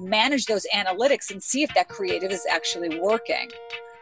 manage 0.00 0.46
those 0.46 0.66
analytics 0.74 1.30
and 1.30 1.42
see 1.42 1.62
if 1.62 1.72
that 1.74 1.88
creative 1.88 2.30
is 2.30 2.46
actually 2.50 2.98
working. 3.00 3.50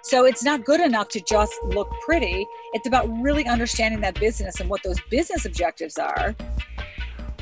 So 0.02 0.24
it's 0.24 0.44
not 0.44 0.64
good 0.64 0.80
enough 0.80 1.08
to 1.10 1.20
just 1.20 1.52
look 1.64 1.90
pretty. 2.04 2.46
It's 2.72 2.86
about 2.86 3.08
really 3.20 3.46
understanding 3.46 4.00
that 4.00 4.18
business 4.18 4.60
and 4.60 4.70
what 4.70 4.82
those 4.82 4.98
business 5.10 5.44
objectives 5.44 5.98
are. 5.98 6.34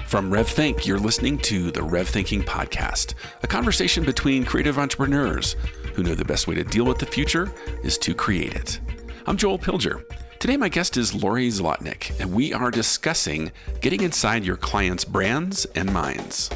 From 0.07 0.31
RevThink, 0.31 0.87
you're 0.87 0.99
listening 0.99 1.39
to 1.39 1.71
the 1.71 1.81
RevThinking 1.81 2.45
Podcast, 2.45 3.15
a 3.43 3.47
conversation 3.47 4.05
between 4.05 4.45
creative 4.45 4.79
entrepreneurs 4.79 5.57
who 5.95 6.03
know 6.03 6.15
the 6.15 6.25
best 6.25 6.47
way 6.47 6.55
to 6.55 6.65
deal 6.65 6.85
with 6.85 6.99
the 6.99 7.07
future 7.07 7.53
is 7.83 7.99
to 7.99 8.15
create 8.15 8.55
it. 8.55 8.81
I'm 9.27 9.37
Joel 9.37 9.59
Pilger. 9.59 10.05
Today, 10.39 10.57
my 10.57 10.69
guest 10.69 10.97
is 10.97 11.13
Lorey 11.13 11.49
Zlotnick, 11.49 12.19
and 12.21 12.33
we 12.33 12.53
are 12.53 12.71
discussing 12.71 13.51
getting 13.81 14.03
inside 14.03 14.45
your 14.45 14.57
clients' 14.57 15.05
brands 15.05 15.65
and 15.75 15.93
minds. 15.93 16.51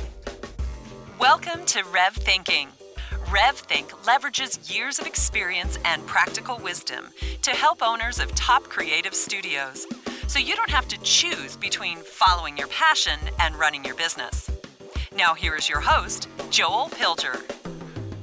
Welcome 1.21 1.67
to 1.67 1.83
RevThinking. 1.83 2.69
RevThink 3.27 3.91
leverages 4.05 4.75
years 4.75 4.99
of 4.99 5.07
experience 5.07 5.79
and 5.85 6.07
practical 6.07 6.57
wisdom 6.57 7.11
to 7.43 7.51
help 7.51 7.83
owners 7.83 8.19
of 8.19 8.35
top 8.35 8.63
creative 8.65 9.13
studios 9.13 9.87
so 10.29 10.39
you 10.39 10.57
don't 10.57 10.71
have 10.71 10.89
to 10.89 10.99
choose 11.03 11.59
between 11.59 11.99
following 11.99 12.57
your 12.57 12.69
passion 12.69 13.21
and 13.39 13.55
running 13.57 13.85
your 13.85 13.97
business. 13.97 14.51
Now, 15.15 15.35
here 15.35 15.55
is 15.55 15.69
your 15.69 15.81
host, 15.81 16.27
Joel 16.49 16.89
Pilger. 16.89 17.60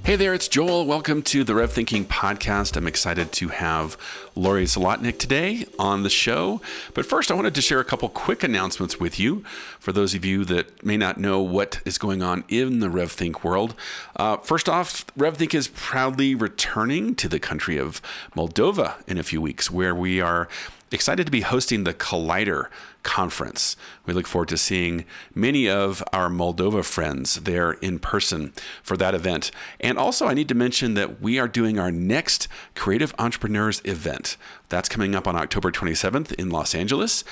Hey 0.08 0.16
there, 0.16 0.34
it's 0.34 0.48
Joel. 0.48 0.86
Welcome 0.86 1.22
to 1.24 1.44
the 1.44 1.52
RevThinking 1.52 2.06
Podcast. 2.06 2.78
I'm 2.78 2.88
excited 2.88 3.34
to 3.34 3.50
have 3.50 3.98
Lorey 4.38 4.64
Zlotnick 4.64 5.20
today 5.20 5.66
on 5.78 6.04
the 6.04 6.10
show. 6.10 6.62
But 6.94 7.06
first, 7.06 7.30
I 7.30 7.34
wanted 7.34 7.54
to 7.56 7.62
share 7.62 7.82
a 7.82 7.84
couple 7.84 8.08
quick 8.08 8.42
announcements 8.42 9.02
with 9.02 9.20
you 9.20 9.44
for 9.82 9.92
those 9.92 10.16
of 10.16 10.24
you 10.24 10.46
that 10.46 10.82
may 10.82 10.96
not 10.96 11.18
know 11.18 11.42
what 11.42 11.82
is 11.84 11.98
going 11.98 12.24
on 12.24 12.46
in 12.48 12.80
the 12.80 12.88
RevThink 12.88 13.44
world. 13.44 13.76
Uh, 14.16 14.38
first 14.38 14.70
off, 14.70 15.06
RevThink 15.18 15.54
is 15.54 15.68
proudly 15.68 16.36
returning 16.36 17.14
to 17.16 17.28
the 17.28 17.38
country 17.38 17.76
of 17.76 18.02
Moldova 18.34 19.06
in 19.10 19.18
a 19.18 19.24
few 19.24 19.42
weeks, 19.42 19.70
where 19.70 19.94
we 19.94 20.22
are 20.22 20.48
excited 20.92 21.26
to 21.26 21.32
be 21.32 21.42
hosting 21.42 21.84
the 21.84 21.94
Collider 21.94 22.68
conference. 23.04 23.76
We 24.06 24.14
look 24.14 24.28
forward 24.28 24.50
to 24.50 24.58
seeing 24.58 25.06
many 25.34 25.70
of 25.70 26.04
our 26.12 26.30
Moldova 26.30 26.84
friends 26.84 27.36
there 27.36 27.74
in 27.74 28.00
person 28.00 28.54
for 28.84 28.98
that 28.98 29.16
event. 29.16 29.52
And 29.80 29.98
also, 29.98 30.28
I 30.28 30.34
need 30.34 30.50
to 30.50 30.56
mention 30.56 30.94
that 30.96 31.22
we 31.22 31.40
are 31.40 31.48
doing 31.48 31.80
our 31.80 31.92
next 31.92 32.48
Creative 32.76 33.14
Entrepreneurs 33.18 33.82
event. 33.86 34.38
That's 34.70 34.90
coming 34.90 35.16
up 35.16 35.28
on 35.28 35.36
October 35.36 35.72
27th 35.72 36.34
in 36.34 36.50
Los 36.50 36.76
Angeles. 36.76 37.24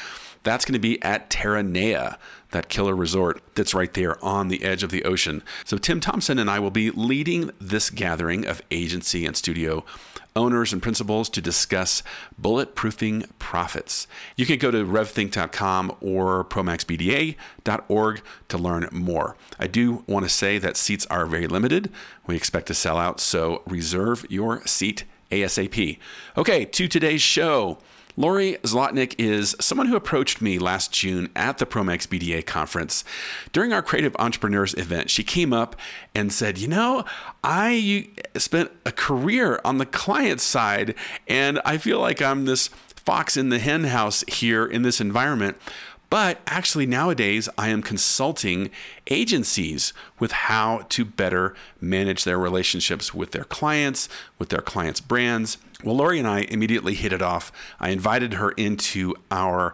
That's 0.44 0.64
going 0.64 0.73
to 0.73 0.80
be 0.80 1.02
at 1.02 1.30
Terranea, 1.30 2.17
that 2.56 2.70
killer 2.70 2.95
resort 2.95 3.42
that's 3.56 3.73
right 3.73 3.94
there 3.94 4.23
on 4.23 4.48
the 4.48 4.64
edge 4.64 4.81
of 4.81 4.89
the 4.89 5.03
ocean. 5.03 5.44
So, 5.66 5.78
Tim 5.78 6.00
Thompson 6.00 6.39
and 6.39 6.50
I 6.50 6.59
will 6.59 6.72
be 6.72 6.89
leading 6.89 7.52
this 7.59 7.89
gathering 7.89 8.45
of 8.45 8.62
agency 8.72 9.25
and 9.25 9.36
studio 9.36 9.84
owners 10.36 10.73
and 10.73 10.81
principals 10.81 11.30
to 11.30 11.42
discuss 11.42 12.03
bulletproofing 12.42 13.30
profits. 13.39 14.06
You 14.36 14.45
can 14.45 14.58
go 14.58 14.70
to 14.70 14.84
revthink.com 14.84 15.95
or 16.02 16.44
promaxbda.org 16.44 18.22
to 18.50 18.58
learn 18.58 18.90
more. 18.92 19.38
I 19.58 19.67
do 19.67 20.03
want 20.08 20.25
to 20.25 20.30
say 20.30 20.58
that 20.58 20.75
seats 20.78 21.06
are 21.08 21.25
very 21.25 21.47
limited. 21.47 21.90
We 22.28 22.36
expect 22.36 22.67
to 22.67 22.73
sell 22.73 22.97
out, 22.97 23.19
so 23.19 23.64
reserve 23.66 24.25
your 24.30 24.66
seat 24.66 25.06
ASAP. 25.31 26.00
Okay, 26.38 26.66
to 26.66 26.88
today's 26.88 27.22
show. 27.22 27.78
Lorey 28.18 28.58
Zlotnick 28.64 29.14
is 29.18 29.56
someone 29.60 29.88
who 29.88 29.96
approached 29.98 30.42
me 30.42 30.58
last 30.58 30.94
June 30.94 31.30
at 31.36 31.58
the 31.58 31.66
Promax 31.66 32.08
BDA 32.08 32.46
conference. 32.46 33.04
During 33.52 33.74
our 33.74 33.82
Creative 33.82 34.16
Entrepreneurs 34.18 34.74
event, 34.76 35.10
she 35.10 35.24
came 35.24 35.52
up 35.52 35.76
and 36.14 36.32
said, 36.32 36.58
You 36.58 36.70
know, 36.70 37.04
I 37.44 38.08
spent 38.38 38.72
a 38.86 38.94
career 38.94 39.60
on 39.66 39.80
the 39.80 39.86
client 39.86 40.40
side, 40.40 40.96
and 41.28 41.60
I 41.66 41.78
feel 41.78 42.00
like 42.00 42.22
I'm 42.22 42.46
this 42.46 42.70
fox 42.96 43.36
in 43.36 43.50
the 43.50 43.59
hen 43.59 43.84
house 43.86 44.24
here 44.28 44.66
in 44.66 44.84
this 44.84 45.02
environment. 45.02 45.58
But 46.09 46.40
actually, 46.48 46.86
nowadays, 46.86 47.50
I 47.58 47.68
am 47.70 47.81
consulting 47.81 48.70
agencies 49.08 49.92
with 50.20 50.31
how 50.31 50.86
to 50.90 51.04
better 51.04 51.54
manage 51.81 52.24
their 52.24 52.40
relationships 52.40 53.14
with 53.14 53.31
their 53.31 53.44
clients, 53.44 54.08
with 54.40 54.50
their 54.50 54.62
clients' 54.62 55.02
brands. 55.02 55.58
Well, 55.84 55.97
Lorey 55.97 56.19
and 56.19 56.28
I 56.28 56.41
immediately 56.41 56.96
hit 56.96 57.13
it 57.13 57.22
off. 57.22 57.52
I 57.80 57.90
invited 57.90 58.36
her 58.36 58.52
into 58.52 59.13
our 59.30 59.74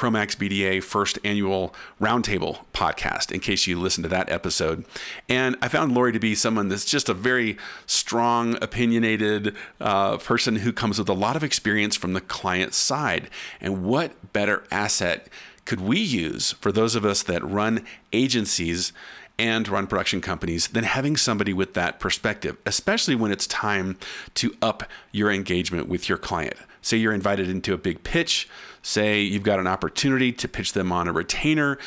Promax 0.00 0.34
BDA 0.34 0.82
first 0.82 1.18
annual 1.24 1.74
roundtable 2.00 2.60
podcast, 2.72 3.30
in 3.30 3.40
case 3.40 3.66
you 3.66 3.78
listened 3.78 4.04
to 4.04 4.08
that 4.08 4.30
episode. 4.30 4.86
And 5.28 5.56
I 5.60 5.68
found 5.68 5.92
Lorey 5.92 6.12
to 6.14 6.18
be 6.18 6.34
someone 6.34 6.68
that's 6.68 6.86
just 6.86 7.10
a 7.10 7.14
very 7.14 7.58
strong, 7.84 8.56
opinionated 8.62 9.54
uh, 9.78 10.16
person 10.16 10.56
who 10.56 10.72
comes 10.72 10.98
with 10.98 11.10
a 11.10 11.14
lot 11.14 11.36
of 11.36 11.44
experience 11.44 11.96
from 11.96 12.14
the 12.14 12.22
client 12.22 12.72
side. 12.72 13.28
And 13.60 13.84
what 13.84 14.32
better 14.32 14.64
asset 14.70 15.28
could 15.66 15.80
we 15.80 16.00
use 16.00 16.52
for 16.52 16.72
those 16.72 16.94
of 16.94 17.04
us 17.04 17.22
that 17.24 17.44
run 17.44 17.84
agencies 18.12 18.94
and 19.40 19.66
run 19.68 19.86
production 19.86 20.20
companies 20.20 20.68
than 20.68 20.84
having 20.84 21.16
somebody 21.16 21.54
with 21.54 21.72
that 21.72 21.98
perspective, 21.98 22.58
especially 22.66 23.14
when 23.14 23.32
it's 23.32 23.46
time 23.46 23.96
to 24.34 24.54
up 24.60 24.84
your 25.12 25.32
engagement 25.32 25.88
with 25.88 26.10
your 26.10 26.18
client. 26.18 26.56
Say 26.82 26.98
you're 26.98 27.14
invited 27.14 27.48
into 27.48 27.72
a 27.72 27.78
big 27.78 28.04
pitch, 28.04 28.48
say 28.82 29.20
you've 29.20 29.42
got 29.42 29.58
an 29.58 29.66
opportunity 29.66 30.30
to 30.32 30.46
pitch 30.46 30.74
them 30.74 30.92
on 30.92 31.08
a 31.08 31.12
retainer 31.12 31.78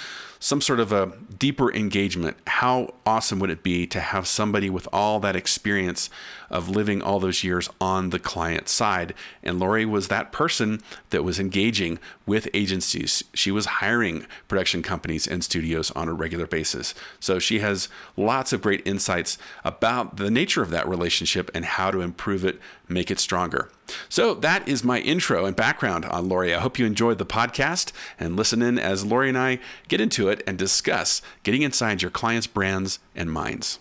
some 0.43 0.59
sort 0.59 0.81
of 0.81 0.91
a 0.91 1.09
deeper 1.39 1.73
engagement, 1.73 2.35
how 2.47 2.93
awesome 3.05 3.39
would 3.39 3.49
it 3.49 3.63
be 3.63 3.87
to 3.87 4.01
have 4.01 4.27
somebody 4.27 4.69
with 4.69 4.85
all 4.91 5.21
that 5.21 5.37
experience 5.37 6.09
of 6.49 6.67
living 6.67 7.01
all 7.01 7.17
those 7.17 7.45
years 7.45 7.69
on 7.79 8.09
the 8.09 8.19
client 8.19 8.67
side? 8.67 9.13
And 9.41 9.57
Lorey 9.57 9.85
was 9.85 10.09
that 10.09 10.33
person 10.33 10.81
that 11.11 11.23
was 11.23 11.39
engaging 11.39 11.97
with 12.25 12.49
agencies. 12.53 13.23
She 13.33 13.51
was 13.51 13.67
hiring 13.79 14.27
production 14.49 14.83
companies 14.83 15.25
and 15.25 15.45
studios 15.45 15.91
on 15.91 16.09
a 16.09 16.13
regular 16.13 16.45
basis. 16.45 16.93
So 17.21 17.39
she 17.39 17.59
has 17.59 17.87
lots 18.17 18.51
of 18.51 18.61
great 18.61 18.85
insights 18.85 19.37
about 19.63 20.17
the 20.17 20.29
nature 20.29 20.61
of 20.61 20.71
that 20.71 20.89
relationship 20.89 21.49
and 21.53 21.63
how 21.63 21.89
to 21.89 22.01
improve 22.01 22.43
it, 22.43 22.59
make 22.89 23.09
it 23.09 23.19
stronger. 23.19 23.69
So 24.09 24.33
that 24.35 24.67
is 24.67 24.83
my 24.83 24.99
intro 24.99 25.45
and 25.45 25.55
background 25.55 26.05
on 26.05 26.29
Lorey. 26.29 26.55
I 26.55 26.59
hope 26.59 26.79
you 26.79 26.85
enjoyed 26.85 27.17
the 27.17 27.25
podcast 27.25 27.91
and 28.19 28.35
listen 28.35 28.61
in 28.61 28.77
as 28.79 29.03
Lorey 29.03 29.29
and 29.29 29.37
I 29.37 29.59
get 29.87 30.01
into 30.01 30.29
it 30.29 30.41
and 30.45 30.57
discuss 30.57 31.21
getting 31.43 31.61
inside 31.61 32.01
your 32.01 32.11
clients' 32.11 32.47
brands 32.47 32.99
and 33.15 33.31
minds. 33.31 33.79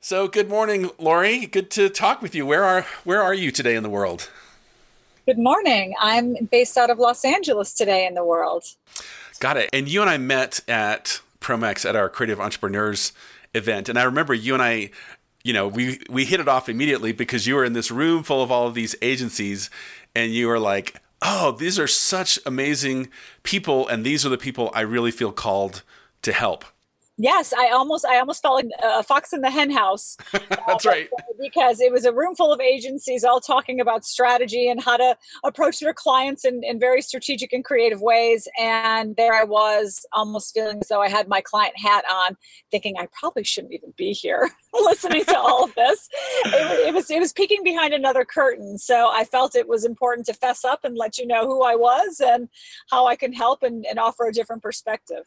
So 0.00 0.28
good 0.28 0.48
morning, 0.48 0.90
Lorey. 0.98 1.50
Good 1.50 1.70
to 1.72 1.88
talk 1.88 2.22
with 2.22 2.34
you. 2.34 2.46
Where 2.46 2.62
are 2.64 2.82
where 3.04 3.22
are 3.22 3.34
you 3.34 3.50
today 3.50 3.74
in 3.74 3.82
the 3.82 3.90
world? 3.90 4.30
Good 5.26 5.38
morning. 5.38 5.94
I'm 6.00 6.36
based 6.52 6.76
out 6.78 6.90
of 6.90 6.98
Los 6.98 7.24
Angeles 7.24 7.74
today 7.74 8.06
in 8.06 8.14
the 8.14 8.24
world. 8.24 8.64
Got 9.40 9.56
it. 9.56 9.68
And 9.72 9.88
you 9.88 10.00
and 10.00 10.08
I 10.08 10.18
met 10.18 10.60
at 10.68 11.20
Promax 11.40 11.84
at 11.84 11.96
our 11.96 12.08
Creative 12.08 12.40
Entrepreneurs 12.40 13.12
event. 13.52 13.88
And 13.88 13.98
I 13.98 14.04
remember 14.04 14.34
you 14.34 14.54
and 14.54 14.62
I 14.62 14.90
you 15.46 15.52
know, 15.52 15.68
we 15.68 16.00
we 16.10 16.24
hit 16.24 16.40
it 16.40 16.48
off 16.48 16.68
immediately 16.68 17.12
because 17.12 17.46
you 17.46 17.54
were 17.54 17.64
in 17.64 17.72
this 17.72 17.92
room 17.92 18.24
full 18.24 18.42
of 18.42 18.50
all 18.50 18.66
of 18.66 18.74
these 18.74 18.96
agencies, 19.00 19.70
and 20.12 20.32
you 20.32 20.48
were 20.48 20.58
like, 20.58 20.96
"Oh, 21.22 21.52
these 21.52 21.78
are 21.78 21.86
such 21.86 22.40
amazing 22.44 23.10
people, 23.44 23.86
and 23.86 24.04
these 24.04 24.26
are 24.26 24.28
the 24.28 24.38
people 24.38 24.72
I 24.74 24.80
really 24.80 25.12
feel 25.12 25.30
called 25.30 25.84
to 26.22 26.32
help." 26.32 26.64
Yes, 27.18 27.54
I 27.54 27.70
almost 27.70 28.04
I 28.04 28.18
almost 28.18 28.42
felt 28.42 28.56
like 28.56 28.68
a 28.82 29.02
fox 29.02 29.32
in 29.32 29.40
the 29.40 29.50
hen 29.50 29.70
house. 29.70 30.18
That's 30.32 30.84
uh, 30.84 30.90
right. 30.90 31.08
Because 31.40 31.80
it 31.80 31.90
was 31.90 32.04
a 32.04 32.12
room 32.12 32.34
full 32.34 32.52
of 32.52 32.60
agencies 32.60 33.24
all 33.24 33.40
talking 33.40 33.80
about 33.80 34.04
strategy 34.04 34.68
and 34.68 34.82
how 34.82 34.98
to 34.98 35.16
approach 35.42 35.80
their 35.80 35.94
clients 35.94 36.44
in, 36.44 36.62
in 36.62 36.78
very 36.78 37.00
strategic 37.00 37.54
and 37.54 37.64
creative 37.64 38.02
ways. 38.02 38.48
And 38.58 39.16
there 39.16 39.32
I 39.32 39.44
was 39.44 40.04
almost 40.12 40.52
feeling 40.52 40.78
as 40.82 40.88
though 40.88 41.00
I 41.00 41.08
had 41.08 41.26
my 41.26 41.40
client 41.40 41.74
hat 41.78 42.04
on, 42.12 42.36
thinking 42.70 42.96
I 42.98 43.08
probably 43.18 43.44
shouldn't 43.44 43.72
even 43.72 43.94
be 43.96 44.12
here 44.12 44.50
listening 44.74 45.24
to 45.24 45.38
all 45.38 45.64
of 45.64 45.74
this. 45.74 46.10
It, 46.44 46.88
it 46.88 46.94
was 46.94 47.10
it 47.10 47.18
was 47.18 47.32
peeking 47.32 47.64
behind 47.64 47.94
another 47.94 48.26
curtain. 48.26 48.76
So 48.76 49.10
I 49.10 49.24
felt 49.24 49.56
it 49.56 49.68
was 49.68 49.86
important 49.86 50.26
to 50.26 50.34
fess 50.34 50.66
up 50.66 50.84
and 50.84 50.98
let 50.98 51.16
you 51.16 51.26
know 51.26 51.46
who 51.46 51.62
I 51.62 51.76
was 51.76 52.20
and 52.22 52.50
how 52.90 53.06
I 53.06 53.16
can 53.16 53.32
help 53.32 53.62
and, 53.62 53.86
and 53.86 53.98
offer 53.98 54.26
a 54.26 54.32
different 54.32 54.62
perspective. 54.62 55.24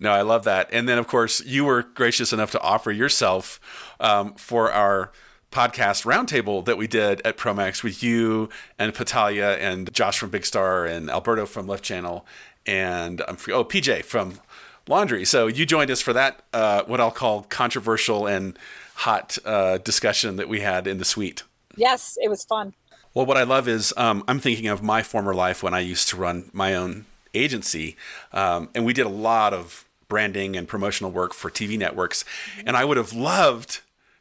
No, 0.00 0.12
I 0.12 0.22
love 0.22 0.44
that. 0.44 0.68
And 0.72 0.88
then, 0.88 0.98
of 0.98 1.06
course, 1.08 1.44
you 1.44 1.64
were 1.64 1.82
gracious 1.82 2.32
enough 2.32 2.50
to 2.52 2.60
offer 2.60 2.92
yourself 2.92 3.60
um, 3.98 4.34
for 4.34 4.70
our 4.70 5.10
podcast 5.50 6.04
roundtable 6.04 6.64
that 6.66 6.76
we 6.76 6.86
did 6.86 7.20
at 7.24 7.36
Promax 7.36 7.82
with 7.82 8.02
you 8.02 8.48
and 8.78 8.92
Patalia 8.94 9.56
and 9.58 9.92
Josh 9.92 10.18
from 10.18 10.30
Big 10.30 10.44
Star 10.44 10.84
and 10.84 11.10
Alberto 11.10 11.46
from 11.46 11.66
Left 11.66 11.82
Channel 11.82 12.26
and 12.68 13.22
I'm 13.26 13.36
free, 13.36 13.54
oh 13.54 13.64
PJ 13.64 14.04
from 14.04 14.40
Laundry. 14.86 15.24
So 15.24 15.46
you 15.46 15.66
joined 15.66 15.90
us 15.90 16.00
for 16.00 16.12
that 16.12 16.42
uh, 16.52 16.82
what 16.84 17.00
I'll 17.00 17.10
call 17.10 17.42
controversial 17.44 18.26
and 18.26 18.56
hot 18.94 19.38
uh, 19.44 19.78
discussion 19.78 20.36
that 20.36 20.48
we 20.48 20.60
had 20.60 20.86
in 20.86 20.98
the 20.98 21.04
suite. 21.04 21.42
Yes, 21.76 22.18
it 22.20 22.28
was 22.28 22.44
fun. 22.44 22.74
Well, 23.14 23.24
what 23.26 23.36
I 23.36 23.44
love 23.44 23.66
is 23.66 23.94
um, 23.96 24.22
I'm 24.28 24.38
thinking 24.38 24.68
of 24.68 24.82
my 24.82 25.02
former 25.02 25.34
life 25.34 25.62
when 25.62 25.72
I 25.72 25.80
used 25.80 26.08
to 26.10 26.16
run 26.16 26.50
my 26.52 26.74
own 26.74 27.06
agency, 27.34 27.96
um, 28.32 28.68
and 28.74 28.84
we 28.84 28.92
did 28.92 29.06
a 29.06 29.10
lot 29.10 29.54
of 29.54 29.84
branding 30.08 30.56
and 30.56 30.66
promotional 30.66 31.10
work 31.10 31.34
for 31.34 31.50
TV 31.50 31.78
networks. 31.78 32.24
And 32.64 32.76
I 32.76 32.84
would 32.84 32.96
have 32.96 33.12
loved 33.12 33.80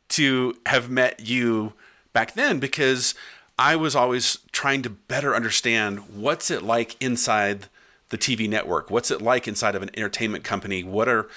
to 0.09 0.55
have 0.65 0.89
met 0.89 1.27
you 1.27 1.73
back 2.13 2.33
then 2.33 2.59
because 2.59 3.15
I 3.59 3.75
was 3.75 3.95
always 3.95 4.39
trying 4.51 4.81
to 4.83 4.89
better 4.89 5.35
understand 5.35 5.99
what's 6.15 6.51
it 6.51 6.61
like 6.61 7.01
inside 7.01 7.67
the 8.09 8.17
TV 8.17 8.47
network. 8.47 8.89
What's 8.89 9.11
it 9.11 9.21
like 9.21 9.47
inside 9.47 9.75
of 9.75 9.81
an 9.81 9.89
entertainment 9.95 10.43
company? 10.43 10.83
What 10.83 11.09
are 11.09 11.27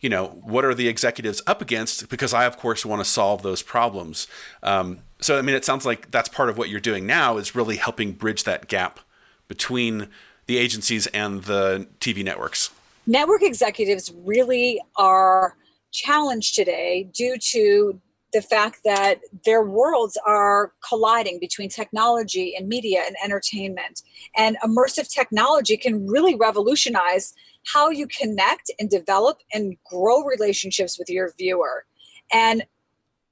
you 0.00 0.08
know 0.08 0.28
what 0.42 0.64
are 0.64 0.74
the 0.74 0.88
executives 0.88 1.42
up 1.46 1.60
against 1.60 2.08
because 2.08 2.32
i 2.32 2.44
of 2.44 2.56
course 2.56 2.86
want 2.86 3.00
to 3.00 3.04
solve 3.04 3.42
those 3.42 3.62
problems 3.62 4.26
um, 4.62 4.98
so 5.20 5.38
i 5.38 5.42
mean 5.42 5.54
it 5.54 5.64
sounds 5.64 5.84
like 5.84 6.10
that's 6.10 6.28
part 6.28 6.48
of 6.48 6.56
what 6.56 6.68
you're 6.68 6.80
doing 6.80 7.06
now 7.06 7.36
is 7.36 7.54
really 7.54 7.76
helping 7.76 8.12
bridge 8.12 8.44
that 8.44 8.68
gap 8.68 9.00
between 9.48 10.08
the 10.46 10.56
agencies 10.56 11.06
and 11.08 11.44
the 11.44 11.88
tv 12.00 12.24
networks 12.24 12.70
network 13.08 13.42
executives 13.42 14.12
really 14.24 14.80
are 14.96 15.56
challenged 15.90 16.54
today 16.54 17.08
due 17.14 17.36
to 17.38 18.00
the 18.34 18.42
fact 18.42 18.80
that 18.84 19.20
their 19.46 19.62
worlds 19.62 20.18
are 20.26 20.74
colliding 20.86 21.40
between 21.40 21.70
technology 21.70 22.54
and 22.54 22.68
media 22.68 23.02
and 23.06 23.16
entertainment. 23.24 24.02
And 24.36 24.58
immersive 24.62 25.08
technology 25.08 25.78
can 25.78 26.06
really 26.06 26.34
revolutionize 26.34 27.32
how 27.72 27.88
you 27.88 28.06
connect 28.06 28.70
and 28.78 28.90
develop 28.90 29.38
and 29.54 29.78
grow 29.90 30.22
relationships 30.24 30.98
with 30.98 31.08
your 31.08 31.32
viewer. 31.38 31.86
And 32.30 32.66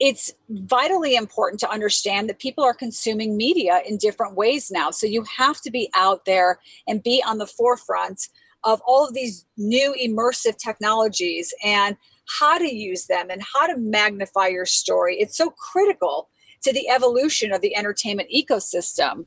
it's 0.00 0.32
vitally 0.48 1.14
important 1.14 1.60
to 1.60 1.70
understand 1.70 2.30
that 2.30 2.38
people 2.38 2.64
are 2.64 2.74
consuming 2.74 3.36
media 3.36 3.82
in 3.86 3.98
different 3.98 4.34
ways 4.34 4.70
now. 4.70 4.90
So 4.90 5.06
you 5.06 5.24
have 5.36 5.60
to 5.60 5.70
be 5.70 5.90
out 5.94 6.24
there 6.24 6.58
and 6.88 7.02
be 7.02 7.22
on 7.26 7.36
the 7.36 7.46
forefront 7.46 8.28
of 8.66 8.82
all 8.84 9.06
of 9.06 9.14
these 9.14 9.46
new 9.56 9.94
immersive 9.94 10.58
technologies 10.58 11.54
and 11.64 11.96
how 12.28 12.58
to 12.58 12.74
use 12.74 13.06
them 13.06 13.30
and 13.30 13.40
how 13.54 13.66
to 13.66 13.78
magnify 13.78 14.48
your 14.48 14.66
story. 14.66 15.16
It's 15.18 15.36
so 15.36 15.50
critical 15.50 16.28
to 16.62 16.72
the 16.72 16.88
evolution 16.88 17.52
of 17.52 17.60
the 17.60 17.76
entertainment 17.76 18.28
ecosystem. 18.34 19.26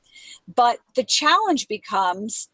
But 0.53 0.79
the 0.95 1.05
challenge 1.05 1.69
becomes 1.69 2.49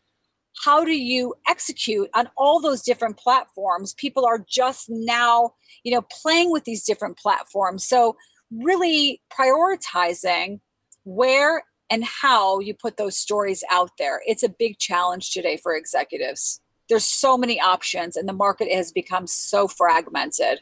how 0.64 0.86
do 0.86 0.96
you 0.96 1.34
execute 1.50 2.10
on 2.14 2.30
all 2.38 2.62
those 2.62 2.84
different 2.84 3.18
platforms? 3.18 3.96
People 3.96 4.26
are 4.26 4.46
just 4.48 4.86
now, 4.88 5.56
you 5.84 5.92
know, 5.92 6.04
playing 6.04 6.52
with 6.52 6.66
these 6.66 6.84
different 6.84 7.18
platforms. 7.18 7.84
So 7.84 8.16
really 8.52 9.22
prioritizing 9.34 10.60
where 11.04 11.64
and 11.90 12.04
how 12.06 12.60
you 12.60 12.74
put 12.74 12.98
those 12.98 13.18
stories 13.18 13.64
out 13.72 13.92
there. 13.98 14.22
It's 14.28 14.44
a 14.44 14.50
big 14.50 14.78
challenge 14.78 15.32
today 15.32 15.58
for 15.58 15.76
executives 15.76 16.62
there's 16.90 17.06
so 17.06 17.38
many 17.38 17.60
options 17.60 18.16
and 18.16 18.28
the 18.28 18.34
market 18.34 18.72
has 18.72 18.92
become 18.92 19.28
so 19.28 19.68
fragmented. 19.68 20.62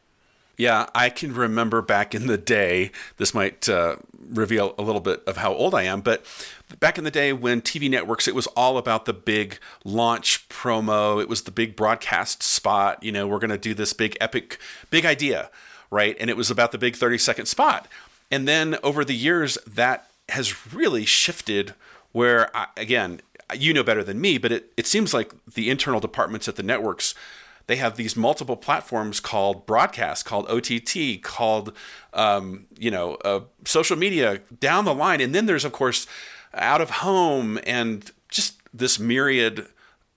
Yeah, 0.56 0.88
I 0.94 1.10
can 1.10 1.34
remember 1.34 1.82
back 1.82 2.14
in 2.14 2.28
the 2.28 2.38
day, 2.38 2.92
this 3.18 3.34
might 3.34 3.68
uh, 3.68 3.96
reveal 4.30 4.76
a 4.78 4.84
little 4.84 5.02
bit 5.02 5.24
of 5.26 5.38
how 5.38 5.52
old 5.54 5.74
I 5.74 5.84
am, 5.84 6.02
but 6.02 6.24
back 6.80 7.00
in 7.00 7.04
the 7.04 7.12
day 7.12 7.34
when 7.34 7.62
TV 7.62 7.90
networks, 7.90 8.28
it 8.28 8.36
was 8.36 8.46
all 8.48 8.78
about 8.78 9.06
the 9.06 9.14
big 9.14 9.58
launch 9.84 10.48
promo. 10.50 11.20
It 11.20 11.28
was 11.28 11.44
the 11.44 11.52
big 11.52 11.76
broadcast 11.76 12.44
spot. 12.44 13.02
You 13.02 13.12
know, 13.12 13.28
we're 13.28 13.40
going 13.40 13.50
to 13.50 13.58
do 13.58 13.74
this 13.74 13.94
big 13.94 14.16
epic, 14.22 14.60
big 14.92 15.06
idea, 15.06 15.50
right? 15.90 16.16
And 16.20 16.30
it 16.30 16.38
was 16.38 16.52
about 16.52 16.72
the 16.72 16.78
big 16.78 16.96
30 16.96 17.18
second 17.18 17.46
spot. 17.48 17.88
And 18.30 18.48
then 18.48 18.78
over 18.84 19.04
the 19.04 19.16
years, 19.16 19.58
that 19.66 20.12
has 20.30 20.74
really 20.74 21.06
shifted 21.06 21.74
where, 22.12 22.56
I, 22.56 22.68
again, 22.78 23.22
you 23.54 23.74
know 23.74 23.84
better 23.84 24.04
than 24.04 24.22
me, 24.22 24.38
but 24.38 24.52
it, 24.52 24.74
it 24.78 24.88
seems 24.88 25.14
like 25.14 25.34
the 25.54 25.70
internal 25.70 26.00
departments 26.00 26.48
at 26.48 26.56
the 26.56 26.64
networks 26.64 27.14
they 27.68 27.78
have 27.78 27.96
these 27.96 28.16
multiple 28.16 28.58
platforms 28.58 29.20
called 29.20 29.66
broadcast, 29.66 30.26
called 30.26 30.48
OTT, 30.50 31.22
called 31.22 31.74
um, 32.14 32.66
you 32.78 32.92
know 32.92 33.16
uh, 33.26 33.42
social 33.66 33.98
media 33.98 34.42
down 34.60 34.86
the 34.86 34.94
line, 34.94 35.22
and 35.22 35.34
then 35.34 35.46
there's 35.46 35.66
of 35.66 35.72
course 35.72 36.06
out 36.54 36.82
of 36.82 36.90
home 36.90 37.60
and 37.66 38.12
just 38.30 38.62
this 38.74 39.00
myriad 39.00 39.68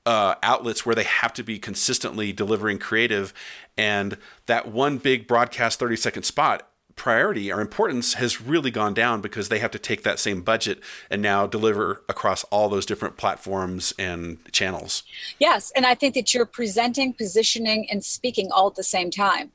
uh, 0.04 0.34
outlets 0.42 0.84
where 0.84 0.94
they 0.94 1.04
have 1.04 1.32
to 1.34 1.42
be 1.42 1.58
consistently 1.58 2.32
delivering 2.32 2.78
creative, 2.78 3.32
and 3.76 4.18
that 4.46 4.68
one 4.68 4.98
big 4.98 5.26
broadcast 5.26 5.78
30 5.78 5.96
second 5.96 6.22
spot 6.24 6.68
priority 6.96 7.52
or 7.52 7.60
importance 7.60 8.14
has 8.14 8.40
really 8.40 8.70
gone 8.70 8.94
down 8.94 9.20
because 9.20 9.48
they 9.48 9.58
have 9.58 9.70
to 9.70 9.78
take 9.78 10.02
that 10.02 10.18
same 10.18 10.40
budget 10.40 10.80
and 11.10 11.22
now 11.22 11.46
deliver 11.46 12.02
across 12.08 12.42
all 12.44 12.68
those 12.68 12.86
different 12.86 13.16
platforms 13.16 13.92
and 13.98 14.38
channels. 14.52 15.02
Yes, 15.38 15.70
and 15.76 15.86
I 15.86 15.94
think 15.94 16.14
that 16.14 16.34
you're 16.34 16.46
presenting, 16.46 17.12
positioning, 17.12 17.88
and 17.90 18.04
speaking 18.04 18.50
all 18.50 18.68
at 18.68 18.74
the 18.74 18.82
same 18.82 19.10
time. 19.10 19.52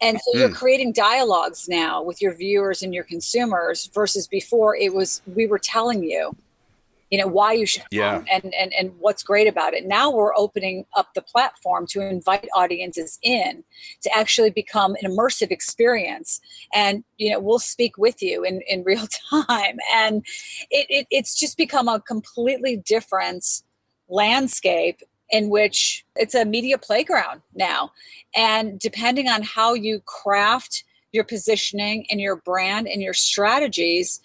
And 0.00 0.18
so 0.18 0.38
you're 0.38 0.48
mm. 0.48 0.54
creating 0.54 0.92
dialogues 0.92 1.68
now 1.68 2.02
with 2.02 2.22
your 2.22 2.32
viewers 2.34 2.82
and 2.82 2.94
your 2.94 3.04
consumers 3.04 3.88
versus 3.88 4.26
before 4.26 4.74
it 4.74 4.94
was 4.94 5.20
we 5.34 5.46
were 5.46 5.58
telling 5.58 6.02
you 6.02 6.34
you 7.10 7.18
know 7.18 7.26
why 7.26 7.52
you 7.52 7.66
should 7.66 7.82
yeah. 7.90 8.22
and, 8.32 8.54
and 8.54 8.72
and 8.72 8.92
what's 8.98 9.22
great 9.22 9.48
about 9.48 9.74
it. 9.74 9.84
Now 9.84 10.10
we're 10.10 10.34
opening 10.36 10.86
up 10.96 11.08
the 11.14 11.22
platform 11.22 11.86
to 11.88 12.00
invite 12.00 12.48
audiences 12.54 13.18
in 13.22 13.64
to 14.02 14.16
actually 14.16 14.50
become 14.50 14.96
an 15.02 15.10
immersive 15.10 15.50
experience. 15.50 16.40
And 16.72 17.04
you 17.18 17.30
know 17.30 17.40
we'll 17.40 17.58
speak 17.58 17.98
with 17.98 18.22
you 18.22 18.44
in 18.44 18.62
in 18.68 18.84
real 18.86 19.06
time. 19.30 19.78
And 19.94 20.24
it, 20.70 20.86
it 20.88 21.06
it's 21.10 21.38
just 21.38 21.56
become 21.56 21.88
a 21.88 22.00
completely 22.00 22.76
different 22.76 23.44
landscape 24.08 25.02
in 25.30 25.48
which 25.48 26.04
it's 26.16 26.34
a 26.34 26.44
media 26.44 26.78
playground 26.78 27.40
now. 27.54 27.92
And 28.36 28.78
depending 28.78 29.28
on 29.28 29.42
how 29.42 29.74
you 29.74 30.00
craft 30.00 30.84
your 31.12 31.24
positioning 31.24 32.06
and 32.10 32.20
your 32.20 32.36
brand 32.36 32.88
and 32.88 33.02
your 33.02 33.14
strategies 33.14 34.20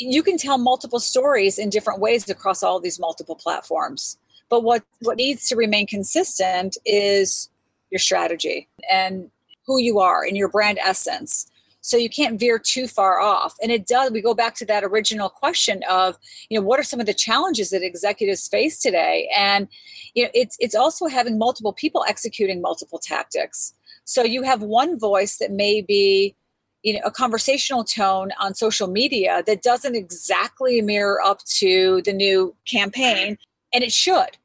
you 0.00 0.22
can 0.22 0.36
tell 0.36 0.58
multiple 0.58 1.00
stories 1.00 1.58
in 1.58 1.70
different 1.70 2.00
ways 2.00 2.28
across 2.28 2.62
all 2.62 2.80
these 2.80 2.98
multiple 2.98 3.36
platforms. 3.36 4.16
But 4.48 4.64
what, 4.64 4.82
what 5.00 5.16
needs 5.16 5.48
to 5.48 5.56
remain 5.56 5.86
consistent 5.86 6.76
is 6.84 7.48
your 7.90 7.98
strategy 7.98 8.68
and 8.90 9.30
who 9.66 9.78
you 9.78 10.00
are 10.00 10.24
and 10.24 10.36
your 10.36 10.48
brand 10.48 10.78
essence. 10.78 11.46
So 11.82 11.96
you 11.96 12.10
can't 12.10 12.38
veer 12.38 12.58
too 12.58 12.86
far 12.86 13.20
off. 13.20 13.54
And 13.62 13.72
it 13.72 13.86
does, 13.86 14.10
we 14.10 14.20
go 14.20 14.34
back 14.34 14.54
to 14.56 14.66
that 14.66 14.84
original 14.84 15.28
question 15.28 15.82
of, 15.88 16.18
you 16.48 16.58
know, 16.58 16.66
what 16.66 16.78
are 16.78 16.84
some 16.84 17.00
of 17.00 17.06
the 17.06 17.14
challenges 17.14 17.70
that 17.70 17.82
executives 17.82 18.48
face 18.48 18.78
today? 18.80 19.30
And, 19.36 19.68
you 20.14 20.24
know, 20.24 20.30
it's 20.34 20.56
it's 20.60 20.74
also 20.74 21.06
having 21.06 21.38
multiple 21.38 21.72
people 21.72 22.04
executing 22.06 22.60
multiple 22.60 22.98
tactics. 22.98 23.72
So 24.04 24.24
you 24.24 24.42
have 24.42 24.60
one 24.60 24.98
voice 24.98 25.38
that 25.38 25.52
may 25.52 25.80
be 25.80 26.34
you 26.82 26.94
know 26.94 27.00
a 27.04 27.10
conversational 27.10 27.84
tone 27.84 28.30
on 28.40 28.54
social 28.54 28.88
media 28.88 29.42
that 29.46 29.62
doesn't 29.62 29.94
exactly 29.94 30.80
mirror 30.80 31.20
up 31.24 31.42
to 31.44 32.02
the 32.04 32.12
new 32.12 32.54
campaign 32.66 33.36
and 33.72 33.84
it 33.84 33.92
should 33.92 34.38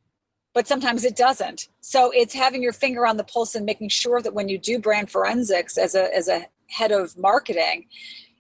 but 0.54 0.68
sometimes 0.68 1.04
it 1.04 1.16
doesn't 1.16 1.68
so 1.82 2.12
it's 2.12 2.34
having 2.34 2.62
your 2.62 2.74
finger 2.74 3.06
on 3.06 3.18
the 3.18 3.24
pulse 3.24 3.56
and 3.56 3.66
making 3.66 3.90
sure 3.90 4.22
that 4.22 4.34
when 4.34 4.50
you 4.50 4.58
do 4.58 4.80
brand 4.80 5.10
forensics 5.10 5.78
as 5.78 5.96
a 5.96 6.14
as 6.16 6.28
a 6.28 6.46
head 6.68 6.92
of 6.92 7.18
marketing 7.18 7.86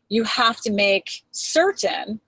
you 0.09 0.23
have 0.23 0.59
to 0.61 0.71
make 0.71 1.23
certain 1.31 2.19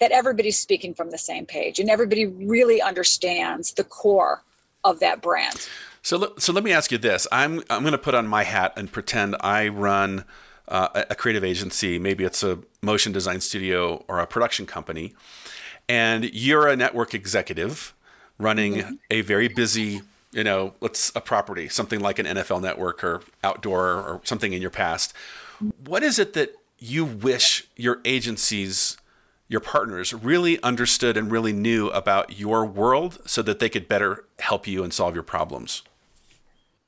that 0.00 0.10
everybody's 0.10 0.58
speaking 0.58 0.92
from 0.92 1.10
the 1.10 1.18
same 1.18 1.46
page 1.46 1.78
and 1.78 1.88
everybody 1.88 2.26
really 2.26 2.82
understands 2.82 3.72
the 3.74 3.84
core 3.84 4.42
of 4.82 5.00
that 5.00 5.22
brand 5.22 5.68
so, 6.04 6.34
so 6.36 6.52
let 6.52 6.62
me 6.64 6.70
ask 6.70 6.92
you 6.92 6.98
this. 6.98 7.26
I'm 7.32 7.62
I'm 7.70 7.80
going 7.80 7.92
to 7.92 7.98
put 7.98 8.14
on 8.14 8.26
my 8.26 8.42
hat 8.42 8.74
and 8.76 8.92
pretend 8.92 9.36
I 9.40 9.68
run 9.68 10.26
uh, 10.68 11.04
a 11.10 11.14
creative 11.14 11.44
agency, 11.44 11.98
maybe 11.98 12.24
it's 12.24 12.42
a 12.42 12.58
motion 12.82 13.12
design 13.12 13.40
studio 13.40 14.04
or 14.08 14.18
a 14.20 14.26
production 14.26 14.66
company, 14.66 15.14
and 15.88 16.24
you're 16.32 16.66
a 16.66 16.76
network 16.76 17.14
executive 17.14 17.94
running 18.38 18.74
mm-hmm. 18.74 18.94
a 19.10 19.20
very 19.20 19.48
busy, 19.48 20.00
you 20.32 20.44
know, 20.44 20.74
let's 20.80 21.12
a 21.14 21.20
property, 21.20 21.68
something 21.68 22.00
like 22.00 22.18
an 22.18 22.26
NFL 22.26 22.62
network 22.62 23.04
or 23.04 23.22
outdoor 23.42 23.84
or 23.84 24.20
something 24.24 24.52
in 24.52 24.60
your 24.60 24.70
past. 24.70 25.12
What 25.86 26.02
is 26.02 26.18
it 26.18 26.32
that 26.32 26.54
you 26.78 27.04
wish 27.04 27.66
your 27.76 28.00
agencies, 28.04 28.96
your 29.48 29.60
partners 29.60 30.12
really 30.12 30.60
understood 30.62 31.16
and 31.16 31.30
really 31.30 31.52
knew 31.52 31.88
about 31.88 32.38
your 32.38 32.64
world 32.64 33.18
so 33.26 33.42
that 33.42 33.58
they 33.58 33.68
could 33.68 33.88
better 33.88 34.24
help 34.38 34.66
you 34.66 34.82
and 34.82 34.92
solve 34.92 35.14
your 35.14 35.22
problems? 35.22 35.82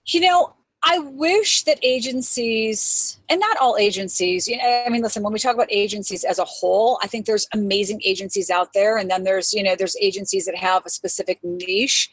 You 0.07 0.21
know, 0.21 0.55
I 0.89 1.01
wish 1.01 1.65
that 1.65 1.81
agencies, 1.83 3.19
and 3.29 3.41
not 3.41 3.57
all 3.61 3.77
agencies, 3.77 4.47
you 4.47 4.57
know, 4.57 4.85
I 4.87 4.89
mean, 4.89 5.03
listen, 5.03 5.25
when 5.25 5.33
we 5.33 5.41
talk 5.41 5.57
about 5.57 5.67
agencies 5.69 6.23
as 6.23 6.39
a 6.39 6.45
whole, 6.45 7.01
I 7.03 7.09
think 7.09 7.27
there's 7.27 7.49
amazing 7.53 8.01
agencies 8.05 8.51
out 8.51 8.73
there. 8.73 8.97
And 8.97 9.11
then 9.11 9.25
there's, 9.25 9.53
you 9.53 9.65
know, 9.65 9.75
there's 9.75 9.97
agencies 10.01 10.47
that 10.47 10.55
have 10.55 10.87
a 10.87 10.91
specific 10.91 11.41
niche. 11.43 12.09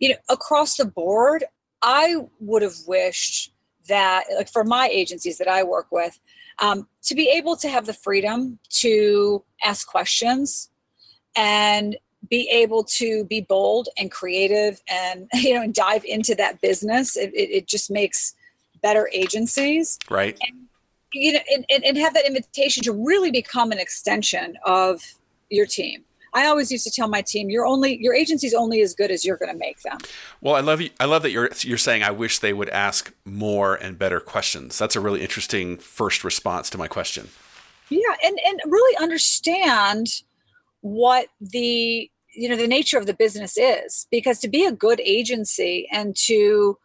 You 0.00 0.10
know, 0.10 0.16
across 0.28 0.76
the 0.76 0.84
board, 0.84 1.44
I 1.80 2.16
would 2.40 2.60
have 2.60 2.76
wished 2.86 3.54
that, 3.88 4.24
like 4.36 4.50
for 4.50 4.64
my 4.64 4.86
agencies 4.88 5.38
that 5.38 5.48
I 5.48 5.62
work 5.62 5.86
with, 5.90 6.20
um, 6.58 6.88
to 7.04 7.14
be 7.14 7.30
able 7.30 7.56
to 7.56 7.70
have 7.70 7.86
the 7.86 7.94
freedom 7.94 8.58
to 8.68 9.42
ask 9.64 9.88
questions 9.88 10.68
and 11.34 11.96
be 12.30 12.48
able 12.48 12.84
to 12.84 13.24
be 13.24 13.40
bold 13.40 13.88
and 13.98 14.10
creative 14.10 14.80
and 14.88 15.28
you 15.34 15.54
know 15.54 15.62
and 15.62 15.74
dive 15.74 16.04
into 16.04 16.34
that 16.34 16.60
business 16.60 17.16
it, 17.16 17.32
it, 17.34 17.50
it 17.50 17.66
just 17.66 17.90
makes 17.90 18.34
better 18.82 19.10
agencies 19.12 19.98
right 20.08 20.38
and 20.48 20.66
you 21.12 21.32
know, 21.32 21.40
and, 21.52 21.64
and, 21.70 21.84
and 21.84 21.98
have 21.98 22.14
that 22.14 22.26
invitation 22.26 22.82
to 22.84 22.92
really 22.92 23.30
become 23.30 23.72
an 23.72 23.78
extension 23.78 24.56
of 24.64 25.02
your 25.48 25.66
team. 25.66 26.04
I 26.32 26.46
always 26.46 26.70
used 26.70 26.84
to 26.84 26.92
tell 26.92 27.08
my 27.08 27.22
team, 27.22 27.50
"You're 27.50 27.66
only 27.66 28.00
your 28.00 28.14
agency's 28.14 28.54
only 28.54 28.82
as 28.82 28.94
good 28.94 29.10
as 29.10 29.24
you're 29.24 29.36
going 29.36 29.50
to 29.50 29.58
make 29.58 29.82
them." 29.82 29.98
Well, 30.40 30.54
I 30.54 30.60
love 30.60 30.80
you. 30.80 30.90
I 31.00 31.06
love 31.06 31.22
that 31.22 31.32
you're 31.32 31.50
you're 31.62 31.76
saying 31.76 32.04
I 32.04 32.12
wish 32.12 32.38
they 32.38 32.52
would 32.52 32.68
ask 32.68 33.12
more 33.24 33.74
and 33.74 33.98
better 33.98 34.20
questions. 34.20 34.78
That's 34.78 34.94
a 34.94 35.00
really 35.00 35.22
interesting 35.22 35.76
first 35.78 36.22
response 36.22 36.70
to 36.70 36.78
my 36.78 36.86
question. 36.86 37.30
Yeah, 37.88 38.14
and 38.22 38.38
and 38.46 38.60
really 38.66 38.96
understand 38.98 40.22
what 40.82 41.26
the 41.40 42.08
you 42.34 42.48
know 42.48 42.56
the 42.56 42.66
nature 42.66 42.98
of 42.98 43.06
the 43.06 43.14
business 43.14 43.56
is 43.56 44.06
because 44.10 44.38
to 44.40 44.48
be 44.48 44.64
a 44.64 44.72
good 44.72 45.00
agency 45.00 45.88
and 45.92 46.16
to 46.16 46.78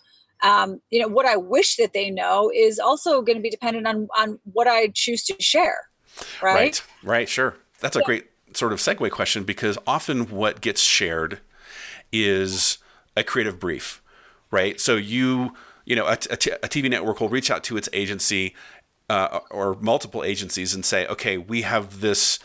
um, 0.43 0.81
you 0.89 0.99
know 0.99 1.07
what 1.07 1.25
i 1.25 1.35
wish 1.35 1.75
that 1.77 1.93
they 1.93 2.09
know 2.09 2.51
is 2.53 2.79
also 2.79 3.21
going 3.21 3.37
to 3.37 3.41
be 3.41 3.49
dependent 3.49 3.87
on 3.87 4.07
on 4.17 4.39
what 4.53 4.67
i 4.67 4.87
choose 4.89 5.23
to 5.23 5.35
share 5.41 5.89
right? 6.41 6.55
Right, 6.55 6.83
right 7.03 7.29
sure. 7.29 7.55
That's 7.81 7.95
a 7.95 7.99
yeah. 7.99 8.05
great 8.05 8.25
sort 8.53 8.71
of 8.71 8.79
segue 8.79 9.11
question 9.11 9.43
because 9.43 9.77
often 9.85 10.29
what 10.29 10.61
gets 10.61 10.81
shared 10.81 11.39
is 12.11 12.77
a 13.17 13.23
creative 13.23 13.59
brief 13.59 14.01
right? 14.51 14.79
So 14.79 14.95
you 14.95 15.53
you 15.85 15.95
know 15.95 16.05
a, 16.07 16.13
a, 16.13 16.37
t- 16.37 16.51
a 16.51 16.67
tv 16.67 16.89
network 16.89 17.19
will 17.19 17.29
reach 17.29 17.51
out 17.51 17.63
to 17.65 17.77
its 17.77 17.89
agency 17.93 18.55
uh, 19.09 19.39
or 19.51 19.75
multiple 19.75 20.23
agencies 20.23 20.73
and 20.73 20.83
say 20.83 21.05
okay 21.07 21.37
we 21.37 21.61
have 21.61 22.01
this 22.01 22.39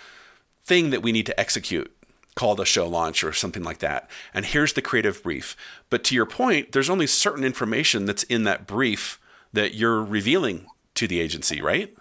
thing 0.64 0.90
that 0.90 1.02
we 1.02 1.10
need 1.10 1.24
to 1.26 1.40
execute 1.40 1.90
called 2.34 2.60
a 2.60 2.64
show 2.64 2.86
launch 2.86 3.24
or 3.24 3.32
something 3.32 3.62
like 3.62 3.78
that. 3.78 4.08
And 4.32 4.46
here's 4.46 4.72
the 4.72 4.82
creative 4.82 5.22
brief. 5.22 5.56
But 5.90 6.04
to 6.04 6.14
your 6.14 6.26
point, 6.26 6.72
there's 6.72 6.90
only 6.90 7.06
certain 7.06 7.44
information 7.44 8.06
that's 8.06 8.22
in 8.24 8.44
that 8.44 8.66
brief 8.66 9.20
that 9.52 9.74
you're 9.74 10.02
revealing 10.02 10.66
to 10.94 11.08
the 11.08 11.20
agency, 11.20 11.60
right? 11.60 11.94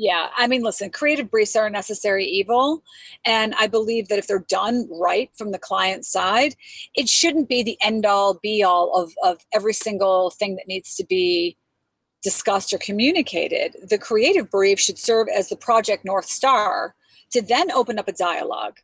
Yeah, 0.00 0.28
I 0.36 0.46
mean, 0.46 0.62
listen, 0.62 0.90
creative 0.90 1.28
briefs 1.28 1.56
are 1.56 1.66
a 1.66 1.70
necessary 1.70 2.24
evil. 2.24 2.84
And 3.24 3.52
I 3.58 3.66
believe 3.66 4.06
that 4.08 4.18
if 4.18 4.28
they're 4.28 4.46
done 4.48 4.88
right 4.88 5.28
from 5.34 5.50
the 5.50 5.58
client 5.58 6.06
side, 6.06 6.54
it 6.94 7.08
shouldn't 7.08 7.48
be 7.48 7.64
the 7.64 7.76
end 7.82 8.06
all 8.06 8.34
be 8.34 8.62
all 8.62 8.94
of, 8.94 9.12
of 9.24 9.44
every 9.52 9.74
single 9.74 10.30
thing 10.30 10.54
that 10.54 10.68
needs 10.68 10.94
to 10.96 11.04
be 11.04 11.56
discussed 12.22 12.72
or 12.72 12.78
communicated. 12.78 13.74
The 13.88 13.98
creative 13.98 14.48
brief 14.50 14.78
should 14.78 14.98
serve 14.98 15.26
as 15.28 15.48
the 15.48 15.56
project 15.56 16.04
North 16.04 16.26
Star 16.26 16.94
to 17.32 17.42
then 17.42 17.72
open 17.72 17.98
up 17.98 18.06
a 18.06 18.12
dialogue. 18.12 18.78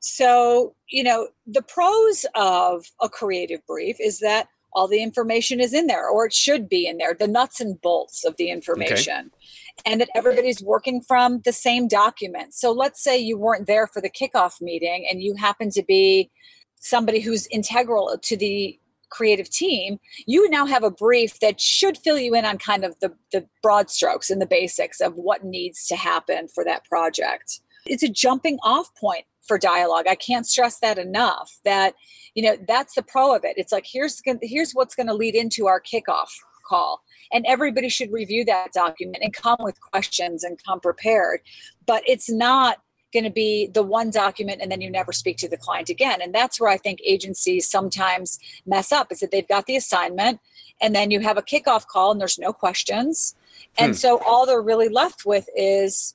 So, 0.00 0.74
you 0.88 1.04
know, 1.04 1.28
the 1.46 1.62
pros 1.62 2.26
of 2.34 2.86
a 3.00 3.08
creative 3.08 3.64
brief 3.66 3.96
is 4.00 4.20
that 4.20 4.48
all 4.72 4.88
the 4.88 5.02
information 5.02 5.60
is 5.60 5.74
in 5.74 5.88
there, 5.88 6.08
or 6.08 6.26
it 6.26 6.32
should 6.32 6.68
be 6.68 6.86
in 6.86 6.98
there, 6.98 7.14
the 7.14 7.28
nuts 7.28 7.60
and 7.60 7.80
bolts 7.80 8.24
of 8.24 8.36
the 8.36 8.50
information, 8.50 9.30
okay. 9.32 9.82
and 9.84 10.00
that 10.00 10.08
everybody's 10.14 10.62
working 10.62 11.02
from 11.02 11.40
the 11.44 11.52
same 11.52 11.88
document. 11.88 12.54
So, 12.54 12.72
let's 12.72 13.02
say 13.02 13.18
you 13.18 13.36
weren't 13.36 13.66
there 13.66 13.86
for 13.86 14.00
the 14.00 14.10
kickoff 14.10 14.60
meeting 14.60 15.06
and 15.10 15.22
you 15.22 15.34
happen 15.34 15.70
to 15.70 15.82
be 15.82 16.30
somebody 16.76 17.20
who's 17.20 17.46
integral 17.48 18.16
to 18.22 18.36
the 18.36 18.78
creative 19.10 19.50
team, 19.50 19.98
you 20.26 20.48
now 20.48 20.64
have 20.64 20.84
a 20.84 20.90
brief 20.90 21.40
that 21.40 21.60
should 21.60 21.98
fill 21.98 22.18
you 22.18 22.34
in 22.34 22.44
on 22.44 22.56
kind 22.56 22.84
of 22.84 22.98
the, 23.00 23.12
the 23.32 23.46
broad 23.62 23.90
strokes 23.90 24.30
and 24.30 24.40
the 24.40 24.46
basics 24.46 25.00
of 25.00 25.14
what 25.16 25.44
needs 25.44 25.86
to 25.88 25.96
happen 25.96 26.48
for 26.48 26.64
that 26.64 26.84
project. 26.84 27.60
It's 27.86 28.02
a 28.02 28.08
jumping 28.08 28.58
off 28.62 28.94
point 28.94 29.24
for 29.42 29.58
dialogue. 29.58 30.06
I 30.08 30.14
can't 30.14 30.46
stress 30.46 30.78
that 30.80 30.98
enough 30.98 31.58
that, 31.64 31.94
you 32.34 32.42
know, 32.42 32.56
that's 32.66 32.94
the 32.94 33.02
pro 33.02 33.34
of 33.34 33.44
it. 33.44 33.54
It's 33.56 33.72
like, 33.72 33.86
here's, 33.90 34.22
here's 34.42 34.72
what's 34.72 34.94
going 34.94 35.06
to 35.06 35.14
lead 35.14 35.34
into 35.34 35.66
our 35.66 35.80
kickoff 35.80 36.28
call. 36.66 37.02
And 37.32 37.44
everybody 37.46 37.88
should 37.88 38.12
review 38.12 38.44
that 38.46 38.72
document 38.72 39.18
and 39.22 39.32
come 39.32 39.58
with 39.60 39.80
questions 39.80 40.44
and 40.44 40.62
come 40.62 40.80
prepared. 40.80 41.40
But 41.86 42.02
it's 42.06 42.30
not 42.30 42.78
going 43.12 43.24
to 43.24 43.30
be 43.30 43.66
the 43.66 43.82
one 43.82 44.10
document 44.10 44.60
and 44.62 44.70
then 44.70 44.80
you 44.80 44.90
never 44.90 45.12
speak 45.12 45.36
to 45.38 45.48
the 45.48 45.56
client 45.56 45.88
again. 45.88 46.20
And 46.22 46.34
that's 46.34 46.60
where 46.60 46.70
I 46.70 46.76
think 46.76 47.00
agencies 47.04 47.68
sometimes 47.68 48.38
mess 48.66 48.92
up 48.92 49.10
is 49.10 49.20
that 49.20 49.30
they've 49.30 49.46
got 49.48 49.66
the 49.66 49.76
assignment 49.76 50.40
and 50.80 50.94
then 50.94 51.10
you 51.10 51.20
have 51.20 51.36
a 51.36 51.42
kickoff 51.42 51.86
call 51.86 52.12
and 52.12 52.20
there's 52.20 52.38
no 52.38 52.52
questions. 52.52 53.34
And 53.78 53.90
hmm. 53.90 53.96
so 53.96 54.22
all 54.24 54.46
they're 54.46 54.62
really 54.62 54.88
left 54.88 55.26
with 55.26 55.48
is 55.56 56.14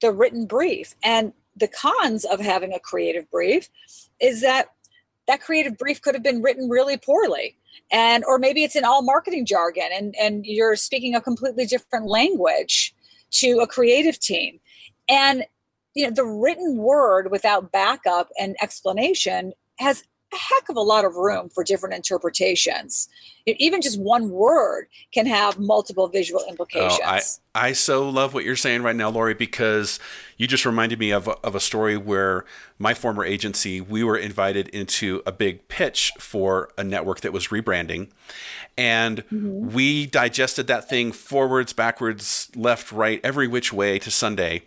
the 0.00 0.12
written 0.12 0.46
brief. 0.46 0.94
And 1.02 1.32
the 1.56 1.68
cons 1.68 2.24
of 2.24 2.40
having 2.40 2.72
a 2.72 2.80
creative 2.80 3.30
brief 3.30 3.68
is 4.20 4.42
that 4.42 4.68
that 5.26 5.40
creative 5.40 5.76
brief 5.76 6.00
could 6.02 6.14
have 6.14 6.22
been 6.22 6.42
written 6.42 6.68
really 6.68 6.96
poorly. 6.96 7.56
And 7.90 8.24
or 8.24 8.38
maybe 8.38 8.64
it's 8.64 8.76
in 8.76 8.84
all 8.84 9.02
marketing 9.02 9.46
jargon 9.46 9.88
and 9.92 10.14
and 10.20 10.44
you're 10.46 10.76
speaking 10.76 11.14
a 11.14 11.20
completely 11.20 11.66
different 11.66 12.06
language 12.06 12.94
to 13.32 13.58
a 13.60 13.66
creative 13.66 14.18
team. 14.18 14.60
And 15.08 15.44
you 15.94 16.04
know 16.04 16.10
the 16.10 16.24
written 16.24 16.76
word 16.78 17.30
without 17.30 17.72
backup 17.72 18.28
and 18.38 18.56
explanation 18.60 19.52
has 19.78 20.04
a 20.36 20.54
heck 20.54 20.68
of 20.68 20.76
a 20.76 20.80
lot 20.80 21.04
of 21.04 21.16
room 21.16 21.48
for 21.48 21.64
different 21.64 21.94
interpretations. 21.94 23.08
Even 23.46 23.80
just 23.80 23.98
one 23.98 24.30
word 24.30 24.86
can 25.12 25.26
have 25.26 25.58
multiple 25.58 26.08
visual 26.08 26.42
implications. 26.48 27.00
Oh, 27.04 27.08
I, 27.54 27.68
I 27.68 27.72
so 27.72 28.08
love 28.08 28.34
what 28.34 28.44
you're 28.44 28.56
saying 28.56 28.82
right 28.82 28.96
now, 28.96 29.10
Lorey, 29.10 29.34
because 29.34 30.00
you 30.36 30.46
just 30.46 30.66
reminded 30.66 30.98
me 30.98 31.12
of 31.12 31.28
a, 31.28 31.32
of 31.44 31.54
a 31.54 31.60
story 31.60 31.96
where 31.96 32.44
my 32.78 32.92
former 32.92 33.24
agency, 33.24 33.80
we 33.80 34.02
were 34.02 34.16
invited 34.16 34.68
into 34.68 35.22
a 35.24 35.32
big 35.32 35.68
pitch 35.68 36.12
for 36.18 36.70
a 36.76 36.84
network 36.84 37.20
that 37.20 37.32
was 37.32 37.48
rebranding. 37.48 38.10
And 38.76 39.26
mm-hmm. 39.28 39.68
we 39.74 40.06
digested 40.06 40.66
that 40.66 40.88
thing 40.88 41.12
forwards, 41.12 41.72
backwards, 41.72 42.50
left, 42.56 42.90
right, 42.92 43.20
every 43.22 43.46
which 43.46 43.72
way 43.72 43.98
to 44.00 44.10
Sunday. 44.10 44.62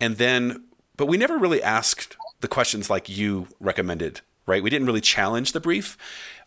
And 0.00 0.16
then, 0.16 0.64
but 0.96 1.06
we 1.06 1.16
never 1.16 1.36
really 1.36 1.62
asked 1.62 2.16
the 2.40 2.48
questions 2.48 2.88
like 2.88 3.08
you 3.08 3.48
recommended 3.60 4.20
right? 4.46 4.62
We 4.62 4.70
didn't 4.70 4.86
really 4.86 5.00
challenge 5.00 5.52
the 5.52 5.60
brief. 5.60 5.96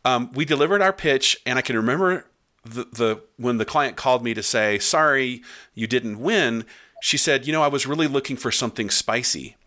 Um, 0.06 0.32
we 0.34 0.46
delivered 0.46 0.82
our 0.82 0.94
pitch, 0.94 1.38
and 1.46 1.60
I 1.60 1.62
can 1.62 1.76
remember 1.76 2.26
the, 2.64 2.86
the 2.92 3.22
when 3.38 3.58
the 3.58 3.66
client 3.66 3.98
called 3.98 4.24
me 4.24 4.34
to 4.34 4.44
say, 4.44 4.80
"Sorry, 4.80 5.42
you 5.74 5.88
didn't 5.88 6.20
win." 6.20 6.66
She 7.02 7.18
said, 7.18 7.46
"You 7.46 7.54
know, 7.54 7.62
I 7.62 7.68
was 7.68 7.86
really 7.86 8.08
looking 8.08 8.38
for 8.38 8.52
something 8.52 8.90
spicy," 8.90 9.58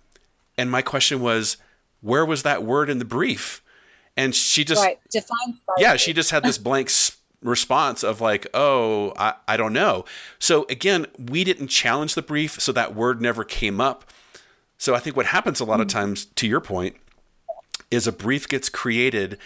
and 0.57 0.71
my 0.71 0.83
question 0.83 1.21
was, 1.21 1.59
"Where 2.01 2.25
was 2.25 2.43
that 2.43 2.65
word 2.65 2.89
in 2.89 2.99
the 2.99 3.05
brief?" 3.05 3.63
And 4.17 4.35
she 4.35 4.65
just 4.65 4.83
right. 4.83 4.99
define 5.11 5.55
spicy. 5.55 5.83
yeah, 5.83 5.97
she 5.97 6.13
just 6.13 6.31
had 6.31 6.43
this 6.43 6.59
blank 6.59 6.91
response 7.43 8.03
of 8.03 8.21
like, 8.21 8.47
"Oh, 8.55 9.13
I, 9.17 9.35
I 9.47 9.57
don't 9.57 9.73
know." 9.73 10.05
So 10.39 10.65
again, 10.69 11.07
we 11.19 11.45
didn't 11.45 11.69
challenge 11.69 12.15
the 12.15 12.23
brief, 12.23 12.61
so 12.61 12.73
that 12.73 12.95
word 12.95 13.21
never 13.21 13.45
came 13.45 13.81
up. 13.81 14.05
So 14.79 14.95
I 14.95 14.99
think 14.99 15.17
what 15.17 15.27
happens 15.27 15.61
a 15.61 15.65
lot 15.65 15.75
mm-hmm. 15.75 15.83
of 15.83 15.89
times, 15.89 16.25
to 16.25 16.47
your 16.49 16.61
point, 16.61 16.97
is 17.93 18.07
a 18.07 18.13
brief 18.13 18.49
gets 18.49 18.69
created, 18.69 19.39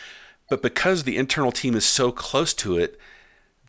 but 0.49 0.63
because 0.63 1.03
the 1.03 1.17
internal 1.17 1.53
team 1.53 1.75
is 1.75 1.85
so 1.85 2.13
close 2.13 2.55
to 2.55 2.79
it, 2.79 2.99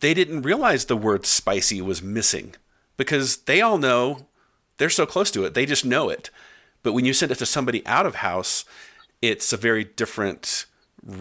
they 0.00 0.14
didn't 0.14 0.42
realize 0.42 0.84
the 0.84 0.96
word 0.96 1.26
spicy 1.26 1.82
was 1.82 2.02
missing 2.02 2.54
because 2.96 3.38
they 3.38 3.60
all 3.60 3.78
know 3.78 4.28
they're 4.78 4.88
so 4.88 5.06
close 5.06 5.30
to 5.32 5.44
it. 5.44 5.54
They 5.54 5.66
just 5.66 5.84
know 5.84 6.08
it. 6.08 6.30
But 6.84 6.92
when 6.92 7.04
you 7.04 7.12
send 7.12 7.32
it 7.32 7.38
to 7.38 7.46
somebody 7.46 7.84
out 7.84 8.06
of 8.06 8.16
house, 8.16 8.64
it's 9.20 9.52
a 9.52 9.56
very 9.56 9.82
different, 9.82 10.66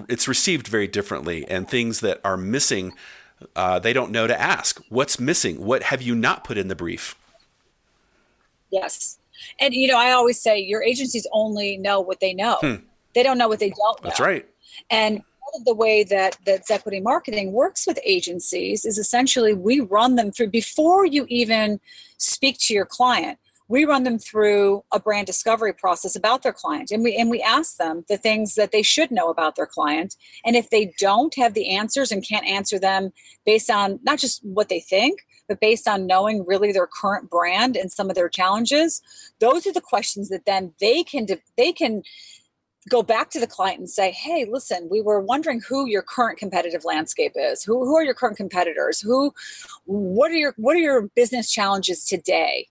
it's 0.08 0.28
received 0.28 0.68
very 0.68 0.88
differently. 0.88 1.48
And 1.48 1.68
things 1.68 2.02
that 2.02 2.22
are 2.24 2.38
missing, 2.38 2.94
uh, 3.56 3.80
they 3.80 3.94
don't 3.94 4.12
know 4.12 4.28
to 4.28 4.40
ask. 4.40 4.80
What's 4.90 5.20
missing? 5.20 5.66
What 5.66 5.84
have 5.84 6.04
you 6.04 6.16
not 6.16 6.44
put 6.44 6.60
in 6.60 6.68
the 6.68 6.76
brief? 6.76 7.16
Yes. 8.70 9.18
And, 9.60 9.74
you 9.74 9.88
know, 9.88 9.98
I 9.98 10.12
always 10.12 10.40
say 10.40 10.60
your 10.60 10.84
agencies 10.84 11.26
only 11.32 11.78
know 11.78 12.00
what 12.00 12.20
they 12.20 12.34
know. 12.36 12.58
Hmm. 12.62 12.76
They 13.18 13.24
don't 13.24 13.40
know 13.40 13.48
what 13.48 13.58
they 13.58 13.72
don't 13.72 14.04
know. 14.04 14.10
That's 14.10 14.20
right. 14.20 14.48
And 14.92 15.18
part 15.18 15.54
of 15.56 15.66
the 15.66 15.74
way 15.74 16.04
that 16.04 16.38
Zequity 16.46 17.02
Marketing 17.02 17.52
works 17.52 17.88
with 17.88 17.98
agencies 18.06 18.86
is 18.86 19.00
essentially 19.00 19.56
we 19.56 19.80
run 19.80 20.18
them 20.18 20.32
through 20.32 20.50
before 20.52 21.04
you 21.04 21.26
even 21.28 21.80
speak 22.20 22.60
to 22.60 22.76
your 22.76 22.86
client 22.86 23.40
we 23.70 23.86
run 23.86 24.04
them 24.04 24.18
through 24.18 24.84
a 24.94 25.00
brand 25.00 25.28
discovery 25.28 25.74
process 25.74 26.16
about 26.16 26.44
their 26.44 26.54
client 26.54 26.92
and 26.92 27.04
we 27.04 27.16
and 27.16 27.30
we 27.30 27.42
ask 27.42 27.78
them 27.78 28.06
the 28.08 28.18
things 28.18 28.56
that 28.56 28.72
they 28.72 28.82
should 28.82 29.12
know 29.12 29.30
about 29.30 29.56
their 29.56 29.66
client 29.66 30.16
and 30.46 30.56
if 30.56 30.70
they 30.70 30.94
don't 31.00 31.36
have 31.36 31.54
the 31.54 31.76
answers 31.76 32.12
and 32.12 32.28
can't 32.28 32.46
answer 32.46 32.80
them 32.80 33.12
based 33.46 33.70
on 33.70 34.00
not 34.04 34.20
just 34.20 34.44
what 34.44 34.70
they 34.70 34.80
think 34.80 35.26
but 35.48 35.60
based 35.60 35.88
on 35.88 36.08
knowing 36.08 36.46
really 36.46 36.72
their 36.72 36.88
current 36.88 37.30
brand 37.30 37.76
and 37.76 37.92
some 37.92 38.10
of 38.10 38.16
their 38.16 38.30
challenges 38.30 39.02
those 39.40 39.68
are 39.68 39.74
the 39.74 39.82
questions 39.82 40.30
that 40.30 40.46
then 40.46 40.74
they 40.80 41.04
can 41.04 41.28
they 41.58 41.72
can 41.72 42.04
go 42.90 43.04
back 43.04 43.30
to 43.32 43.40
the 43.40 43.48
client 43.48 43.80
and 43.80 43.90
say, 43.90 44.12
hey, 44.12 44.46
listen, 44.50 44.88
we 44.90 45.02
were 45.02 45.20
wondering 45.20 45.62
who 45.62 45.88
your 45.88 46.02
current 46.02 46.38
competitive 46.38 46.86
landscape 46.86 47.34
is. 47.36 47.64
Who, 47.64 47.86
who 47.86 47.96
are 47.96 48.04
your 48.04 48.14
current 48.14 48.38
competitors? 48.38 49.02
Who 49.02 49.34
what 49.86 50.32
are 50.32 50.36
your 50.36 50.54
what 50.58 50.76
are 50.76 50.80
your 50.80 51.04
business 51.16 51.52
challenges 51.52 52.06
today? 52.06 52.68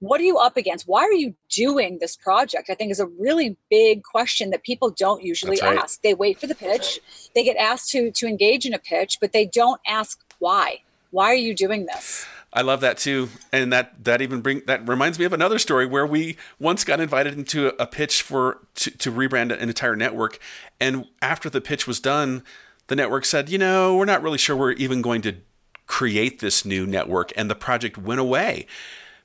What 0.00 0.20
are 0.20 0.24
you 0.24 0.36
up 0.36 0.56
against? 0.56 0.88
Why 0.88 1.02
are 1.02 1.12
you 1.12 1.34
doing 1.48 1.98
this 2.00 2.16
project? 2.16 2.68
I 2.68 2.74
think 2.74 2.90
is 2.90 2.98
a 2.98 3.06
really 3.06 3.56
big 3.70 4.02
question 4.02 4.50
that 4.50 4.64
people 4.64 4.90
don't 4.90 5.22
usually 5.22 5.58
right. 5.62 5.78
ask. 5.78 6.02
They 6.02 6.14
wait 6.14 6.40
for 6.40 6.48
the 6.48 6.56
pitch, 6.56 6.98
they 7.34 7.44
get 7.44 7.56
asked 7.56 7.90
to 7.90 8.10
to 8.10 8.26
engage 8.26 8.66
in 8.66 8.74
a 8.74 8.78
pitch, 8.78 9.18
but 9.20 9.32
they 9.32 9.46
don't 9.46 9.80
ask 9.86 10.20
why. 10.38 10.80
Why 11.10 11.26
are 11.26 11.34
you 11.34 11.54
doing 11.54 11.86
this? 11.86 12.26
I 12.52 12.60
love 12.60 12.80
that 12.82 12.98
too, 12.98 13.30
and 13.50 13.72
that 13.72 14.04
that 14.04 14.20
even 14.20 14.42
bring 14.42 14.62
that 14.66 14.86
reminds 14.86 15.18
me 15.18 15.24
of 15.24 15.32
another 15.32 15.58
story 15.58 15.86
where 15.86 16.06
we 16.06 16.36
once 16.58 16.84
got 16.84 17.00
invited 17.00 17.32
into 17.32 17.68
a, 17.80 17.86
pitch 17.86 18.20
for 18.20 18.58
to, 18.74 18.90
to 18.90 19.10
rebrand 19.10 19.52
an 19.52 19.68
entire 19.68 19.96
network, 19.96 20.38
and 20.78 21.06
after 21.22 21.48
the 21.48 21.62
pitch 21.62 21.86
was 21.86 21.98
done, 21.98 22.42
the 22.88 22.96
network 22.96 23.24
said, 23.24 23.48
you 23.48 23.56
know, 23.56 23.96
we're 23.96 24.04
not 24.04 24.22
really 24.22 24.36
sure 24.36 24.54
we're 24.54 24.72
even 24.72 25.00
going 25.00 25.22
to 25.22 25.36
create 25.86 26.40
this 26.40 26.64
new 26.64 26.86
network, 26.86 27.32
and 27.36 27.48
the 27.48 27.54
project 27.54 27.96
went 27.96 28.20
away 28.20 28.66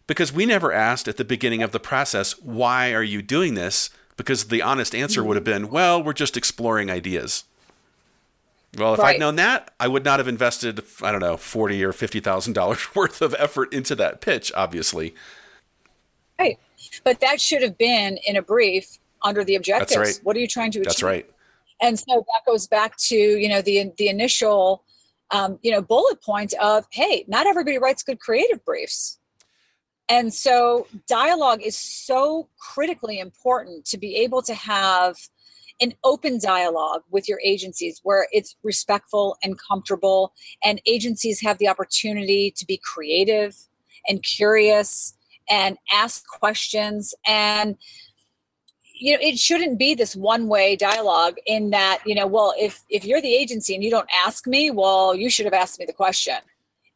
because 0.07 0.31
we 0.31 0.45
never 0.45 0.71
asked 0.71 1.09
at 1.09 1.17
the 1.17 1.25
beginning 1.25 1.61
of 1.61 1.73
the 1.73 1.79
process, 1.79 2.31
why 2.41 2.93
are 2.93 3.03
you 3.03 3.21
doing 3.21 3.53
this? 3.53 3.89
Because 4.15 4.45
the 4.45 4.61
honest 4.61 4.95
answer 4.95 5.23
would 5.23 5.35
have 5.35 5.43
been, 5.43 5.69
well, 5.69 6.01
we're 6.01 6.13
just 6.13 6.37
exploring 6.37 6.89
ideas. 6.89 7.43
Well, 8.77 8.93
if 8.93 8.99
right. 8.99 9.15
I'd 9.15 9.19
known 9.19 9.37
that, 9.37 9.73
I 9.79 9.87
would 9.87 10.03
not 10.03 10.19
have 10.19 10.27
invested, 10.27 10.83
I 11.01 11.11
don't 11.11 11.21
know, 11.21 11.37
forty 11.37 11.83
or 11.83 11.93
fifty 11.93 12.19
thousand 12.19 12.53
dollars 12.53 12.87
worth 12.95 13.21
of 13.21 13.35
effort 13.39 13.73
into 13.73 13.95
that 13.95 14.21
pitch, 14.21 14.51
obviously. 14.55 15.15
Right. 16.39 16.59
But 17.03 17.19
that 17.21 17.41
should 17.41 17.63
have 17.63 17.77
been 17.77 18.17
in 18.27 18.35
a 18.35 18.41
brief 18.41 18.99
under 19.23 19.43
the 19.43 19.55
objectives. 19.55 19.95
That's 19.95 20.17
right. 20.17 20.25
What 20.25 20.35
are 20.35 20.39
you 20.39 20.47
trying 20.47 20.71
to 20.71 20.79
achieve? 20.79 20.89
That's 20.89 21.03
right. 21.03 21.29
And 21.81 21.97
so 21.97 22.05
that 22.33 22.45
goes 22.45 22.67
back 22.67 22.97
to, 22.97 23.15
you 23.15 23.49
know, 23.49 23.61
the 23.61 23.91
the 23.97 24.09
initial 24.09 24.83
um, 25.31 25.59
you 25.61 25.71
know, 25.71 25.81
bullet 25.81 26.21
point 26.21 26.53
of, 26.61 26.85
hey, 26.91 27.25
not 27.27 27.47
everybody 27.47 27.77
writes 27.77 28.03
good 28.03 28.19
creative 28.19 28.63
briefs. 28.63 29.19
And 30.09 30.33
so 30.33 30.87
dialogue 31.07 31.61
is 31.61 31.77
so 31.77 32.47
critically 32.57 33.19
important 33.19 33.85
to 33.85 33.97
be 33.97 34.15
able 34.17 34.41
to 34.43 34.53
have 34.53 35.17
an 35.79 35.93
open 36.03 36.39
dialogue 36.39 37.03
with 37.11 37.29
your 37.29 37.39
agencies 37.43 37.99
where 38.03 38.27
it's 38.31 38.55
respectful 38.63 39.37
and 39.43 39.59
comfortable 39.59 40.33
and 40.63 40.81
agencies 40.87 41.41
have 41.41 41.57
the 41.59 41.67
opportunity 41.67 42.51
to 42.51 42.65
be 42.65 42.79
creative 42.83 43.55
and 44.07 44.23
curious 44.23 45.13
and 45.49 45.77
ask 45.91 46.25
questions. 46.27 47.13
And 47.25 47.77
you 48.99 49.13
know 49.13 49.19
it 49.21 49.37
shouldn't 49.37 49.77
be 49.77 49.93
this 49.93 50.15
one 50.15 50.47
way 50.47 50.75
dialogue 50.75 51.35
in 51.45 51.69
that 51.69 51.99
you 52.03 52.15
know 52.15 52.25
well 52.25 52.53
if 52.57 52.83
if 52.89 53.05
you're 53.05 53.21
the 53.21 53.35
agency 53.35 53.75
and 53.75 53.83
you 53.83 53.91
don't 53.91 54.09
ask 54.11 54.47
me 54.47 54.71
well 54.71 55.13
you 55.13 55.29
should 55.29 55.45
have 55.45 55.53
asked 55.53 55.79
me 55.79 55.85
the 55.85 55.93
question. 55.93 56.35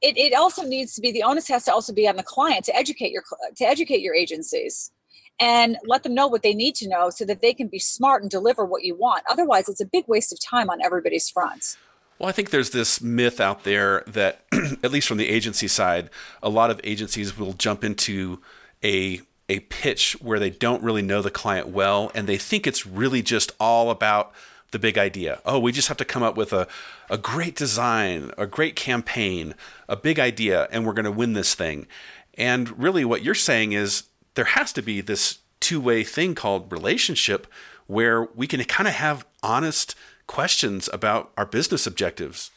It, 0.01 0.17
it 0.17 0.33
also 0.33 0.63
needs 0.63 0.95
to 0.95 1.01
be 1.01 1.11
the 1.11 1.21
onus 1.21 1.47
has 1.49 1.63
to 1.65 1.73
also 1.73 1.93
be 1.93 2.07
on 2.07 2.15
the 2.15 2.23
client 2.23 2.65
to 2.65 2.75
educate 2.75 3.11
your 3.11 3.23
to 3.55 3.65
educate 3.65 4.01
your 4.01 4.15
agencies 4.15 4.91
and 5.39 5.77
let 5.85 6.03
them 6.03 6.13
know 6.13 6.27
what 6.27 6.43
they 6.43 6.53
need 6.53 6.75
to 6.75 6.87
know 6.87 7.09
so 7.09 7.25
that 7.25 7.41
they 7.41 7.53
can 7.53 7.67
be 7.67 7.79
smart 7.79 8.21
and 8.21 8.29
deliver 8.29 8.63
what 8.63 8.83
you 8.83 8.95
want. 8.95 9.23
Otherwise, 9.29 9.67
it's 9.69 9.81
a 9.81 9.85
big 9.85 10.05
waste 10.07 10.31
of 10.31 10.39
time 10.39 10.69
on 10.69 10.81
everybody's 10.81 11.29
fronts. 11.29 11.77
Well, 12.19 12.29
I 12.29 12.33
think 12.33 12.51
there's 12.51 12.69
this 12.69 13.01
myth 13.01 13.39
out 13.39 13.63
there 13.63 14.03
that, 14.05 14.45
at 14.83 14.91
least 14.91 15.07
from 15.07 15.17
the 15.17 15.29
agency 15.29 15.67
side, 15.67 16.09
a 16.43 16.49
lot 16.49 16.69
of 16.69 16.79
agencies 16.83 17.37
will 17.37 17.53
jump 17.53 17.83
into 17.83 18.39
a 18.83 19.21
a 19.49 19.59
pitch 19.61 20.13
where 20.21 20.39
they 20.39 20.49
don't 20.49 20.81
really 20.81 21.01
know 21.01 21.21
the 21.21 21.29
client 21.29 21.67
well 21.67 22.09
and 22.15 22.25
they 22.25 22.37
think 22.37 22.65
it's 22.65 22.87
really 22.87 23.21
just 23.21 23.51
all 23.59 23.89
about 23.89 24.31
the 24.71 24.79
big 24.79 24.97
idea. 24.97 25.41
Oh, 25.45 25.59
we 25.59 25.73
just 25.73 25.89
have 25.89 25.97
to 25.97 26.05
come 26.05 26.23
up 26.23 26.37
with 26.37 26.53
a, 26.53 26.67
a 27.09 27.17
great 27.17 27.55
design, 27.55 28.31
a 28.37 28.47
great 28.47 28.75
campaign, 28.75 29.53
a 29.89 29.97
big 29.97 30.19
idea, 30.19 30.67
and 30.71 30.85
we're 30.85 30.93
going 30.93 31.05
to 31.05 31.11
win 31.11 31.33
this 31.33 31.53
thing. 31.53 31.87
And 32.35 32.79
really, 32.81 33.03
what 33.03 33.23
you're 33.23 33.35
saying 33.35 33.73
is 33.73 34.03
there 34.35 34.45
has 34.45 34.73
to 34.73 34.81
be 34.81 35.01
this 35.01 35.39
two 35.59 35.79
way 35.79 36.03
thing 36.03 36.35
called 36.35 36.71
relationship 36.71 37.47
where 37.87 38.23
we 38.35 38.47
can 38.47 38.63
kind 38.63 38.87
of 38.87 38.95
have 38.95 39.25
honest 39.43 39.95
questions 40.27 40.89
about 40.93 41.31
our 41.37 41.45
business 41.45 41.85
objectives. 41.85 42.51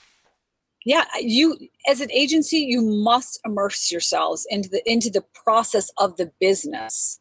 Yeah, 0.85 1.05
you 1.21 1.59
as 1.89 2.01
an 2.01 2.11
agency, 2.13 2.59
you 2.59 2.83
must 2.83 3.41
immerse 3.45 3.91
yourselves 3.91 4.47
into 4.51 4.69
the 4.69 4.83
into 4.91 5.11
the 5.11 5.25
process 5.45 5.91
of 5.97 6.17
the 6.17 6.31
business. 6.41 7.19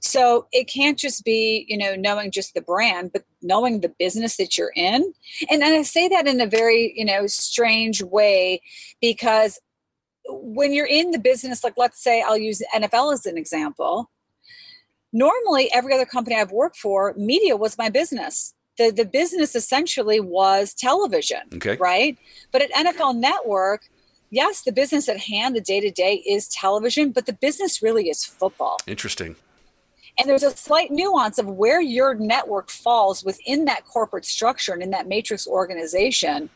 So 0.00 0.46
it 0.52 0.64
can't 0.64 0.98
just 0.98 1.24
be, 1.24 1.64
you 1.68 1.76
know, 1.76 1.94
knowing 1.94 2.30
just 2.30 2.54
the 2.54 2.60
brand, 2.60 3.12
but 3.12 3.24
knowing 3.42 3.80
the 3.80 3.94
business 3.98 4.36
that 4.36 4.58
you're 4.58 4.72
in. 4.74 5.12
And, 5.48 5.62
and 5.62 5.74
I 5.74 5.82
say 5.82 6.08
that 6.08 6.26
in 6.26 6.40
a 6.40 6.46
very, 6.46 6.92
you 6.96 7.04
know, 7.04 7.26
strange 7.26 8.02
way 8.02 8.62
because 9.00 9.60
when 10.42 10.72
you're 10.72 10.86
in 10.86 11.10
the 11.10 11.18
business, 11.18 11.64
like 11.64 11.74
let's 11.76 12.02
say 12.02 12.22
I'll 12.22 12.38
use 12.38 12.62
NFL 12.74 13.12
as 13.12 13.26
an 13.26 13.36
example. 13.36 14.10
Normally, 15.12 15.70
every 15.72 15.92
other 15.92 16.06
company 16.06 16.36
I've 16.36 16.52
worked 16.52 16.76
for, 16.76 17.14
media 17.16 17.56
was 17.56 17.76
my 17.76 17.88
business. 17.88 18.54
The, 18.78 18.90
the 18.90 19.04
business 19.04 19.54
essentially 19.54 20.20
was 20.20 20.72
television, 20.72 21.40
okay. 21.54 21.76
right? 21.76 22.16
But 22.52 22.62
at 22.62 22.72
NFL 22.72 23.16
Network, 23.16 23.90
yes, 24.30 24.62
the 24.62 24.72
business 24.72 25.08
at 25.08 25.18
hand, 25.18 25.56
the 25.56 25.60
day 25.60 25.80
to 25.80 25.90
day 25.90 26.22
is 26.26 26.48
television, 26.48 27.10
but 27.10 27.26
the 27.26 27.32
business 27.32 27.82
really 27.82 28.08
is 28.08 28.24
football. 28.24 28.78
Interesting. 28.86 29.36
And 30.18 30.28
there's 30.28 30.42
a 30.42 30.56
slight 30.56 30.90
nuance 30.90 31.38
of 31.38 31.46
where 31.46 31.80
your 31.80 32.14
network 32.14 32.70
falls 32.70 33.24
within 33.24 33.64
that 33.64 33.84
corporate 33.86 34.24
structure 34.24 34.72
and 34.72 34.82
in 34.82 34.90
that 34.90 35.08
matrix 35.08 35.46
organization 35.46 36.50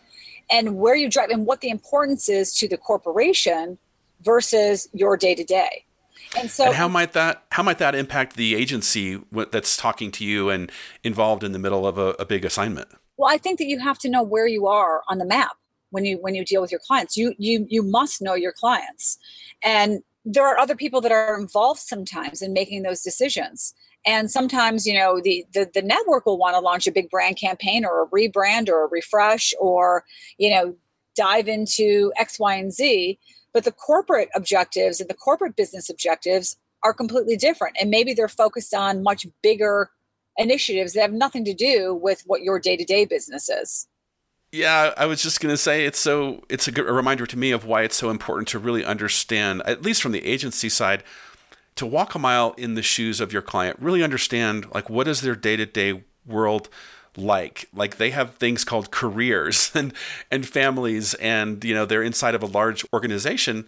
and 0.50 0.76
where 0.76 0.94
you 0.94 1.09
drive 1.09 1.30
and 1.30 1.46
what 1.46 1.61
the 1.61 1.68
importance 1.68 2.28
is 2.28 2.52
to 2.59 2.68
the 2.68 2.76
corporation 2.76 3.78
versus 4.22 4.88
your 4.92 5.16
day 5.16 5.35
to 5.35 5.44
day. 5.44 5.85
And 6.37 6.50
so, 6.50 6.66
and 6.66 6.74
how 6.74 6.88
might 6.88 7.12
that 7.12 7.44
how 7.52 7.62
might 7.62 7.78
that 7.78 7.94
impact 7.94 8.37
the 8.37 8.54
agency 8.54 9.20
that's 9.52 9.76
talking 9.76 10.11
to 10.12 10.24
you 10.24 10.50
and 10.50 10.70
involved 11.02 11.44
in 11.44 11.52
the 11.52 11.59
middle 11.59 11.87
of 11.87 11.98
a, 11.98 12.14
a 12.18 12.24
big 12.24 12.44
assignment? 12.44 12.88
Well, 13.16 13.33
I 13.33 13.38
think 13.38 13.59
that 13.59 13.66
you 13.66 13.78
have 13.78 13.98
to 14.00 14.09
know 14.09 14.22
where 14.22 14.46
you 14.46 14.66
are 14.66 15.02
on 15.09 15.18
the 15.18 15.24
map 15.24 15.52
when 15.90 16.04
you 16.04 16.18
when 16.20 16.35
you 16.35 16.44
deal 16.44 16.61
with 16.61 16.72
your 16.72 16.80
clients. 16.80 17.16
You 17.16 17.35
you 17.38 17.66
you 17.68 17.83
must 17.83 18.20
know 18.20 18.35
your 18.35 18.52
clients, 18.52 19.18
and 19.62 20.00
there 20.24 20.46
are 20.46 20.59
other 20.59 20.74
people 20.74 21.00
that 21.02 21.12
are 21.12 21.38
involved 21.38 21.80
sometimes 21.80 22.42
in 22.42 22.52
making 22.52 22.83
those 22.83 23.02
decisions 23.02 23.74
and 24.07 24.31
sometimes 24.31 24.87
you 24.87 24.95
know 24.95 25.21
the 25.21 25.45
the, 25.53 25.71
the 25.73 25.83
network 25.83 26.27
will 26.27 26.38
want 26.38 26.55
to 26.55 26.61
launch 26.61 26.87
a 26.87 26.93
big 26.93 27.11
brand 27.11 27.37
campaign 27.37 27.85
or 27.85 28.03
a 28.03 28.09
rebrand 28.09 28.69
or 28.69 28.85
a 28.85 28.88
refresh 28.88 29.53
or 29.61 30.05
you 30.38 30.51
know 30.51 30.75
dive 31.17 31.49
into 31.49 32.12
x 32.17 32.38
y 32.38 32.55
and 32.55 32.73
z. 32.73 33.19
But 33.53 33.64
the 33.64 33.73
corporate 33.73 34.31
objectives 34.35 35.01
and 35.01 35.09
the 35.09 35.14
corporate 35.14 35.55
business 35.55 35.88
objectives 35.88 36.57
are 36.83 36.93
completely 36.93 37.37
different. 37.37 37.77
And 37.81 37.88
maybe 37.88 38.12
they're 38.12 38.29
focused 38.29 38.75
on 38.75 39.03
much 39.03 39.27
bigger 39.43 39.90
initiatives 40.37 40.93
that 40.93 41.03
have 41.03 41.12
nothing 41.12 41.45
to 41.45 41.55
do 41.55 41.95
with 41.95 42.23
what 42.27 42.43
your 42.43 42.59
day-to-day 42.59 43.05
business 43.07 43.49
is. 43.49 43.87
Yeah, 44.53 44.93
I 44.97 45.07
was 45.07 45.23
just 45.23 45.40
gonna 45.40 45.57
say 45.57 45.85
it's 45.85 45.99
so 45.99 46.45
it's 46.49 46.69
a, 46.69 46.73
good, 46.73 46.88
a 46.88 46.93
reminder 46.93 47.27
to 47.27 47.37
me 47.37 47.51
of 47.51 47.64
why 47.64 47.83
it's 47.83 47.97
so 47.97 48.11
important 48.11 48.47
to 48.49 48.59
really 48.59 48.85
understand, 48.85 49.62
at 49.64 49.83
least 49.83 50.01
from 50.01 50.12
the 50.12 50.25
agency 50.25 50.69
side, 50.69 51.03
to 51.77 51.87
walk 51.87 52.15
a 52.15 52.19
mile 52.19 52.55
in 52.57 52.75
the 52.75 52.83
shoes 52.83 53.21
of 53.21 53.33
your 53.33 53.43
client, 53.43 53.79
really 53.81 54.03
understand 54.03 54.67
like 54.73 54.89
what 54.89 55.09
is 55.09 55.21
their 55.21 55.35
day-to-day 55.35 56.05
world 56.27 56.69
like? 57.17 57.69
Like 57.75 57.97
they 57.97 58.11
have 58.11 58.37
things 58.37 58.65
called 58.65 58.91
careers 58.91 59.71
and 59.75 59.93
and 60.31 60.47
families 60.47 61.15
and 61.15 61.65
you 61.65 61.75
know 61.75 61.85
they're 61.85 62.03
inside 62.03 62.35
of 62.35 62.43
a 62.43 62.47
large 62.47 62.85
organization. 62.93 63.67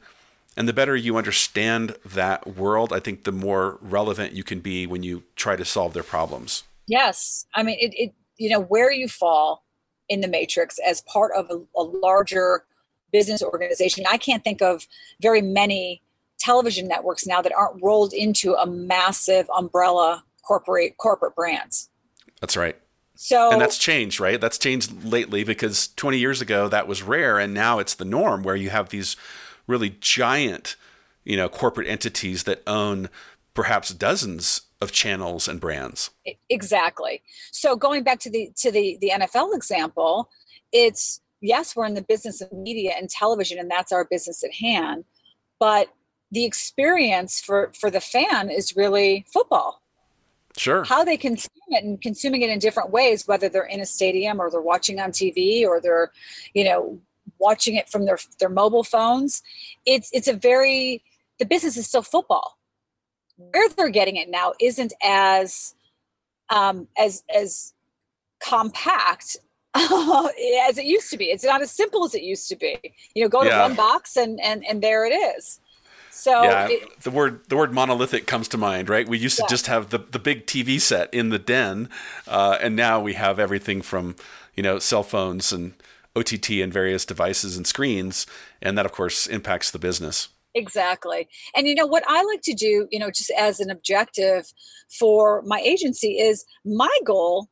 And 0.58 0.66
the 0.66 0.72
better 0.72 0.96
you 0.96 1.18
understand 1.18 1.96
that 2.02 2.56
world 2.56 2.90
i 2.92 2.98
think 3.00 3.24
the 3.24 3.32
more 3.32 3.78
relevant 3.82 4.32
you 4.32 4.42
can 4.42 4.60
be 4.60 4.86
when 4.86 5.02
you 5.02 5.24
try 5.34 5.56
to 5.56 5.64
solve 5.64 5.92
their 5.92 6.02
problems. 6.02 6.64
Yes. 6.86 7.46
I 7.54 7.62
mean 7.62 7.76
it, 7.80 7.92
it 7.94 8.14
you 8.36 8.50
know 8.50 8.60
where 8.60 8.90
you 8.90 9.08
fall 9.08 9.64
in 10.08 10.20
the 10.20 10.28
matrix 10.28 10.78
as 10.86 11.02
part 11.02 11.32
of 11.36 11.50
a, 11.50 11.60
a 11.78 11.82
larger 11.82 12.64
business 13.12 13.42
organization 13.42 14.04
i 14.08 14.16
can't 14.16 14.44
think 14.44 14.60
of 14.60 14.86
very 15.20 15.40
many 15.40 16.02
television 16.46 16.86
networks 16.86 17.26
now 17.26 17.42
that 17.42 17.52
aren't 17.52 17.82
rolled 17.82 18.12
into 18.12 18.54
a 18.54 18.66
massive 18.66 19.50
umbrella 19.50 20.22
corporate 20.42 20.96
corporate 20.96 21.34
brands. 21.34 21.90
That's 22.40 22.56
right. 22.56 22.76
So 23.16 23.50
and 23.50 23.60
that's 23.60 23.78
changed, 23.78 24.20
right? 24.20 24.40
That's 24.40 24.58
changed 24.58 25.04
lately 25.04 25.42
because 25.42 25.88
20 25.96 26.18
years 26.18 26.40
ago 26.40 26.68
that 26.68 26.86
was 26.86 27.02
rare, 27.02 27.38
and 27.38 27.52
now 27.52 27.80
it's 27.80 27.94
the 27.94 28.04
norm 28.04 28.44
where 28.44 28.54
you 28.54 28.70
have 28.70 28.90
these 28.90 29.16
really 29.66 29.96
giant, 30.00 30.76
you 31.24 31.36
know, 31.36 31.48
corporate 31.48 31.88
entities 31.88 32.44
that 32.44 32.62
own 32.66 33.08
perhaps 33.54 33.88
dozens 33.92 34.60
of 34.80 34.92
channels 34.92 35.48
and 35.48 35.60
brands. 35.60 36.10
Exactly. 36.48 37.22
So 37.50 37.74
going 37.74 38.04
back 38.04 38.20
to 38.20 38.30
the 38.30 38.52
to 38.58 38.70
the 38.70 38.98
the 39.00 39.10
NFL 39.10 39.56
example, 39.56 40.30
it's 40.70 41.20
yes, 41.40 41.74
we're 41.74 41.86
in 41.86 41.94
the 41.94 42.02
business 42.02 42.40
of 42.40 42.52
media 42.52 42.92
and 42.96 43.10
television, 43.10 43.58
and 43.58 43.68
that's 43.68 43.90
our 43.90 44.04
business 44.04 44.44
at 44.44 44.52
hand, 44.52 45.04
but 45.58 45.88
the 46.30 46.44
experience 46.44 47.40
for 47.40 47.72
for 47.78 47.90
the 47.90 48.00
fan 48.00 48.50
is 48.50 48.76
really 48.76 49.24
football. 49.32 49.82
Sure. 50.56 50.84
How 50.84 51.04
they 51.04 51.16
consume 51.16 51.50
it 51.68 51.84
and 51.84 52.00
consuming 52.00 52.42
it 52.42 52.50
in 52.50 52.58
different 52.58 52.90
ways 52.90 53.28
whether 53.28 53.48
they're 53.48 53.64
in 53.64 53.80
a 53.80 53.86
stadium 53.86 54.40
or 54.40 54.50
they're 54.50 54.60
watching 54.60 54.98
on 54.98 55.10
tv 55.10 55.66
or 55.66 55.80
they're 55.82 56.10
you 56.54 56.64
know 56.64 56.98
watching 57.38 57.74
it 57.76 57.88
from 57.88 58.04
their 58.04 58.18
their 58.38 58.48
mobile 58.48 58.84
phones. 58.84 59.42
It's 59.84 60.10
it's 60.12 60.28
a 60.28 60.34
very 60.34 61.02
the 61.38 61.44
business 61.44 61.76
is 61.76 61.86
still 61.86 62.02
football. 62.02 62.58
Where 63.36 63.68
they're 63.68 63.90
getting 63.90 64.16
it 64.16 64.30
now 64.30 64.54
isn't 64.60 64.92
as 65.02 65.74
um 66.48 66.88
as 66.98 67.22
as 67.34 67.74
compact 68.40 69.36
as 69.74 70.78
it 70.78 70.84
used 70.84 71.10
to 71.10 71.18
be. 71.18 71.26
It's 71.26 71.44
not 71.44 71.60
as 71.60 71.70
simple 71.70 72.04
as 72.04 72.14
it 72.14 72.22
used 72.22 72.48
to 72.48 72.56
be. 72.56 72.78
You 73.14 73.22
know 73.22 73.28
go 73.28 73.42
to 73.42 73.48
yeah. 73.48 73.62
one 73.62 73.74
box 73.74 74.16
and 74.16 74.40
and 74.40 74.64
and 74.66 74.82
there 74.82 75.04
it 75.04 75.14
is 75.14 75.60
So 76.16 76.42
yeah, 76.44 76.68
it, 76.70 77.00
the 77.02 77.10
word 77.10 77.42
the 77.48 77.56
word 77.56 77.74
monolithic 77.74 78.26
comes 78.26 78.48
to 78.48 78.56
mind, 78.56 78.88
right? 78.88 79.06
We 79.06 79.18
used 79.18 79.36
to 79.36 79.44
just 79.50 79.66
have 79.66 79.90
the 79.90 79.98
the 79.98 80.18
big 80.18 80.46
TV 80.46 80.80
set 80.80 81.12
in 81.12 81.28
the 81.28 81.38
den, 81.38 81.90
uh, 82.26 82.56
and 82.58 82.74
now 82.74 83.00
we 83.00 83.12
have 83.12 83.38
everything 83.38 83.82
from 83.82 84.16
you 84.54 84.62
know 84.62 84.78
cell 84.78 85.02
phones 85.02 85.52
and 85.52 85.74
OTT 86.16 86.52
and 86.62 86.72
various 86.72 87.04
devices 87.04 87.58
and 87.58 87.66
screens, 87.66 88.26
and 88.62 88.78
that 88.78 88.86
of 88.86 88.92
course 88.92 89.26
impacts 89.26 89.70
the 89.70 89.78
business. 89.78 90.30
Exactly. 90.54 91.28
And 91.54 91.68
you 91.68 91.74
know 91.74 91.84
what 91.84 92.02
I 92.08 92.22
like 92.22 92.40
to 92.44 92.54
do, 92.54 92.88
you 92.90 92.98
know, 92.98 93.10
just 93.10 93.30
as 93.32 93.60
an 93.60 93.70
objective 93.70 94.50
for 94.88 95.42
my 95.42 95.60
agency 95.60 96.18
is 96.18 96.46
my 96.64 96.96
goal 97.04 97.48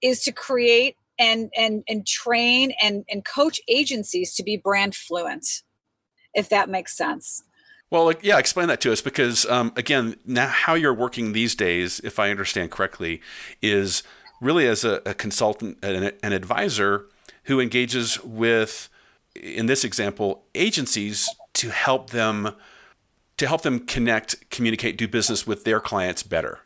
is 0.00 0.22
to 0.24 0.32
create 0.32 0.96
and 1.18 1.50
and 1.54 1.84
and 1.86 2.06
train 2.06 2.72
and 2.82 3.04
and 3.10 3.26
coach 3.26 3.60
agencies 3.68 4.34
to 4.36 4.42
be 4.42 4.56
brand 4.56 4.94
fluent 4.94 5.62
if 6.34 6.48
that 6.48 6.70
makes 6.70 6.96
sense 6.96 7.42
well 7.90 8.12
yeah 8.22 8.38
explain 8.38 8.68
that 8.68 8.80
to 8.80 8.92
us 8.92 9.00
because 9.00 9.46
um, 9.46 9.72
again 9.76 10.16
now 10.24 10.46
how 10.46 10.74
you're 10.74 10.94
working 10.94 11.32
these 11.32 11.54
days 11.54 12.00
if 12.04 12.18
i 12.18 12.30
understand 12.30 12.70
correctly 12.70 13.20
is 13.62 14.02
really 14.40 14.66
as 14.66 14.84
a, 14.84 15.00
a 15.06 15.14
consultant 15.14 15.78
and 15.82 16.12
an 16.22 16.32
advisor 16.32 17.06
who 17.44 17.60
engages 17.60 18.22
with 18.22 18.88
in 19.34 19.66
this 19.66 19.84
example 19.84 20.44
agencies 20.54 21.28
to 21.54 21.70
help 21.70 22.10
them 22.10 22.54
to 23.36 23.46
help 23.46 23.62
them 23.62 23.80
connect 23.80 24.48
communicate 24.50 24.96
do 24.96 25.08
business 25.08 25.46
with 25.46 25.64
their 25.64 25.80
clients 25.80 26.22
better 26.22 26.60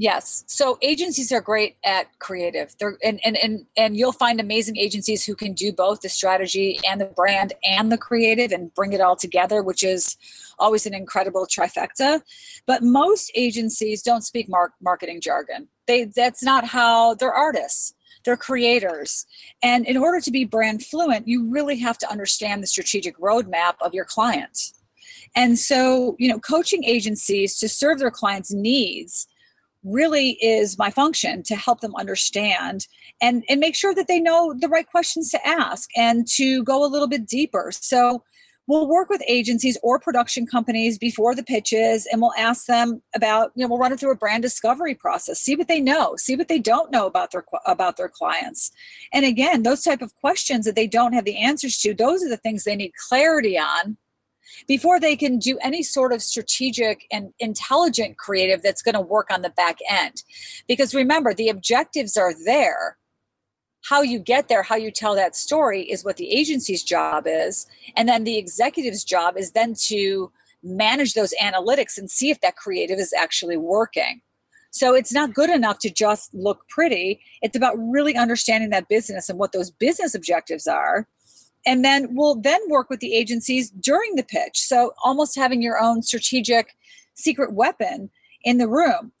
Yes. 0.00 0.44
So 0.46 0.78
agencies 0.80 1.30
are 1.30 1.42
great 1.42 1.76
at 1.84 2.18
creative. 2.20 2.74
They're 2.78 2.96
and, 3.04 3.20
and 3.22 3.36
and 3.36 3.66
and 3.76 3.94
you'll 3.98 4.12
find 4.12 4.40
amazing 4.40 4.78
agencies 4.78 5.26
who 5.26 5.34
can 5.34 5.52
do 5.52 5.74
both 5.74 6.00
the 6.00 6.08
strategy 6.08 6.80
and 6.88 6.98
the 6.98 7.04
brand 7.04 7.52
and 7.64 7.92
the 7.92 7.98
creative 7.98 8.50
and 8.50 8.72
bring 8.72 8.94
it 8.94 9.02
all 9.02 9.14
together, 9.14 9.62
which 9.62 9.82
is 9.82 10.16
always 10.58 10.86
an 10.86 10.94
incredible 10.94 11.46
trifecta. 11.46 12.22
But 12.64 12.82
most 12.82 13.30
agencies 13.34 14.00
don't 14.02 14.22
speak 14.22 14.48
mar- 14.48 14.72
marketing 14.80 15.20
jargon. 15.20 15.68
They 15.86 16.04
that's 16.04 16.42
not 16.42 16.64
how 16.64 17.12
they're 17.16 17.34
artists. 17.34 17.92
They're 18.24 18.38
creators. 18.38 19.26
And 19.62 19.84
in 19.84 19.98
order 19.98 20.22
to 20.22 20.30
be 20.30 20.46
brand 20.46 20.82
fluent, 20.82 21.28
you 21.28 21.46
really 21.46 21.76
have 21.80 21.98
to 21.98 22.10
understand 22.10 22.62
the 22.62 22.68
strategic 22.68 23.18
roadmap 23.18 23.74
of 23.82 23.92
your 23.92 24.06
client. 24.06 24.72
And 25.36 25.58
so, 25.58 26.16
you 26.18 26.30
know, 26.30 26.38
coaching 26.38 26.84
agencies 26.84 27.58
to 27.58 27.68
serve 27.68 27.98
their 27.98 28.10
clients' 28.10 28.50
needs 28.50 29.26
really 29.84 30.32
is 30.42 30.78
my 30.78 30.90
function 30.90 31.42
to 31.44 31.56
help 31.56 31.80
them 31.80 31.94
understand 31.96 32.86
and 33.20 33.44
and 33.48 33.60
make 33.60 33.74
sure 33.74 33.94
that 33.94 34.08
they 34.08 34.20
know 34.20 34.54
the 34.58 34.68
right 34.68 34.86
questions 34.86 35.30
to 35.30 35.46
ask 35.46 35.88
and 35.96 36.26
to 36.26 36.62
go 36.64 36.84
a 36.84 36.88
little 36.88 37.08
bit 37.08 37.26
deeper. 37.26 37.70
So 37.72 38.22
we'll 38.66 38.88
work 38.88 39.08
with 39.08 39.22
agencies 39.26 39.76
or 39.82 39.98
production 39.98 40.46
companies 40.46 40.98
before 40.98 41.34
the 41.34 41.42
pitches 41.42 42.06
and 42.12 42.20
we'll 42.20 42.34
ask 42.38 42.66
them 42.66 43.02
about 43.16 43.50
you 43.54 43.62
know 43.62 43.68
we'll 43.68 43.80
run 43.80 43.92
it 43.92 43.98
through 43.98 44.12
a 44.12 44.16
brand 44.16 44.42
discovery 44.42 44.94
process 44.94 45.40
see 45.40 45.56
what 45.56 45.66
they 45.66 45.80
know 45.80 46.14
see 46.16 46.36
what 46.36 46.48
they 46.48 46.58
don't 46.58 46.92
know 46.92 47.06
about 47.06 47.32
their 47.32 47.44
about 47.66 47.96
their 47.96 48.08
clients. 48.08 48.70
And 49.12 49.24
again 49.24 49.62
those 49.62 49.82
type 49.82 50.02
of 50.02 50.14
questions 50.16 50.66
that 50.66 50.76
they 50.76 50.86
don't 50.86 51.14
have 51.14 51.24
the 51.24 51.38
answers 51.38 51.78
to 51.78 51.94
those 51.94 52.22
are 52.22 52.28
the 52.28 52.36
things 52.36 52.64
they 52.64 52.76
need 52.76 52.92
clarity 53.08 53.58
on 53.58 53.96
before 54.66 55.00
they 55.00 55.16
can 55.16 55.38
do 55.38 55.58
any 55.62 55.82
sort 55.82 56.12
of 56.12 56.22
strategic 56.22 57.06
and 57.10 57.32
intelligent 57.38 58.18
creative 58.18 58.62
that's 58.62 58.82
going 58.82 58.94
to 58.94 59.00
work 59.00 59.30
on 59.30 59.42
the 59.42 59.50
back 59.50 59.78
end. 59.88 60.22
Because 60.66 60.94
remember, 60.94 61.34
the 61.34 61.48
objectives 61.48 62.16
are 62.16 62.32
there. 62.44 62.96
How 63.88 64.02
you 64.02 64.18
get 64.18 64.48
there, 64.48 64.62
how 64.62 64.76
you 64.76 64.90
tell 64.90 65.14
that 65.14 65.34
story 65.34 65.82
is 65.82 66.04
what 66.04 66.18
the 66.18 66.30
agency's 66.30 66.82
job 66.82 67.24
is. 67.26 67.66
And 67.96 68.08
then 68.08 68.24
the 68.24 68.36
executive's 68.36 69.04
job 69.04 69.38
is 69.38 69.52
then 69.52 69.74
to 69.86 70.30
manage 70.62 71.14
those 71.14 71.32
analytics 71.42 71.96
and 71.96 72.10
see 72.10 72.30
if 72.30 72.40
that 72.40 72.56
creative 72.56 72.98
is 72.98 73.14
actually 73.14 73.56
working. 73.56 74.20
So 74.70 74.94
it's 74.94 75.12
not 75.12 75.34
good 75.34 75.50
enough 75.50 75.78
to 75.80 75.90
just 75.90 76.32
look 76.32 76.68
pretty. 76.68 77.20
It's 77.42 77.56
about 77.56 77.74
really 77.76 78.16
understanding 78.16 78.70
that 78.70 78.88
business 78.88 79.28
and 79.28 79.38
what 79.38 79.52
those 79.52 79.70
business 79.70 80.14
objectives 80.14 80.66
are 80.66 81.08
and 81.66 81.84
then 81.84 82.14
we'll 82.14 82.36
then 82.36 82.60
work 82.68 82.88
with 82.90 83.00
the 83.00 83.14
agencies 83.14 83.70
during 83.70 84.16
the 84.16 84.22
pitch. 84.22 84.58
So 84.58 84.92
almost 85.04 85.36
having 85.36 85.62
your 85.62 85.82
own 85.82 86.02
strategic 86.02 86.74
secret 87.14 87.52
weapon 87.52 88.10
in 88.42 88.58
the 88.58 88.68
room. 88.68 89.12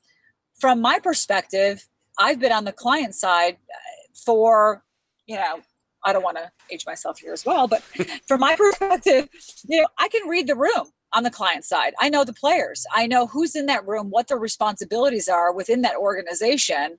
From 0.58 0.80
my 0.80 0.98
perspective 0.98 1.86
i've 2.18 2.38
been 2.38 2.52
on 2.52 2.64
the 2.64 2.72
client 2.72 3.14
side 3.14 3.54
uh, 3.54 4.12
for 4.14 4.84
you 5.26 5.36
know 5.36 5.60
i 6.04 6.12
don't 6.12 6.22
want 6.22 6.36
to 6.36 6.50
age 6.70 6.84
myself 6.86 7.18
here 7.18 7.32
as 7.32 7.44
well 7.46 7.66
but 7.66 7.82
from 8.28 8.40
my 8.40 8.54
perspective 8.56 9.28
you 9.66 9.80
know 9.80 9.86
i 9.98 10.08
can 10.08 10.28
read 10.28 10.46
the 10.46 10.54
room 10.54 10.92
on 11.12 11.24
the 11.24 11.30
client 11.30 11.64
side. 11.64 11.92
I 11.98 12.08
know 12.08 12.24
the 12.24 12.32
players. 12.32 12.86
I 12.94 13.06
know 13.06 13.26
who's 13.26 13.56
in 13.56 13.66
that 13.66 13.86
room 13.86 14.10
what 14.10 14.28
their 14.28 14.38
responsibilities 14.38 15.28
are 15.28 15.52
within 15.52 15.82
that 15.82 15.96
organization. 15.96 16.98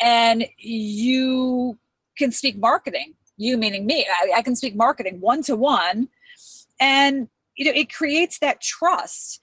And 0.00 0.46
you 0.56 1.78
can 2.16 2.32
speak 2.32 2.58
marketing 2.58 3.14
you 3.38 3.56
meaning 3.56 3.86
me. 3.86 4.06
I, 4.10 4.38
I 4.38 4.42
can 4.42 4.54
speak 4.54 4.76
marketing 4.76 5.20
one 5.20 5.42
to 5.44 5.56
one 5.56 6.08
and 6.80 7.28
you 7.56 7.64
know 7.64 7.72
it 7.74 7.92
creates 7.92 8.38
that 8.40 8.60
trust 8.60 9.40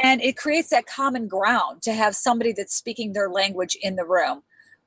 and 0.00 0.20
it 0.22 0.36
creates 0.36 0.70
that 0.70 0.86
common 0.86 1.26
ground 1.28 1.82
to 1.82 1.92
have 1.92 2.14
somebody 2.14 2.52
that's 2.52 2.74
speaking 2.74 3.12
their 3.12 3.30
language 3.30 3.76
in 3.82 3.96
the 3.96 4.04
room 4.04 4.42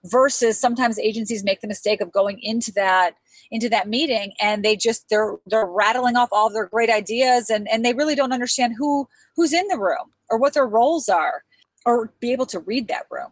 versus 0.05 0.59
sometimes 0.59 0.97
agencies 0.99 1.43
make 1.43 1.61
the 1.61 1.67
mistake 1.67 2.01
of 2.01 2.11
going 2.11 2.39
into 2.41 2.71
that 2.71 3.15
into 3.51 3.69
that 3.69 3.87
meeting 3.87 4.33
and 4.39 4.63
they 4.63 4.75
just 4.75 5.09
they're 5.09 5.35
they're 5.45 5.65
rattling 5.65 6.15
off 6.15 6.29
all 6.31 6.47
of 6.47 6.53
their 6.53 6.67
great 6.67 6.89
ideas 6.89 7.49
and 7.49 7.67
and 7.69 7.83
they 7.83 7.93
really 7.93 8.15
don't 8.15 8.33
understand 8.33 8.75
who 8.77 9.07
who's 9.35 9.53
in 9.53 9.67
the 9.67 9.77
room 9.77 10.11
or 10.29 10.37
what 10.37 10.53
their 10.53 10.67
roles 10.67 11.09
are 11.09 11.43
or 11.85 12.13
be 12.19 12.31
able 12.31 12.45
to 12.45 12.59
read 12.59 12.87
that 12.87 13.05
room. 13.09 13.31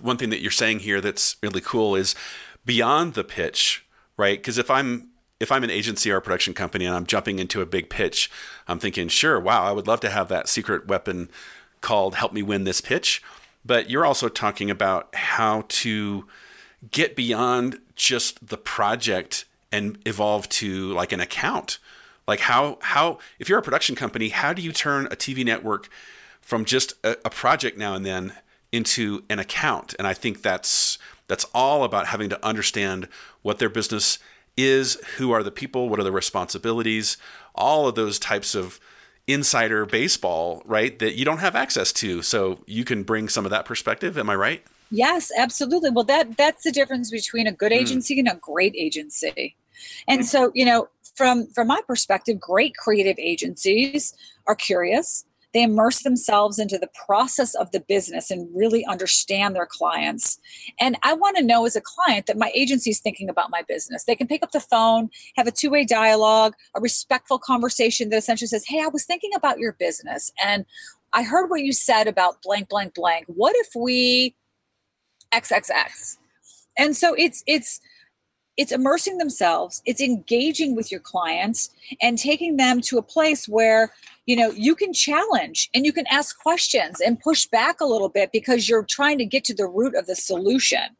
One 0.00 0.16
thing 0.16 0.30
that 0.30 0.40
you're 0.40 0.50
saying 0.50 0.80
here 0.80 1.00
that's 1.00 1.36
really 1.42 1.60
cool 1.60 1.94
is 1.94 2.14
beyond 2.64 3.14
the 3.14 3.24
pitch 3.24 3.84
right? 4.16 4.38
Because 4.38 4.58
if 4.58 4.70
I'm 4.70 5.08
if 5.40 5.50
I'm 5.50 5.64
an 5.64 5.70
agency 5.70 6.10
or 6.10 6.16
a 6.16 6.22
production 6.22 6.54
company 6.54 6.86
and 6.86 6.94
I'm 6.94 7.06
jumping 7.06 7.38
into 7.38 7.60
a 7.60 7.66
big 7.66 7.90
pitch, 7.90 8.30
I'm 8.68 8.78
thinking, 8.78 9.08
sure, 9.08 9.38
wow, 9.38 9.64
I 9.64 9.72
would 9.72 9.86
love 9.86 10.00
to 10.00 10.10
have 10.10 10.28
that 10.28 10.48
secret 10.48 10.86
weapon 10.86 11.30
called 11.80 12.14
"Help 12.14 12.32
Me 12.32 12.42
Win 12.42 12.64
This 12.64 12.80
Pitch." 12.80 13.22
But 13.64 13.88
you're 13.90 14.06
also 14.06 14.28
talking 14.28 14.70
about 14.70 15.14
how 15.14 15.64
to 15.68 16.26
get 16.90 17.16
beyond 17.16 17.78
just 17.96 18.46
the 18.46 18.58
project 18.58 19.46
and 19.72 19.98
evolve 20.06 20.48
to 20.48 20.92
like 20.92 21.12
an 21.12 21.20
account. 21.20 21.78
Like 22.26 22.40
how 22.40 22.78
how 22.80 23.18
if 23.38 23.48
you're 23.48 23.58
a 23.58 23.62
production 23.62 23.96
company, 23.96 24.28
how 24.28 24.52
do 24.52 24.62
you 24.62 24.72
turn 24.72 25.06
a 25.06 25.16
TV 25.16 25.44
network 25.44 25.88
from 26.40 26.64
just 26.64 26.94
a, 27.04 27.16
a 27.24 27.30
project 27.30 27.76
now 27.76 27.94
and 27.94 28.04
then 28.04 28.34
into 28.72 29.24
an 29.28 29.38
account? 29.38 29.94
And 29.98 30.06
I 30.06 30.14
think 30.14 30.42
that's 30.42 30.98
that's 31.26 31.44
all 31.54 31.84
about 31.84 32.06
having 32.08 32.28
to 32.30 32.46
understand 32.46 33.08
what 33.44 33.58
their 33.58 33.68
business 33.68 34.18
is, 34.56 34.94
who 35.18 35.30
are 35.32 35.42
the 35.42 35.50
people, 35.50 35.88
what 35.88 36.00
are 36.00 36.04
the 36.04 36.10
responsibilities, 36.10 37.18
all 37.54 37.86
of 37.86 37.94
those 37.94 38.18
types 38.18 38.54
of 38.54 38.80
insider 39.26 39.84
baseball, 39.84 40.62
right? 40.64 40.98
That 40.98 41.14
you 41.14 41.24
don't 41.24 41.38
have 41.38 41.54
access 41.54 41.92
to. 41.94 42.22
So 42.22 42.62
you 42.66 42.84
can 42.84 43.02
bring 43.02 43.28
some 43.28 43.44
of 43.44 43.50
that 43.50 43.66
perspective. 43.66 44.16
Am 44.18 44.30
I 44.30 44.34
right? 44.34 44.64
Yes, 44.90 45.30
absolutely. 45.36 45.90
Well, 45.90 46.04
that 46.04 46.36
that's 46.36 46.64
the 46.64 46.72
difference 46.72 47.10
between 47.10 47.46
a 47.46 47.52
good 47.52 47.72
hmm. 47.72 47.78
agency 47.78 48.16
mm. 48.16 48.20
and 48.20 48.28
a 48.28 48.36
great 48.36 48.74
agency. 48.76 49.56
And 50.08 50.22
mm. 50.22 50.24
so, 50.24 50.52
you 50.54 50.64
know, 50.64 50.88
from 51.14 51.46
from 51.48 51.68
my 51.68 51.80
perspective, 51.86 52.40
great 52.40 52.76
creative 52.76 53.18
agencies 53.18 54.14
are 54.46 54.54
curious 54.54 55.24
they 55.54 55.62
immerse 55.62 56.02
themselves 56.02 56.58
into 56.58 56.76
the 56.78 56.90
process 57.06 57.54
of 57.54 57.70
the 57.70 57.78
business 57.78 58.30
and 58.30 58.48
really 58.54 58.84
understand 58.86 59.54
their 59.54 59.66
clients. 59.66 60.38
And 60.80 60.98
I 61.04 61.14
want 61.14 61.36
to 61.36 61.44
know 61.44 61.64
as 61.64 61.76
a 61.76 61.80
client 61.80 62.26
that 62.26 62.36
my 62.36 62.50
agency 62.54 62.90
is 62.90 63.00
thinking 63.00 63.30
about 63.30 63.50
my 63.50 63.62
business. 63.62 64.04
They 64.04 64.16
can 64.16 64.26
pick 64.26 64.42
up 64.42 64.50
the 64.50 64.60
phone, 64.60 65.10
have 65.36 65.46
a 65.46 65.52
two 65.52 65.70
way 65.70 65.84
dialogue, 65.84 66.54
a 66.76 66.80
respectful 66.80 67.38
conversation 67.38 68.10
that 68.10 68.16
essentially 68.16 68.48
says, 68.48 68.64
Hey, 68.66 68.80
I 68.82 68.88
was 68.88 69.06
thinking 69.06 69.30
about 69.34 69.60
your 69.60 69.72
business. 69.74 70.32
And 70.44 70.66
I 71.12 71.22
heard 71.22 71.48
what 71.48 71.60
you 71.60 71.72
said 71.72 72.08
about 72.08 72.42
blank, 72.42 72.68
blank, 72.68 72.94
blank. 72.94 73.26
What 73.28 73.54
if 73.56 73.68
we 73.76 74.34
XXX? 75.32 76.16
And 76.76 76.96
so 76.96 77.14
it's, 77.14 77.44
it's, 77.46 77.80
it's 78.56 78.72
immersing 78.72 79.18
themselves 79.18 79.82
it's 79.84 80.00
engaging 80.00 80.74
with 80.74 80.90
your 80.90 81.00
clients 81.00 81.70
and 82.00 82.18
taking 82.18 82.56
them 82.56 82.80
to 82.80 82.98
a 82.98 83.02
place 83.02 83.48
where 83.48 83.92
you 84.26 84.36
know 84.36 84.50
you 84.50 84.74
can 84.74 84.92
challenge 84.92 85.70
and 85.74 85.84
you 85.84 85.92
can 85.92 86.06
ask 86.08 86.38
questions 86.38 87.00
and 87.00 87.20
push 87.20 87.46
back 87.46 87.80
a 87.80 87.86
little 87.86 88.08
bit 88.08 88.30
because 88.32 88.68
you're 88.68 88.84
trying 88.84 89.18
to 89.18 89.24
get 89.24 89.44
to 89.44 89.54
the 89.54 89.66
root 89.66 89.94
of 89.94 90.06
the 90.06 90.16
solution 90.16 90.96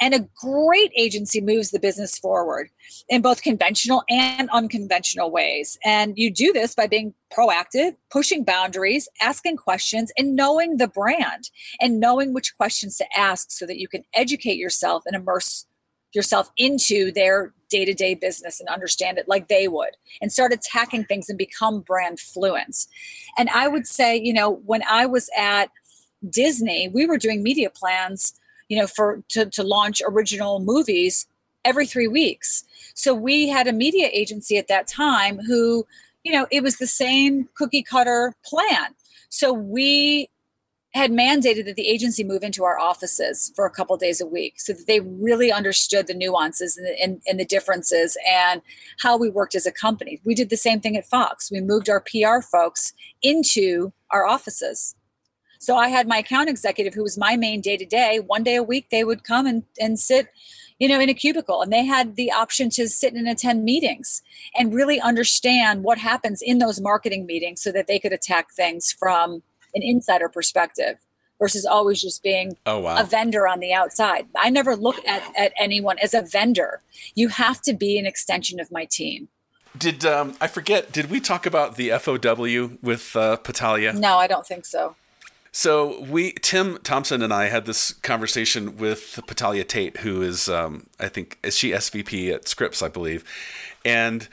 and 0.00 0.14
a 0.14 0.28
great 0.34 0.92
agency 0.96 1.40
moves 1.40 1.70
the 1.70 1.78
business 1.78 2.18
forward 2.18 2.70
in 3.08 3.22
both 3.22 3.42
conventional 3.42 4.02
and 4.08 4.48
unconventional 4.50 5.30
ways. 5.30 5.78
And 5.84 6.14
you 6.16 6.30
do 6.30 6.52
this 6.52 6.74
by 6.74 6.86
being 6.86 7.14
proactive, 7.32 7.96
pushing 8.10 8.44
boundaries, 8.44 9.08
asking 9.20 9.56
questions, 9.56 10.12
and 10.16 10.34
knowing 10.34 10.78
the 10.78 10.88
brand 10.88 11.50
and 11.80 12.00
knowing 12.00 12.32
which 12.32 12.56
questions 12.56 12.96
to 12.98 13.18
ask 13.18 13.50
so 13.50 13.66
that 13.66 13.78
you 13.78 13.88
can 13.88 14.04
educate 14.14 14.56
yourself 14.56 15.02
and 15.06 15.14
immerse 15.14 15.66
yourself 16.12 16.50
into 16.56 17.12
their 17.12 17.52
day-to-day 17.68 18.14
business 18.14 18.58
and 18.58 18.68
understand 18.68 19.16
it 19.16 19.28
like 19.28 19.48
they 19.48 19.68
would 19.68 19.96
and 20.20 20.32
start 20.32 20.52
attacking 20.52 21.04
things 21.04 21.28
and 21.28 21.38
become 21.38 21.80
brand 21.80 22.18
fluent. 22.18 22.86
And 23.38 23.48
i 23.50 23.68
would 23.68 23.86
say 23.86 24.16
you 24.16 24.32
know 24.32 24.50
when 24.50 24.82
i 24.88 25.06
was 25.06 25.30
at 25.36 25.70
disney 26.28 26.88
we 26.88 27.06
were 27.06 27.16
doing 27.16 27.42
media 27.42 27.70
plans 27.70 28.34
you 28.68 28.78
know 28.78 28.86
for 28.86 29.22
to, 29.28 29.46
to 29.46 29.62
launch 29.62 30.02
original 30.06 30.60
movies 30.60 31.26
every 31.64 31.86
three 31.86 32.08
weeks. 32.08 32.64
So 32.94 33.14
we 33.14 33.48
had 33.48 33.66
a 33.66 33.72
media 33.72 34.08
agency 34.12 34.56
at 34.56 34.68
that 34.68 34.86
time 34.86 35.38
who 35.38 35.86
you 36.24 36.32
know 36.32 36.46
it 36.50 36.62
was 36.62 36.78
the 36.78 36.86
same 36.86 37.48
cookie 37.54 37.82
cutter 37.82 38.34
plan. 38.44 38.94
So 39.28 39.52
we 39.52 40.28
had 40.92 41.12
mandated 41.12 41.66
that 41.66 41.76
the 41.76 41.86
agency 41.86 42.24
move 42.24 42.42
into 42.42 42.64
our 42.64 42.78
offices 42.78 43.52
for 43.54 43.64
a 43.64 43.70
couple 43.70 43.96
days 43.96 44.20
a 44.20 44.26
week 44.26 44.58
so 44.58 44.72
that 44.72 44.86
they 44.88 45.00
really 45.00 45.52
understood 45.52 46.06
the 46.06 46.14
nuances 46.14 46.76
and 46.76 46.86
the, 46.86 47.00
and, 47.00 47.22
and 47.28 47.38
the, 47.38 47.44
differences 47.44 48.16
and 48.28 48.60
how 48.98 49.16
we 49.16 49.28
worked 49.28 49.54
as 49.54 49.66
a 49.66 49.72
company. 49.72 50.20
We 50.24 50.34
did 50.34 50.50
the 50.50 50.56
same 50.56 50.80
thing 50.80 50.96
at 50.96 51.06
Fox. 51.06 51.50
We 51.50 51.60
moved 51.60 51.88
our 51.88 52.00
PR 52.00 52.40
folks 52.40 52.92
into 53.22 53.92
our 54.10 54.26
offices. 54.26 54.94
So 55.60 55.76
I 55.76 55.88
had 55.88 56.08
my 56.08 56.18
account 56.18 56.48
executive 56.48 56.94
who 56.94 57.02
was 57.02 57.18
my 57.18 57.36
main 57.36 57.60
day 57.60 57.76
to 57.76 57.84
day. 57.84 58.18
One 58.18 58.42
day 58.42 58.56
a 58.56 58.62
week, 58.62 58.88
they 58.90 59.04
would 59.04 59.24
come 59.24 59.46
and, 59.46 59.62
and 59.80 59.98
sit, 59.98 60.28
you 60.78 60.88
know, 60.88 60.98
in 60.98 61.08
a 61.08 61.14
cubicle 61.14 61.62
and 61.62 61.72
they 61.72 61.84
had 61.84 62.16
the 62.16 62.32
option 62.32 62.70
to 62.70 62.88
sit 62.88 63.14
and 63.14 63.28
attend 63.28 63.64
meetings 63.64 64.22
and 64.56 64.74
really 64.74 65.00
understand 65.00 65.84
what 65.84 65.98
happens 65.98 66.42
in 66.42 66.58
those 66.58 66.80
marketing 66.80 67.26
meetings 67.26 67.62
so 67.62 67.70
that 67.72 67.86
they 67.86 67.98
could 67.98 68.12
attack 68.12 68.52
things 68.52 68.90
from 68.90 69.42
an 69.74 69.82
insider 69.82 70.28
perspective 70.28 70.96
versus 71.38 71.64
always 71.64 72.00
just 72.02 72.22
being 72.22 72.56
oh, 72.66 72.78
wow. 72.80 73.00
a 73.00 73.04
vendor 73.04 73.48
on 73.48 73.60
the 73.60 73.72
outside. 73.72 74.26
I 74.36 74.50
never 74.50 74.76
look 74.76 75.04
at, 75.06 75.22
at 75.36 75.52
anyone 75.58 75.98
as 75.98 76.14
a 76.14 76.22
vendor. 76.22 76.82
You 77.14 77.28
have 77.28 77.62
to 77.62 77.72
be 77.72 77.98
an 77.98 78.06
extension 78.06 78.60
of 78.60 78.70
my 78.70 78.84
team. 78.84 79.28
Did 79.76 80.04
um, 80.04 80.36
I 80.40 80.48
forget? 80.48 80.92
Did 80.92 81.10
we 81.10 81.20
talk 81.20 81.46
about 81.46 81.76
the 81.76 81.90
FOW 81.90 82.78
with 82.82 83.16
uh, 83.16 83.36
Patalia? 83.36 83.92
No, 83.92 84.16
I 84.16 84.26
don't 84.26 84.46
think 84.46 84.64
so. 84.66 84.96
So 85.52 86.00
we, 86.02 86.32
Tim 86.32 86.78
Thompson 86.84 87.22
and 87.22 87.32
I 87.32 87.46
had 87.46 87.66
this 87.66 87.92
conversation 87.92 88.76
with 88.76 89.18
Patalia 89.26 89.64
Tate, 89.64 89.98
who 89.98 90.22
is, 90.22 90.48
um, 90.48 90.86
I 91.00 91.08
think, 91.08 91.38
is 91.42 91.56
she 91.56 91.70
SVP 91.70 92.32
at 92.32 92.46
Scripps, 92.46 92.82
I 92.82 92.88
believe, 92.88 93.24
and 93.84 94.28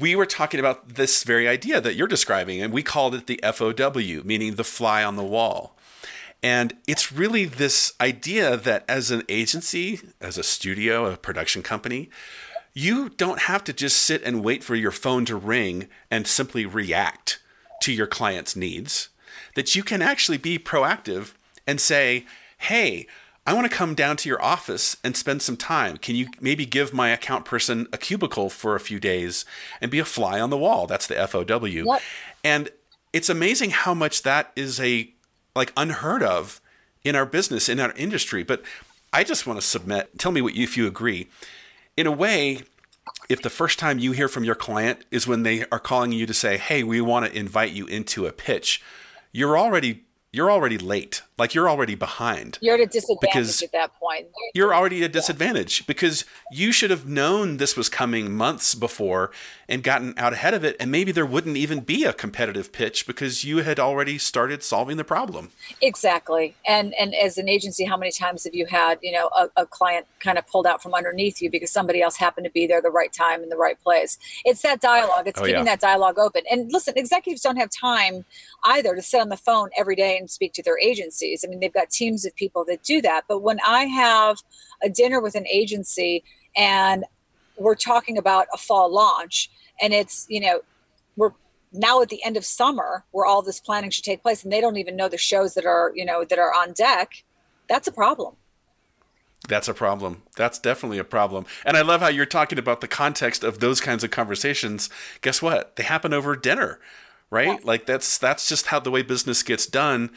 we 0.00 0.16
were 0.16 0.26
talking 0.26 0.58
about 0.58 0.94
this 0.94 1.22
very 1.22 1.46
idea 1.46 1.80
that 1.80 1.94
you're 1.94 2.08
describing, 2.08 2.62
and 2.62 2.72
we 2.72 2.82
called 2.82 3.14
it 3.14 3.26
the 3.26 3.40
FOW, 3.42 4.22
meaning 4.24 4.54
the 4.54 4.64
fly 4.64 5.04
on 5.04 5.16
the 5.16 5.22
wall. 5.22 5.76
And 6.42 6.74
it's 6.86 7.12
really 7.12 7.44
this 7.44 7.92
idea 8.00 8.56
that 8.56 8.84
as 8.88 9.10
an 9.10 9.22
agency, 9.28 10.00
as 10.20 10.38
a 10.38 10.42
studio, 10.42 11.04
a 11.04 11.18
production 11.18 11.62
company, 11.62 12.08
you 12.72 13.10
don't 13.10 13.40
have 13.40 13.62
to 13.64 13.74
just 13.74 13.98
sit 13.98 14.22
and 14.22 14.42
wait 14.42 14.64
for 14.64 14.74
your 14.74 14.90
phone 14.90 15.26
to 15.26 15.36
ring 15.36 15.88
and 16.10 16.26
simply 16.26 16.64
react 16.64 17.38
to 17.82 17.92
your 17.92 18.06
client's 18.06 18.56
needs. 18.56 19.10
That 19.54 19.76
you 19.76 19.82
can 19.82 20.00
actually 20.00 20.38
be 20.38 20.58
proactive 20.58 21.32
and 21.66 21.78
say, 21.78 22.24
hey, 22.58 23.06
I 23.46 23.54
want 23.54 23.70
to 23.70 23.76
come 23.76 23.94
down 23.94 24.16
to 24.18 24.28
your 24.28 24.42
office 24.42 24.96
and 25.02 25.16
spend 25.16 25.42
some 25.42 25.56
time. 25.56 25.96
Can 25.96 26.14
you 26.14 26.28
maybe 26.40 26.66
give 26.66 26.92
my 26.92 27.08
account 27.08 27.44
person 27.44 27.86
a 27.92 27.98
cubicle 27.98 28.50
for 28.50 28.76
a 28.76 28.80
few 28.80 29.00
days 29.00 29.44
and 29.80 29.90
be 29.90 29.98
a 29.98 30.04
fly 30.04 30.40
on 30.40 30.50
the 30.50 30.58
wall? 30.58 30.86
That's 30.86 31.06
the 31.06 31.14
FOW. 31.26 31.84
What? 31.84 32.02
And 32.44 32.70
it's 33.12 33.28
amazing 33.28 33.70
how 33.70 33.94
much 33.94 34.22
that 34.22 34.52
is 34.54 34.78
a 34.78 35.10
like 35.56 35.72
unheard 35.76 36.22
of 36.22 36.60
in 37.02 37.16
our 37.16 37.26
business 37.26 37.68
in 37.68 37.80
our 37.80 37.92
industry. 37.92 38.42
But 38.42 38.62
I 39.12 39.24
just 39.24 39.46
want 39.46 39.60
to 39.60 39.66
submit. 39.66 40.18
Tell 40.18 40.32
me 40.32 40.42
what 40.42 40.54
you, 40.54 40.64
if 40.64 40.76
you 40.76 40.86
agree. 40.86 41.28
In 41.96 42.06
a 42.06 42.12
way, 42.12 42.62
if 43.28 43.42
the 43.42 43.50
first 43.50 43.78
time 43.78 43.98
you 43.98 44.12
hear 44.12 44.28
from 44.28 44.44
your 44.44 44.54
client 44.54 45.04
is 45.10 45.26
when 45.26 45.42
they 45.42 45.64
are 45.72 45.80
calling 45.80 46.12
you 46.12 46.26
to 46.26 46.34
say, 46.34 46.58
"Hey, 46.58 46.82
we 46.82 47.00
want 47.00 47.26
to 47.26 47.36
invite 47.36 47.72
you 47.72 47.86
into 47.86 48.26
a 48.26 48.32
pitch," 48.32 48.82
you're 49.32 49.58
already 49.58 50.04
you're 50.32 50.50
already 50.50 50.78
late. 50.78 51.22
Like 51.36 51.54
you're 51.54 51.68
already 51.68 51.94
behind. 51.94 52.58
You're 52.60 52.74
at 52.74 52.80
a 52.80 52.86
disadvantage 52.86 53.20
because 53.20 53.62
at 53.62 53.72
that 53.72 53.98
point. 53.98 54.28
You're 54.54 54.74
already 54.74 55.02
at 55.02 55.10
a 55.10 55.12
disadvantage 55.12 55.86
because 55.86 56.24
you 56.52 56.70
should 56.70 56.90
have 56.90 57.08
known 57.08 57.56
this 57.56 57.76
was 57.76 57.88
coming 57.88 58.32
months 58.32 58.74
before 58.74 59.32
and 59.66 59.82
gotten 59.82 60.12
out 60.18 60.34
ahead 60.34 60.52
of 60.52 60.62
it. 60.62 60.76
And 60.78 60.90
maybe 60.90 61.12
there 61.12 61.24
wouldn't 61.24 61.56
even 61.56 61.80
be 61.80 62.04
a 62.04 62.12
competitive 62.12 62.72
pitch 62.72 63.06
because 63.06 63.42
you 63.42 63.58
had 63.58 63.80
already 63.80 64.18
started 64.18 64.62
solving 64.62 64.98
the 64.98 65.04
problem. 65.04 65.50
Exactly. 65.80 66.54
And 66.66 66.94
and 66.94 67.14
as 67.14 67.38
an 67.38 67.48
agency, 67.48 67.86
how 67.86 67.96
many 67.96 68.12
times 68.12 68.44
have 68.44 68.54
you 68.54 68.66
had, 68.66 68.98
you 69.02 69.12
know, 69.12 69.30
a, 69.36 69.48
a 69.56 69.66
client 69.66 70.06
kind 70.20 70.36
of 70.36 70.46
pulled 70.46 70.66
out 70.66 70.82
from 70.82 70.94
underneath 70.94 71.40
you 71.40 71.50
because 71.50 71.72
somebody 71.72 72.02
else 72.02 72.16
happened 72.16 72.44
to 72.44 72.50
be 72.50 72.66
there 72.66 72.82
the 72.82 72.90
right 72.90 73.12
time 73.12 73.42
in 73.42 73.48
the 73.48 73.56
right 73.56 73.82
place? 73.82 74.18
It's 74.44 74.62
that 74.62 74.80
dialogue. 74.80 75.26
It's 75.26 75.40
oh, 75.40 75.44
keeping 75.44 75.60
yeah. 75.60 75.64
that 75.64 75.80
dialogue 75.80 76.18
open. 76.18 76.42
And 76.50 76.70
listen, 76.70 76.94
executives 76.96 77.40
don't 77.40 77.56
have 77.56 77.70
time 77.70 78.26
either 78.64 78.94
to 78.94 79.02
sit 79.02 79.20
on 79.20 79.30
the 79.30 79.36
phone 79.36 79.70
every 79.76 79.96
day 79.96 80.19
and 80.20 80.30
speak 80.30 80.52
to 80.52 80.62
their 80.62 80.78
agencies. 80.78 81.44
I 81.44 81.48
mean, 81.48 81.58
they've 81.58 81.72
got 81.72 81.90
teams 81.90 82.24
of 82.24 82.34
people 82.36 82.64
that 82.66 82.84
do 82.84 83.02
that. 83.02 83.24
But 83.26 83.40
when 83.40 83.58
I 83.66 83.84
have 83.86 84.38
a 84.82 84.88
dinner 84.88 85.20
with 85.20 85.34
an 85.34 85.46
agency 85.48 86.22
and 86.56 87.04
we're 87.56 87.74
talking 87.74 88.16
about 88.16 88.46
a 88.52 88.56
fall 88.56 88.92
launch 88.92 89.50
and 89.82 89.92
it's, 89.92 90.26
you 90.28 90.40
know, 90.40 90.60
we're 91.16 91.32
now 91.72 92.00
at 92.00 92.08
the 92.08 92.22
end 92.24 92.36
of 92.36 92.44
summer 92.44 93.04
where 93.10 93.26
all 93.26 93.42
this 93.42 93.60
planning 93.60 93.90
should 93.90 94.04
take 94.04 94.22
place 94.22 94.44
and 94.44 94.52
they 94.52 94.60
don't 94.60 94.76
even 94.76 94.94
know 94.94 95.08
the 95.08 95.18
shows 95.18 95.54
that 95.54 95.66
are, 95.66 95.92
you 95.94 96.04
know, 96.04 96.24
that 96.24 96.38
are 96.38 96.52
on 96.52 96.72
deck, 96.72 97.24
that's 97.68 97.88
a 97.88 97.92
problem. 97.92 98.36
That's 99.48 99.68
a 99.68 99.74
problem. 99.74 100.22
That's 100.36 100.58
definitely 100.58 100.98
a 100.98 101.04
problem. 101.04 101.46
And 101.64 101.76
I 101.76 101.82
love 101.82 102.02
how 102.02 102.08
you're 102.08 102.26
talking 102.26 102.58
about 102.58 102.82
the 102.82 102.88
context 102.88 103.42
of 103.42 103.60
those 103.60 103.80
kinds 103.80 104.04
of 104.04 104.10
conversations. 104.10 104.90
Guess 105.22 105.40
what? 105.40 105.76
They 105.76 105.82
happen 105.82 106.12
over 106.12 106.36
dinner 106.36 106.78
right? 107.30 107.46
Yes. 107.46 107.64
Like 107.64 107.86
that's 107.86 108.18
that's 108.18 108.48
just 108.48 108.66
how 108.66 108.80
the 108.80 108.90
way 108.90 109.02
business 109.02 109.42
gets 109.42 109.66
done. 109.66 110.10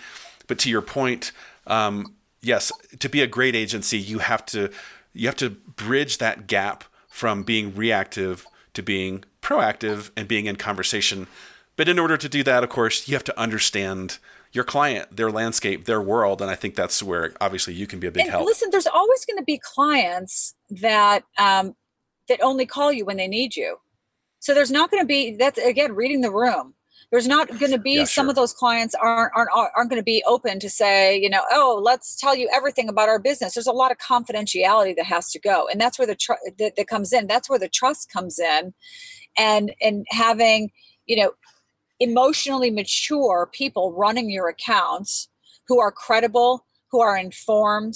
But 0.47 0.59
to 0.59 0.69
your 0.69 0.81
point, 0.81 1.31
um, 1.67 2.15
yes, 2.41 2.71
to 2.99 3.09
be 3.09 3.21
a 3.21 3.27
great 3.27 3.55
agency, 3.55 3.97
you 3.97 4.19
have 4.19 4.45
to 4.47 4.71
you 5.13 5.27
have 5.27 5.37
to 5.37 5.51
bridge 5.51 6.17
that 6.17 6.47
gap 6.47 6.83
from 7.07 7.43
being 7.43 7.75
reactive 7.75 8.45
to 8.73 8.81
being 8.81 9.23
proactive 9.41 10.09
and 10.17 10.27
being 10.27 10.47
in 10.47 10.55
conversation. 10.55 11.27
But 11.75 11.87
in 11.87 11.99
order 11.99 12.17
to 12.17 12.29
do 12.29 12.43
that, 12.43 12.63
of 12.63 12.69
course, 12.69 13.07
you 13.07 13.15
have 13.15 13.23
to 13.25 13.39
understand 13.39 14.17
your 14.51 14.63
client, 14.63 15.15
their 15.15 15.31
landscape, 15.31 15.85
their 15.85 16.01
world, 16.01 16.41
and 16.41 16.49
I 16.49 16.55
think 16.55 16.75
that's 16.75 17.01
where 17.01 17.33
obviously 17.41 17.73
you 17.73 17.87
can 17.87 17.99
be 17.99 18.07
a 18.07 18.11
big 18.11 18.21
and 18.21 18.31
help. 18.31 18.45
Listen, 18.45 18.69
there's 18.71 18.87
always 18.87 19.25
going 19.25 19.37
to 19.37 19.43
be 19.43 19.59
clients 19.59 20.53
that 20.69 21.23
um, 21.39 21.75
that 22.27 22.41
only 22.41 22.65
call 22.65 22.91
you 22.91 23.05
when 23.05 23.17
they 23.17 23.27
need 23.27 23.55
you. 23.55 23.77
So 24.39 24.53
there's 24.53 24.71
not 24.71 24.91
going 24.91 25.01
to 25.01 25.07
be 25.07 25.35
that's 25.35 25.57
again 25.57 25.93
reading 25.93 26.21
the 26.21 26.31
room 26.31 26.75
there's 27.13 27.27
not 27.27 27.47
going 27.59 27.71
to 27.71 27.77
be 27.77 27.97
yeah, 27.97 28.05
some 28.05 28.27
of 28.27 28.35
those 28.35 28.53
clients 28.53 28.95
aren't 28.95 29.31
aren't 29.35 29.51
aren't 29.53 29.87
going 29.87 29.99
to 29.99 30.03
be 30.03 30.23
open 30.25 30.59
to 30.59 30.67
say 30.67 31.15
you 31.15 31.29
know 31.29 31.43
oh 31.51 31.79
let's 31.81 32.15
tell 32.15 32.35
you 32.35 32.49
everything 32.51 32.89
about 32.89 33.07
our 33.07 33.19
business. 33.19 33.53
There's 33.53 33.67
a 33.67 33.71
lot 33.71 33.91
of 33.91 33.99
confidentiality 33.99 34.95
that 34.95 35.05
has 35.05 35.29
to 35.29 35.39
go 35.39 35.67
and 35.71 35.79
that's 35.79 35.99
where 35.99 36.07
the 36.07 36.15
tr- 36.15 36.41
that, 36.57 36.75
that 36.75 36.87
comes 36.87 37.13
in. 37.13 37.27
That's 37.27 37.47
where 37.47 37.59
the 37.59 37.69
trust 37.69 38.11
comes 38.11 38.39
in 38.39 38.73
and 39.37 39.75
and 39.79 40.07
having 40.09 40.71
you 41.05 41.17
know 41.17 41.33
emotionally 41.99 42.71
mature 42.71 43.47
people 43.53 43.93
running 43.93 44.31
your 44.31 44.49
accounts 44.49 45.29
who 45.67 45.79
are 45.79 45.91
credible 45.91 46.65
who 46.89 46.99
are 46.99 47.15
informed 47.15 47.93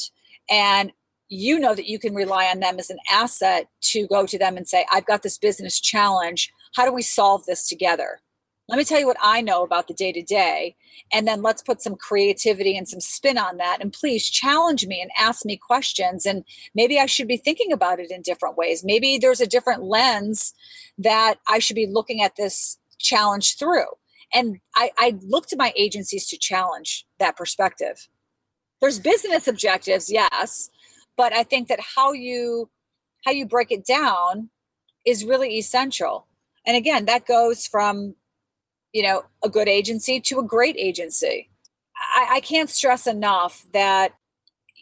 and 0.47 0.91
you 1.27 1.59
know 1.59 1.73
that 1.73 1.89
you 1.89 1.97
can 1.97 2.13
rely 2.13 2.45
on 2.45 2.59
them 2.59 2.77
as 2.77 2.91
an 2.91 2.99
asset 3.09 3.67
to 3.81 4.05
go 4.07 4.27
to 4.27 4.37
them 4.37 4.57
and 4.57 4.67
say 4.67 4.85
i've 4.93 5.07
got 5.07 5.23
this 5.23 5.39
business 5.39 5.79
challenge. 5.79 6.51
How 6.75 6.85
do 6.85 6.93
we 6.93 7.01
solve 7.01 7.45
this 7.47 7.67
together 7.67 8.21
let 8.67 8.77
me 8.77 8.83
tell 8.83 8.99
you 8.99 9.07
what 9.07 9.17
I 9.21 9.41
know 9.41 9.63
about 9.63 9.87
the 9.87 9.93
day 9.93 10.11
to 10.11 10.21
day. 10.21 10.75
And 11.13 11.25
then 11.25 11.41
let's 11.41 11.61
put 11.61 11.81
some 11.81 11.95
creativity 11.95 12.77
and 12.77 12.87
some 12.87 12.99
spin 12.99 13.37
on 13.37 13.57
that. 13.57 13.77
And 13.79 13.93
please 13.93 14.29
challenge 14.29 14.85
me 14.85 15.01
and 15.01 15.09
ask 15.17 15.45
me 15.45 15.55
questions. 15.55 16.25
And 16.25 16.43
maybe 16.75 16.99
I 16.99 17.05
should 17.05 17.27
be 17.27 17.37
thinking 17.37 17.71
about 17.71 17.99
it 17.99 18.11
in 18.11 18.21
different 18.21 18.57
ways. 18.57 18.83
Maybe 18.83 19.17
there's 19.17 19.39
a 19.39 19.47
different 19.47 19.83
lens 19.83 20.53
that 20.97 21.35
I 21.47 21.59
should 21.59 21.75
be 21.75 21.87
looking 21.87 22.21
at 22.21 22.35
this 22.35 22.77
challenge 22.97 23.57
through. 23.57 23.85
And 24.33 24.59
I, 24.75 24.91
I 24.97 25.17
look 25.21 25.47
to 25.47 25.57
my 25.57 25.71
agencies 25.77 26.27
to 26.27 26.37
challenge 26.37 27.05
that 27.19 27.37
perspective. 27.37 28.09
There's 28.81 28.99
business 28.99 29.47
objectives, 29.47 30.11
yes, 30.11 30.69
but 31.15 31.33
I 31.33 31.43
think 31.43 31.69
that 31.69 31.79
how 31.95 32.11
you 32.11 32.69
how 33.25 33.31
you 33.31 33.45
break 33.45 33.71
it 33.71 33.85
down 33.85 34.49
is 35.05 35.25
really 35.25 35.57
essential. 35.57 36.27
And 36.65 36.77
again, 36.77 37.05
that 37.05 37.25
goes 37.25 37.65
from 37.65 38.15
you 38.93 39.03
know, 39.03 39.23
a 39.43 39.49
good 39.49 39.67
agency 39.67 40.19
to 40.21 40.39
a 40.39 40.43
great 40.43 40.75
agency. 40.77 41.49
I, 42.15 42.35
I 42.35 42.39
can't 42.41 42.69
stress 42.69 43.07
enough 43.07 43.65
that 43.73 44.13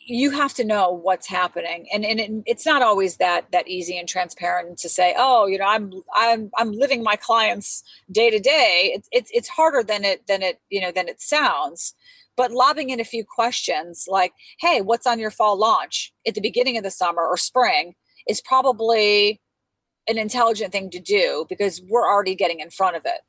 you 0.08 0.30
have 0.32 0.54
to 0.54 0.64
know 0.64 0.92
what's 0.92 1.28
happening 1.28 1.88
and, 1.92 2.06
and 2.06 2.20
it, 2.20 2.32
it's 2.46 2.66
not 2.66 2.84
always 2.84 3.18
that 3.18 3.52
that 3.52 3.68
easy 3.68 3.98
and 3.98 4.08
transparent 4.08 4.78
to 4.78 4.88
say 4.88 5.16
oh 5.18 5.48
you 5.48 5.58
know 5.58 5.66
i'm 5.66 5.92
i'm 6.14 6.52
i'm 6.58 6.72
living 6.74 7.02
my 7.02 7.16
clients 7.16 7.84
day 8.12 8.30
to 8.30 8.38
day 8.38 8.92
it's 8.94 9.10
it's 9.12 9.32
it's 9.34 9.48
harder 9.48 9.82
than 9.82 10.04
it 10.04 10.28
than 10.28 10.44
it 10.44 10.62
you 10.70 10.80
know 10.80 10.92
than 10.92 11.08
it 11.08 11.20
sounds 11.20 11.96
but 12.38 12.52
lobbing 12.52 12.92
in 12.92 13.00
a 13.00 13.04
few 13.04 13.26
questions 13.26 14.06
like 14.08 14.32
hey 14.60 14.80
what's 14.80 15.08
on 15.08 15.18
your 15.18 15.32
fall 15.32 15.58
launch 15.58 16.14
at 16.28 16.36
the 16.36 16.42
beginning 16.42 16.78
of 16.78 16.84
the 16.84 16.92
summer 16.92 17.26
or 17.26 17.36
spring 17.36 17.96
is 18.28 18.42
probably 18.42 19.42
an 20.08 20.18
intelligent 20.18 20.72
thing 20.72 20.90
to 20.92 21.00
do 21.00 21.46
because 21.50 21.82
we're 21.88 22.08
already 22.08 22.36
getting 22.36 22.60
in 22.60 22.70
front 22.70 22.96
of 22.96 23.04
it. 23.06 23.22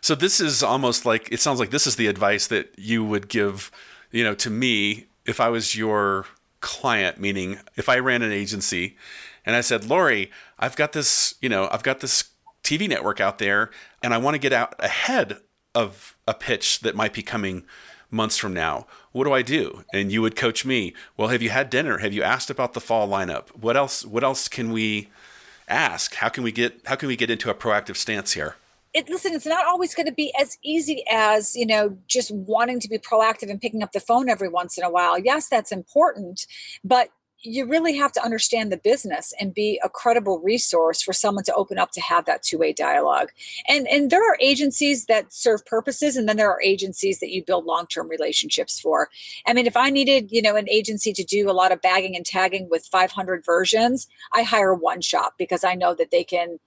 So 0.00 0.14
this 0.14 0.40
is 0.40 0.62
almost 0.62 1.04
like 1.04 1.28
it 1.32 1.40
sounds 1.40 1.60
like 1.60 1.70
this 1.70 1.86
is 1.86 1.96
the 1.96 2.06
advice 2.06 2.46
that 2.46 2.72
you 2.78 3.04
would 3.04 3.28
give, 3.28 3.70
you 4.10 4.24
know, 4.24 4.34
to 4.34 4.50
me 4.50 5.06
if 5.26 5.40
I 5.40 5.48
was 5.48 5.74
your 5.74 6.26
client, 6.60 7.18
meaning 7.18 7.58
if 7.76 7.88
I 7.88 7.98
ran 7.98 8.22
an 8.22 8.32
agency 8.32 8.96
and 9.44 9.56
I 9.56 9.60
said, 9.60 9.84
"Lorey, 9.84 10.30
I've 10.58 10.76
got 10.76 10.92
this, 10.92 11.34
you 11.40 11.48
know, 11.48 11.68
I've 11.70 11.82
got 11.82 12.00
this 12.00 12.24
TV 12.62 12.88
network 12.88 13.20
out 13.20 13.38
there 13.38 13.70
and 14.02 14.14
I 14.14 14.18
want 14.18 14.34
to 14.34 14.38
get 14.38 14.52
out 14.52 14.74
ahead 14.78 15.38
of 15.74 16.16
a 16.26 16.34
pitch 16.34 16.80
that 16.80 16.96
might 16.96 17.12
be 17.12 17.22
coming 17.22 17.64
months 18.10 18.38
from 18.38 18.54
now. 18.54 18.86
What 19.12 19.24
do 19.24 19.32
I 19.32 19.42
do?" 19.42 19.84
And 19.92 20.12
you 20.12 20.22
would 20.22 20.36
coach 20.36 20.64
me, 20.64 20.94
"Well, 21.16 21.28
have 21.28 21.42
you 21.42 21.50
had 21.50 21.70
dinner? 21.70 21.98
Have 21.98 22.12
you 22.12 22.22
asked 22.22 22.50
about 22.50 22.74
the 22.74 22.80
fall 22.80 23.08
lineup? 23.08 23.48
What 23.50 23.76
else 23.76 24.04
what 24.04 24.24
else 24.24 24.48
can 24.48 24.72
we 24.72 25.08
ask? 25.68 26.14
How 26.14 26.28
can 26.28 26.44
we 26.44 26.52
get 26.52 26.80
how 26.86 26.94
can 26.94 27.08
we 27.08 27.16
get 27.16 27.30
into 27.30 27.50
a 27.50 27.54
proactive 27.54 27.96
stance 27.96 28.32
here?" 28.32 28.56
It, 28.94 29.08
listen, 29.08 29.34
it's 29.34 29.46
not 29.46 29.66
always 29.66 29.94
going 29.94 30.06
to 30.06 30.12
be 30.12 30.32
as 30.40 30.56
easy 30.62 31.04
as, 31.10 31.54
you 31.54 31.66
know, 31.66 31.96
just 32.06 32.30
wanting 32.30 32.80
to 32.80 32.88
be 32.88 32.98
proactive 32.98 33.50
and 33.50 33.60
picking 33.60 33.82
up 33.82 33.92
the 33.92 34.00
phone 34.00 34.28
every 34.28 34.48
once 34.48 34.78
in 34.78 34.84
a 34.84 34.90
while. 34.90 35.18
Yes, 35.18 35.48
that's 35.48 35.72
important, 35.72 36.46
but 36.82 37.10
you 37.40 37.66
really 37.66 37.96
have 37.96 38.10
to 38.12 38.24
understand 38.24 38.72
the 38.72 38.76
business 38.76 39.32
and 39.40 39.54
be 39.54 39.80
a 39.84 39.88
credible 39.88 40.40
resource 40.40 41.02
for 41.02 41.12
someone 41.12 41.44
to 41.44 41.54
open 41.54 41.78
up 41.78 41.92
to 41.92 42.00
have 42.00 42.24
that 42.24 42.42
two-way 42.42 42.72
dialogue. 42.72 43.30
And 43.68 43.86
and 43.86 44.10
there 44.10 44.28
are 44.28 44.36
agencies 44.40 45.06
that 45.06 45.32
serve 45.32 45.64
purposes 45.64 46.16
and 46.16 46.28
then 46.28 46.36
there 46.36 46.50
are 46.50 46.60
agencies 46.60 47.20
that 47.20 47.30
you 47.30 47.44
build 47.44 47.64
long-term 47.64 48.08
relationships 48.08 48.80
for. 48.80 49.08
I 49.46 49.52
mean, 49.52 49.66
if 49.66 49.76
I 49.76 49.90
needed, 49.90 50.32
you 50.32 50.42
know, 50.42 50.56
an 50.56 50.68
agency 50.68 51.12
to 51.12 51.22
do 51.22 51.48
a 51.48 51.52
lot 51.52 51.70
of 51.70 51.80
bagging 51.80 52.16
and 52.16 52.26
tagging 52.26 52.68
with 52.68 52.86
500 52.86 53.44
versions, 53.44 54.08
I 54.32 54.42
hire 54.42 54.74
one 54.74 55.00
shop 55.00 55.34
because 55.38 55.62
I 55.62 55.74
know 55.74 55.94
that 55.94 56.10
they 56.10 56.24
can 56.24 56.58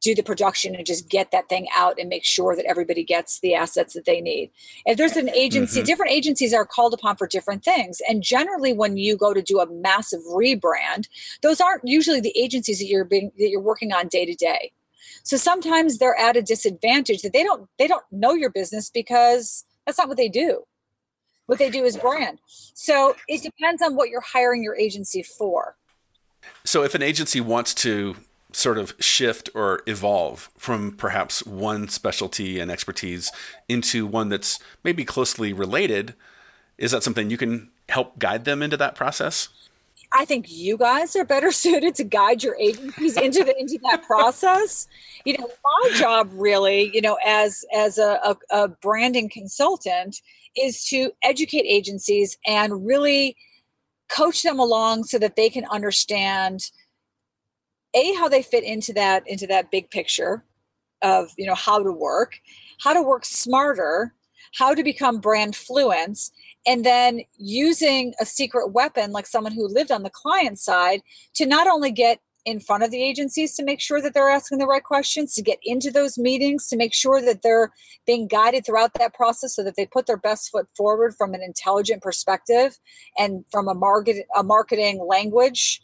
do 0.00 0.14
the 0.14 0.22
production 0.22 0.74
and 0.74 0.86
just 0.86 1.08
get 1.08 1.30
that 1.32 1.48
thing 1.48 1.66
out 1.74 1.98
and 1.98 2.08
make 2.08 2.24
sure 2.24 2.54
that 2.54 2.64
everybody 2.66 3.02
gets 3.02 3.40
the 3.40 3.54
assets 3.54 3.94
that 3.94 4.04
they 4.04 4.20
need. 4.20 4.50
If 4.86 4.96
there's 4.96 5.16
an 5.16 5.28
agency, 5.30 5.80
mm-hmm. 5.80 5.86
different 5.86 6.12
agencies 6.12 6.54
are 6.54 6.64
called 6.64 6.94
upon 6.94 7.16
for 7.16 7.26
different 7.26 7.64
things. 7.64 8.00
And 8.08 8.22
generally 8.22 8.72
when 8.72 8.96
you 8.96 9.16
go 9.16 9.34
to 9.34 9.42
do 9.42 9.60
a 9.60 9.70
massive 9.70 10.20
rebrand, 10.30 11.08
those 11.42 11.60
aren't 11.60 11.86
usually 11.86 12.20
the 12.20 12.36
agencies 12.38 12.78
that 12.78 12.86
you're 12.86 13.04
being 13.04 13.32
that 13.38 13.48
you're 13.48 13.60
working 13.60 13.92
on 13.92 14.08
day 14.08 14.24
to 14.24 14.34
day. 14.34 14.72
So 15.24 15.36
sometimes 15.36 15.98
they're 15.98 16.18
at 16.18 16.36
a 16.36 16.42
disadvantage 16.42 17.22
that 17.22 17.32
they 17.32 17.42
don't 17.42 17.68
they 17.78 17.88
don't 17.88 18.04
know 18.12 18.34
your 18.34 18.50
business 18.50 18.90
because 18.90 19.64
that's 19.84 19.98
not 19.98 20.08
what 20.08 20.16
they 20.16 20.28
do. 20.28 20.64
What 21.46 21.58
they 21.58 21.70
do 21.70 21.84
is 21.84 21.96
brand. 21.96 22.38
So 22.74 23.16
it 23.26 23.42
depends 23.42 23.82
on 23.82 23.96
what 23.96 24.10
you're 24.10 24.20
hiring 24.20 24.62
your 24.62 24.76
agency 24.76 25.22
for. 25.22 25.76
So 26.64 26.82
if 26.82 26.94
an 26.94 27.02
agency 27.02 27.40
wants 27.40 27.74
to 27.74 28.16
sort 28.52 28.78
of 28.78 28.94
shift 28.98 29.50
or 29.54 29.82
evolve 29.86 30.50
from 30.56 30.92
perhaps 30.92 31.44
one 31.44 31.88
specialty 31.88 32.58
and 32.58 32.70
expertise 32.70 33.30
into 33.68 34.06
one 34.06 34.28
that's 34.28 34.58
maybe 34.82 35.04
closely 35.04 35.52
related 35.52 36.14
is 36.78 36.92
that 36.92 37.02
something 37.02 37.28
you 37.28 37.36
can 37.36 37.70
help 37.88 38.18
guide 38.18 38.44
them 38.44 38.62
into 38.62 38.76
that 38.76 38.94
process 38.94 39.48
I 40.12 40.24
think 40.24 40.46
you 40.48 40.76
guys 40.76 41.14
are 41.16 41.24
better 41.24 41.52
suited 41.52 41.94
to 41.96 42.04
guide 42.04 42.42
your 42.42 42.56
agencies 42.56 43.16
into 43.16 43.44
the 43.44 43.58
into 43.58 43.78
that 43.90 44.02
process. 44.02 44.88
You 45.24 45.38
know, 45.38 45.48
my 45.82 45.90
job 45.98 46.30
really, 46.32 46.90
you 46.94 47.00
know, 47.00 47.18
as 47.24 47.64
as 47.74 47.98
a, 47.98 48.18
a, 48.24 48.36
a 48.50 48.68
branding 48.68 49.28
consultant, 49.28 50.20
is 50.56 50.84
to 50.86 51.10
educate 51.22 51.64
agencies 51.68 52.38
and 52.46 52.86
really 52.86 53.36
coach 54.08 54.42
them 54.42 54.58
along 54.58 55.04
so 55.04 55.18
that 55.18 55.36
they 55.36 55.50
can 55.50 55.66
understand 55.66 56.70
a 57.94 58.12
how 58.14 58.28
they 58.28 58.42
fit 58.42 58.64
into 58.64 58.92
that 58.92 59.22
into 59.26 59.46
that 59.46 59.70
big 59.70 59.90
picture 59.90 60.44
of 61.02 61.30
you 61.36 61.46
know 61.46 61.54
how 61.54 61.82
to 61.82 61.92
work 61.92 62.40
how 62.80 62.92
to 62.92 63.02
work 63.02 63.24
smarter 63.24 64.14
how 64.54 64.74
to 64.74 64.82
become 64.82 65.20
brand 65.20 65.54
fluent 65.54 66.30
and 66.66 66.84
then 66.84 67.20
using 67.36 68.14
a 68.20 68.26
secret 68.26 68.72
weapon 68.72 69.12
like 69.12 69.26
someone 69.26 69.52
who 69.52 69.66
lived 69.68 69.92
on 69.92 70.02
the 70.02 70.10
client 70.10 70.58
side 70.58 71.00
to 71.34 71.46
not 71.46 71.66
only 71.66 71.90
get 71.90 72.20
in 72.44 72.60
front 72.60 72.82
of 72.82 72.90
the 72.90 73.02
agencies 73.02 73.54
to 73.54 73.64
make 73.64 73.80
sure 73.80 74.00
that 74.00 74.14
they're 74.14 74.30
asking 74.30 74.58
the 74.58 74.66
right 74.66 74.84
questions 74.84 75.34
to 75.34 75.42
get 75.42 75.58
into 75.62 75.90
those 75.90 76.16
meetings 76.16 76.68
to 76.68 76.76
make 76.76 76.94
sure 76.94 77.20
that 77.20 77.42
they're 77.42 77.70
being 78.06 78.26
guided 78.26 78.64
throughout 78.64 78.94
that 78.94 79.12
process 79.12 79.54
so 79.54 79.62
that 79.62 79.76
they 79.76 79.84
put 79.84 80.06
their 80.06 80.16
best 80.16 80.50
foot 80.50 80.66
forward 80.76 81.14
from 81.14 81.34
an 81.34 81.42
intelligent 81.42 82.02
perspective 82.02 82.78
and 83.18 83.44
from 83.50 83.68
a 83.68 83.74
market 83.74 84.24
a 84.36 84.42
marketing 84.42 85.04
language 85.06 85.82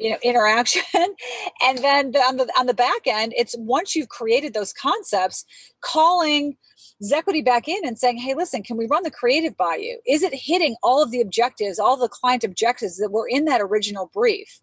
you 0.00 0.10
know 0.10 0.18
interaction 0.22 0.82
and 1.62 1.78
then 1.78 2.14
on 2.16 2.36
the 2.36 2.50
on 2.58 2.66
the 2.66 2.74
back 2.74 3.06
end 3.06 3.32
it's 3.36 3.54
once 3.58 3.94
you've 3.94 4.08
created 4.08 4.54
those 4.54 4.72
concepts 4.72 5.44
calling 5.80 6.56
Zequity 7.02 7.42
back 7.42 7.66
in 7.66 7.78
and 7.84 7.98
saying, 7.98 8.18
hey, 8.18 8.34
listen, 8.34 8.62
can 8.62 8.76
we 8.76 8.86
run 8.86 9.04
the 9.04 9.10
creative 9.10 9.56
by 9.56 9.76
you? 9.76 10.00
Is 10.06 10.22
it 10.22 10.34
hitting 10.34 10.76
all 10.82 11.02
of 11.02 11.10
the 11.10 11.22
objectives, 11.22 11.78
all 11.78 11.96
the 11.96 12.08
client 12.08 12.44
objectives 12.44 12.98
that 12.98 13.10
were 13.10 13.26
in 13.26 13.46
that 13.46 13.62
original 13.62 14.10
brief? 14.12 14.60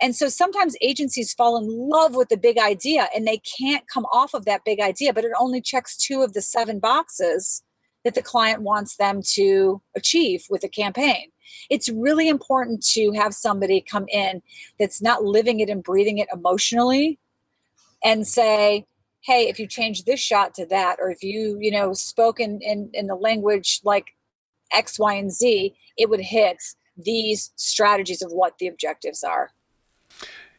And 0.00 0.14
so 0.14 0.28
sometimes 0.28 0.76
agencies 0.80 1.32
fall 1.32 1.56
in 1.56 1.66
love 1.68 2.14
with 2.14 2.28
the 2.28 2.36
big 2.36 2.58
idea 2.58 3.08
and 3.14 3.26
they 3.26 3.38
can't 3.38 3.84
come 3.92 4.04
off 4.12 4.34
of 4.34 4.44
that 4.44 4.64
big 4.64 4.80
idea, 4.80 5.12
but 5.12 5.24
it 5.24 5.32
only 5.38 5.60
checks 5.60 5.96
two 5.96 6.22
of 6.22 6.34
the 6.34 6.42
seven 6.42 6.78
boxes 6.78 7.62
that 8.04 8.14
the 8.14 8.22
client 8.22 8.62
wants 8.62 8.96
them 8.96 9.20
to 9.34 9.80
achieve 9.96 10.44
with 10.50 10.64
a 10.64 10.68
campaign. 10.68 11.30
It's 11.70 11.88
really 11.88 12.28
important 12.28 12.84
to 12.92 13.12
have 13.12 13.34
somebody 13.34 13.80
come 13.80 14.06
in 14.08 14.42
that's 14.78 15.02
not 15.02 15.24
living 15.24 15.60
it 15.60 15.70
and 15.70 15.82
breathing 15.82 16.18
it 16.18 16.28
emotionally 16.32 17.18
and 18.04 18.26
say, 18.26 18.86
hey, 19.22 19.48
if 19.48 19.58
you 19.58 19.66
change 19.66 20.04
this 20.04 20.20
shot 20.20 20.54
to 20.54 20.66
that, 20.66 20.96
or 21.00 21.10
if 21.10 21.22
you, 21.22 21.58
you 21.60 21.70
know, 21.70 21.92
spoke 21.92 22.40
in, 22.40 22.60
in, 22.62 22.90
in 22.94 23.06
the 23.06 23.14
language 23.14 23.80
like 23.84 24.16
X, 24.72 24.98
Y, 24.98 25.14
and 25.14 25.32
Z, 25.32 25.74
it 25.96 26.08
would 26.08 26.20
hit 26.20 26.56
these 26.96 27.50
strategies 27.56 28.22
of 28.22 28.32
what 28.32 28.58
the 28.58 28.68
objectives 28.68 29.22
are. 29.22 29.50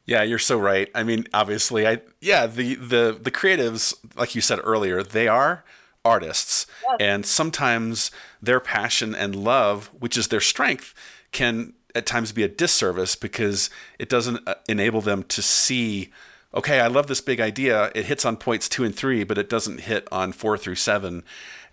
Yeah, 0.06 0.24
you're 0.24 0.40
so 0.40 0.58
right. 0.58 0.90
I 0.96 1.04
mean, 1.04 1.28
obviously, 1.36 1.88
I 1.88 2.02
yeah, 2.20 2.48
the 2.48 2.74
the 2.74 3.20
the 3.22 3.30
creatives, 3.30 3.94
like 4.16 4.34
you 4.34 4.42
said 4.42 4.60
earlier, 4.64 5.04
they 5.04 5.28
are 5.28 5.64
artists. 6.06 6.66
Yes. 6.84 6.98
And 7.00 7.26
sometimes 7.26 8.12
their 8.42 8.60
passion 8.60 9.14
and 9.14 9.36
love, 9.36 9.88
which 10.00 10.18
is 10.18 10.28
their 10.30 10.42
strength, 10.42 10.94
can 11.32 11.74
at 11.96 12.06
times 12.06 12.32
be 12.32 12.44
a 12.44 12.48
disservice 12.48 13.16
because 13.16 13.70
it 13.98 14.10
doesn't 14.10 14.48
uh, 14.48 14.56
enable 14.68 15.02
them 15.02 15.24
to 15.24 15.42
see 15.42 16.12
okay, 16.54 16.80
I 16.80 16.88
love 16.88 17.08
this 17.08 17.22
big 17.22 17.40
idea. 17.40 17.92
It 17.94 18.06
hits 18.06 18.26
on 18.26 18.38
points 18.38 18.68
two 18.68 18.84
and 18.84 18.96
three, 18.96 19.24
but 19.24 19.38
it 19.38 19.50
doesn't 19.50 19.82
hit 19.82 20.08
on 20.12 20.32
four 20.32 20.58
through 20.58 20.76
seven. 20.76 21.24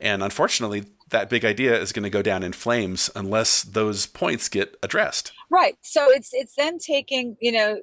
And 0.01 0.23
unfortunately, 0.23 0.85
that 1.09 1.31
big 1.31 1.45
idea 1.45 1.81
is 1.81 1.93
going 1.93 2.03
to 2.03 2.11
go 2.11 2.23
down 2.23 2.43
in 2.43 2.53
flames 2.53 3.11
unless 3.17 3.62
those 3.62 4.07
points 4.07 4.49
get 4.49 4.77
addressed. 4.83 5.33
Right. 5.51 5.77
So 5.83 6.11
it's 6.11 6.31
it's 6.33 6.55
then 6.57 6.79
taking, 6.79 7.37
you 7.41 7.53
know, 7.53 7.81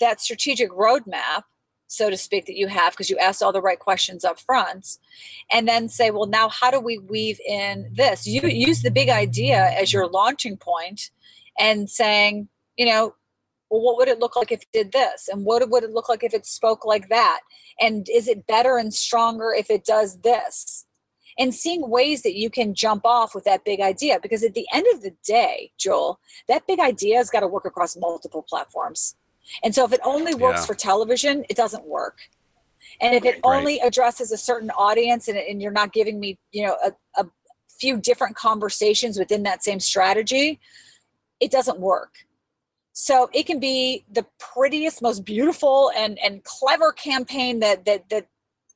that 0.00 0.20
strategic 0.20 0.70
roadmap 0.70 1.42
so 1.94 2.10
to 2.10 2.16
speak, 2.16 2.46
that 2.46 2.56
you 2.56 2.66
have 2.66 2.92
because 2.92 3.10
you 3.10 3.18
asked 3.18 3.42
all 3.42 3.52
the 3.52 3.62
right 3.62 3.78
questions 3.78 4.24
up 4.24 4.38
front. 4.38 4.98
And 5.52 5.68
then 5.68 5.88
say, 5.88 6.10
well, 6.10 6.26
now 6.26 6.48
how 6.48 6.70
do 6.70 6.80
we 6.80 6.98
weave 6.98 7.40
in 7.46 7.90
this? 7.92 8.26
You 8.26 8.42
use 8.42 8.82
the 8.82 8.90
big 8.90 9.08
idea 9.08 9.70
as 9.78 9.92
your 9.92 10.08
launching 10.08 10.56
point 10.56 11.10
and 11.58 11.88
saying, 11.88 12.48
you 12.76 12.86
know, 12.86 13.14
well, 13.70 13.82
what 13.82 13.96
would 13.96 14.08
it 14.08 14.20
look 14.20 14.36
like 14.36 14.52
if 14.52 14.62
it 14.62 14.68
did 14.72 14.92
this? 14.92 15.28
And 15.28 15.44
what 15.44 15.68
would 15.68 15.82
it 15.82 15.90
look 15.90 16.08
like 16.08 16.22
if 16.22 16.34
it 16.34 16.46
spoke 16.46 16.84
like 16.84 17.08
that? 17.08 17.40
And 17.80 18.06
is 18.12 18.28
it 18.28 18.46
better 18.46 18.76
and 18.78 18.92
stronger 18.92 19.52
if 19.52 19.70
it 19.70 19.84
does 19.84 20.20
this? 20.20 20.86
And 21.36 21.52
seeing 21.52 21.88
ways 21.90 22.22
that 22.22 22.36
you 22.36 22.50
can 22.50 22.74
jump 22.74 23.04
off 23.04 23.34
with 23.34 23.44
that 23.44 23.64
big 23.64 23.80
idea. 23.80 24.20
Because 24.20 24.44
at 24.44 24.54
the 24.54 24.66
end 24.72 24.86
of 24.94 25.02
the 25.02 25.14
day, 25.24 25.72
Joel, 25.78 26.20
that 26.46 26.66
big 26.66 26.78
idea 26.78 27.16
has 27.16 27.30
got 27.30 27.40
to 27.40 27.48
work 27.48 27.64
across 27.64 27.96
multiple 27.96 28.42
platforms. 28.42 29.16
And 29.62 29.74
so 29.74 29.84
if 29.84 29.92
it 29.92 30.00
only 30.04 30.34
works 30.34 30.60
yeah. 30.60 30.66
for 30.66 30.74
television, 30.74 31.44
it 31.48 31.56
doesn't 31.56 31.86
work. 31.86 32.18
And 33.00 33.14
if 33.14 33.24
it 33.24 33.40
right. 33.44 33.58
only 33.58 33.80
addresses 33.80 34.30
a 34.32 34.36
certain 34.36 34.70
audience 34.70 35.28
and, 35.28 35.38
and 35.38 35.60
you're 35.60 35.72
not 35.72 35.92
giving 35.92 36.20
me, 36.20 36.38
you 36.52 36.66
know, 36.66 36.76
a, 36.84 36.92
a 37.16 37.26
few 37.68 37.96
different 37.96 38.36
conversations 38.36 39.18
within 39.18 39.42
that 39.44 39.64
same 39.64 39.80
strategy, 39.80 40.60
it 41.40 41.50
doesn't 41.50 41.80
work. 41.80 42.14
So 42.92 43.28
it 43.32 43.44
can 43.46 43.58
be 43.58 44.04
the 44.10 44.24
prettiest, 44.38 45.02
most 45.02 45.24
beautiful 45.24 45.90
and, 45.96 46.18
and 46.20 46.44
clever 46.44 46.92
campaign 46.92 47.60
that, 47.60 47.84
that, 47.86 48.08
that, 48.10 48.28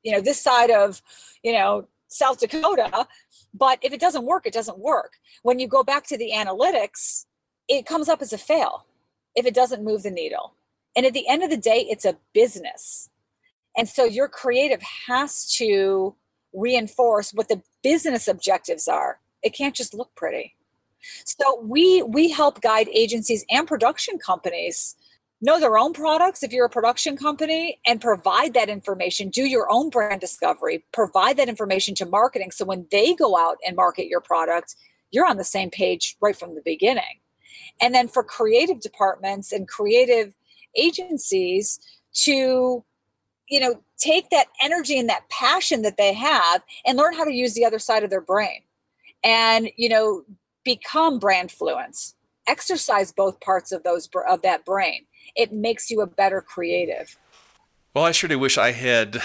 you 0.02 0.10
know, 0.10 0.20
this 0.20 0.40
side 0.40 0.70
of, 0.70 1.00
you 1.44 1.52
know, 1.52 1.86
South 2.08 2.40
Dakota. 2.40 3.06
But 3.54 3.78
if 3.82 3.92
it 3.92 4.00
doesn't 4.00 4.26
work, 4.26 4.46
it 4.46 4.52
doesn't 4.52 4.78
work. 4.78 5.12
When 5.42 5.60
you 5.60 5.68
go 5.68 5.84
back 5.84 6.06
to 6.08 6.18
the 6.18 6.32
analytics, 6.34 7.26
it 7.68 7.86
comes 7.86 8.08
up 8.08 8.20
as 8.20 8.32
a 8.32 8.38
fail 8.38 8.86
if 9.36 9.46
it 9.46 9.54
doesn't 9.54 9.84
move 9.84 10.02
the 10.02 10.10
needle. 10.10 10.54
And 10.96 11.06
at 11.06 11.12
the 11.12 11.28
end 11.28 11.42
of 11.42 11.50
the 11.50 11.56
day, 11.56 11.86
it's 11.88 12.04
a 12.04 12.16
business. 12.32 13.08
And 13.76 13.88
so 13.88 14.04
your 14.04 14.28
creative 14.28 14.82
has 15.06 15.50
to 15.52 16.14
reinforce 16.52 17.32
what 17.32 17.48
the 17.48 17.62
business 17.82 18.26
objectives 18.26 18.88
are. 18.88 19.20
It 19.42 19.54
can't 19.54 19.74
just 19.74 19.94
look 19.94 20.14
pretty. 20.14 20.56
So 21.24 21.60
we 21.62 22.02
we 22.02 22.30
help 22.30 22.60
guide 22.60 22.88
agencies 22.92 23.44
and 23.50 23.68
production 23.68 24.18
companies 24.18 24.96
know 25.40 25.60
their 25.60 25.78
own 25.78 25.92
products 25.92 26.42
if 26.42 26.52
you're 26.52 26.66
a 26.66 26.70
production 26.70 27.16
company 27.16 27.78
and 27.86 28.00
provide 28.00 28.54
that 28.54 28.68
information 28.68 29.28
do 29.28 29.44
your 29.44 29.70
own 29.70 29.88
brand 29.88 30.20
discovery 30.20 30.84
provide 30.92 31.36
that 31.36 31.48
information 31.48 31.94
to 31.94 32.04
marketing 32.04 32.50
so 32.50 32.64
when 32.64 32.86
they 32.90 33.14
go 33.14 33.38
out 33.38 33.56
and 33.64 33.76
market 33.76 34.08
your 34.08 34.20
product 34.20 34.74
you're 35.12 35.26
on 35.26 35.36
the 35.36 35.44
same 35.44 35.70
page 35.70 36.16
right 36.20 36.36
from 36.36 36.56
the 36.56 36.62
beginning 36.64 37.20
and 37.80 37.94
then 37.94 38.08
for 38.08 38.24
creative 38.24 38.80
departments 38.80 39.52
and 39.52 39.68
creative 39.68 40.34
agencies 40.76 41.80
to 42.12 42.84
you 43.48 43.60
know 43.60 43.80
take 43.98 44.30
that 44.30 44.46
energy 44.62 44.98
and 44.98 45.08
that 45.08 45.28
passion 45.28 45.82
that 45.82 45.96
they 45.96 46.12
have 46.12 46.62
and 46.86 46.96
learn 46.96 47.14
how 47.14 47.24
to 47.24 47.32
use 47.32 47.54
the 47.54 47.64
other 47.64 47.78
side 47.78 48.04
of 48.04 48.10
their 48.10 48.20
brain 48.20 48.62
and 49.24 49.70
you 49.76 49.88
know 49.88 50.24
become 50.64 51.18
brand 51.18 51.50
fluence. 51.50 52.14
Exercise 52.46 53.12
both 53.12 53.40
parts 53.40 53.72
of 53.72 53.82
those 53.82 54.08
of 54.28 54.42
that 54.42 54.64
brain. 54.64 55.04
It 55.36 55.52
makes 55.52 55.90
you 55.90 56.00
a 56.00 56.06
better 56.06 56.40
creative. 56.40 57.16
Well 57.94 58.04
i 58.04 58.12
sure 58.12 58.28
do 58.28 58.38
wish 58.38 58.58
i 58.58 58.72
had 58.72 59.20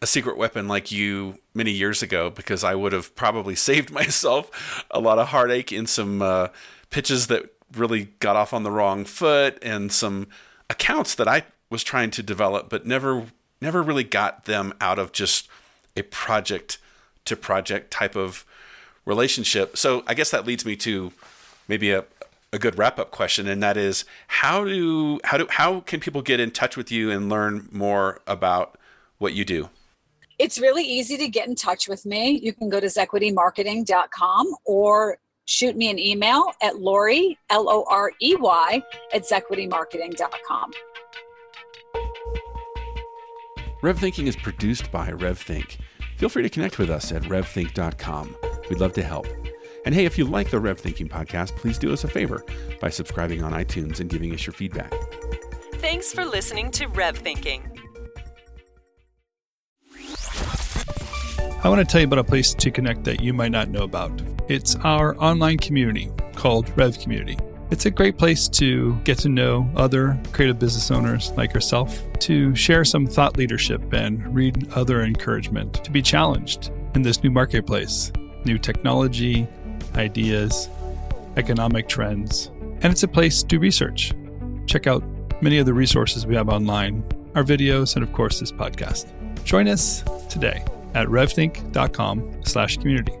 a 0.00 0.06
secret 0.06 0.36
weapon 0.36 0.68
like 0.68 0.92
you 0.92 1.38
many 1.54 1.70
years 1.70 2.02
ago 2.02 2.28
because 2.30 2.62
i 2.62 2.74
would 2.74 2.92
have 2.92 3.14
probably 3.16 3.54
saved 3.68 3.90
myself 3.90 4.84
a 4.90 5.00
lot 5.00 5.18
of 5.18 5.28
heartache 5.28 5.72
in 5.72 5.86
some 5.86 6.22
uh, 6.22 6.48
pitches 6.90 7.28
that 7.28 7.50
really 7.76 8.04
got 8.20 8.36
off 8.36 8.52
on 8.52 8.62
the 8.62 8.70
wrong 8.70 9.04
foot 9.04 9.58
and 9.62 9.90
some 9.90 10.28
accounts 10.72 11.14
that 11.14 11.28
i 11.28 11.44
was 11.70 11.84
trying 11.84 12.10
to 12.10 12.22
develop 12.22 12.68
but 12.68 12.86
never 12.86 13.26
never 13.60 13.82
really 13.82 14.04
got 14.04 14.44
them 14.44 14.74
out 14.80 14.98
of 14.98 15.12
just 15.12 15.48
a 15.96 16.02
project 16.02 16.78
to 17.24 17.36
project 17.36 17.90
type 17.90 18.16
of 18.16 18.44
relationship. 19.04 19.76
So 19.76 20.02
I 20.06 20.14
guess 20.14 20.30
that 20.30 20.46
leads 20.46 20.64
me 20.66 20.76
to 20.76 21.12
maybe 21.68 21.92
a, 21.92 22.04
a 22.52 22.58
good 22.58 22.76
wrap 22.76 22.98
up 22.98 23.10
question, 23.10 23.46
and 23.46 23.62
that 23.62 23.76
is 23.76 24.04
how 24.26 24.64
do 24.64 25.20
how 25.24 25.38
do 25.38 25.46
how 25.48 25.80
can 25.80 26.00
people 26.00 26.22
get 26.22 26.40
in 26.40 26.50
touch 26.50 26.76
with 26.76 26.90
you 26.90 27.10
and 27.10 27.28
learn 27.28 27.68
more 27.70 28.20
about 28.26 28.78
what 29.18 29.32
you 29.32 29.44
do? 29.44 29.70
It's 30.38 30.58
really 30.58 30.82
easy 30.82 31.16
to 31.18 31.28
get 31.28 31.46
in 31.46 31.54
touch 31.54 31.88
with 31.88 32.04
me. 32.04 32.40
You 32.42 32.52
can 32.52 32.68
go 32.68 32.80
to 32.80 32.86
zequitymarketing.com 32.86 34.54
or 34.64 35.18
shoot 35.44 35.76
me 35.76 35.90
an 35.90 35.98
email 35.98 36.52
at 36.62 36.74
Lorey, 36.74 37.36
L 37.50 37.68
O 37.68 37.84
R 37.88 38.12
E 38.20 38.34
Y, 38.36 38.82
at 39.12 39.22
zequitymarketing.com. 39.22 40.72
RevThinking 43.82 44.28
is 44.28 44.36
produced 44.36 44.92
by 44.92 45.10
RevThink. 45.10 45.78
Feel 46.16 46.28
free 46.28 46.44
to 46.44 46.48
connect 46.48 46.78
with 46.78 46.88
us 46.88 47.10
at 47.10 47.22
revthink.com. 47.22 48.36
We'd 48.70 48.78
love 48.78 48.92
to 48.92 49.02
help. 49.02 49.26
And 49.84 49.94
hey, 49.94 50.04
if 50.04 50.16
you 50.16 50.24
like 50.24 50.50
the 50.50 50.60
Rev 50.60 50.78
Thinking 50.78 51.08
podcast, 51.08 51.56
please 51.56 51.78
do 51.78 51.92
us 51.92 52.04
a 52.04 52.08
favor 52.08 52.44
by 52.80 52.88
subscribing 52.90 53.42
on 53.42 53.52
iTunes 53.52 53.98
and 53.98 54.08
giving 54.08 54.32
us 54.32 54.46
your 54.46 54.52
feedback. 54.52 54.94
Thanks 55.74 56.12
for 56.12 56.24
listening 56.24 56.70
to 56.72 56.86
Rev 56.86 57.18
Thinking. 57.18 57.68
I 61.64 61.68
want 61.68 61.80
to 61.80 61.84
tell 61.84 62.00
you 62.00 62.06
about 62.06 62.20
a 62.20 62.24
place 62.24 62.54
to 62.54 62.70
connect 62.70 63.04
that 63.04 63.20
you 63.20 63.32
might 63.32 63.52
not 63.52 63.68
know 63.68 63.82
about. 63.82 64.10
It's 64.52 64.76
our 64.84 65.16
online 65.16 65.56
community 65.56 66.10
called 66.34 66.70
Rev 66.76 66.98
Community. 66.98 67.38
It's 67.70 67.86
a 67.86 67.90
great 67.90 68.18
place 68.18 68.48
to 68.48 68.94
get 68.96 69.16
to 69.20 69.30
know 69.30 69.66
other 69.76 70.20
creative 70.32 70.58
business 70.58 70.90
owners 70.90 71.32
like 71.38 71.54
yourself, 71.54 71.98
to 72.18 72.54
share 72.54 72.84
some 72.84 73.06
thought 73.06 73.38
leadership 73.38 73.94
and 73.94 74.34
read 74.34 74.70
other 74.74 75.04
encouragement, 75.04 75.82
to 75.82 75.90
be 75.90 76.02
challenged 76.02 76.70
in 76.94 77.00
this 77.00 77.22
new 77.22 77.30
marketplace, 77.30 78.12
new 78.44 78.58
technology, 78.58 79.48
ideas, 79.94 80.68
economic 81.38 81.88
trends. 81.88 82.48
And 82.82 82.92
it's 82.92 83.04
a 83.04 83.08
place 83.08 83.42
to 83.44 83.58
research. 83.58 84.12
Check 84.66 84.86
out 84.86 85.02
many 85.40 85.56
of 85.56 85.64
the 85.64 85.72
resources 85.72 86.26
we 86.26 86.34
have 86.34 86.50
online, 86.50 87.02
our 87.34 87.42
videos, 87.42 87.94
and 87.94 88.02
of 88.02 88.12
course 88.12 88.38
this 88.40 88.52
podcast. 88.52 89.06
Join 89.44 89.66
us 89.66 90.04
today 90.28 90.62
at 90.92 91.08
revthink.com 91.08 92.42
slash 92.44 92.76
community. 92.76 93.14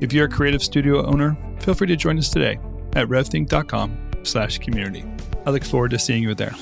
If 0.00 0.12
you're 0.12 0.26
a 0.26 0.30
creative 0.30 0.62
studio 0.62 1.04
owner, 1.04 1.36
feel 1.60 1.74
free 1.74 1.88
to 1.88 1.96
join 1.96 2.18
us 2.18 2.30
today 2.30 2.58
at 2.94 3.08
revthink.com 3.08 4.10
slash 4.22 4.58
community. 4.58 5.04
I 5.44 5.50
look 5.50 5.64
forward 5.64 5.90
to 5.90 5.98
seeing 5.98 6.22
you 6.22 6.34
there. 6.34 6.54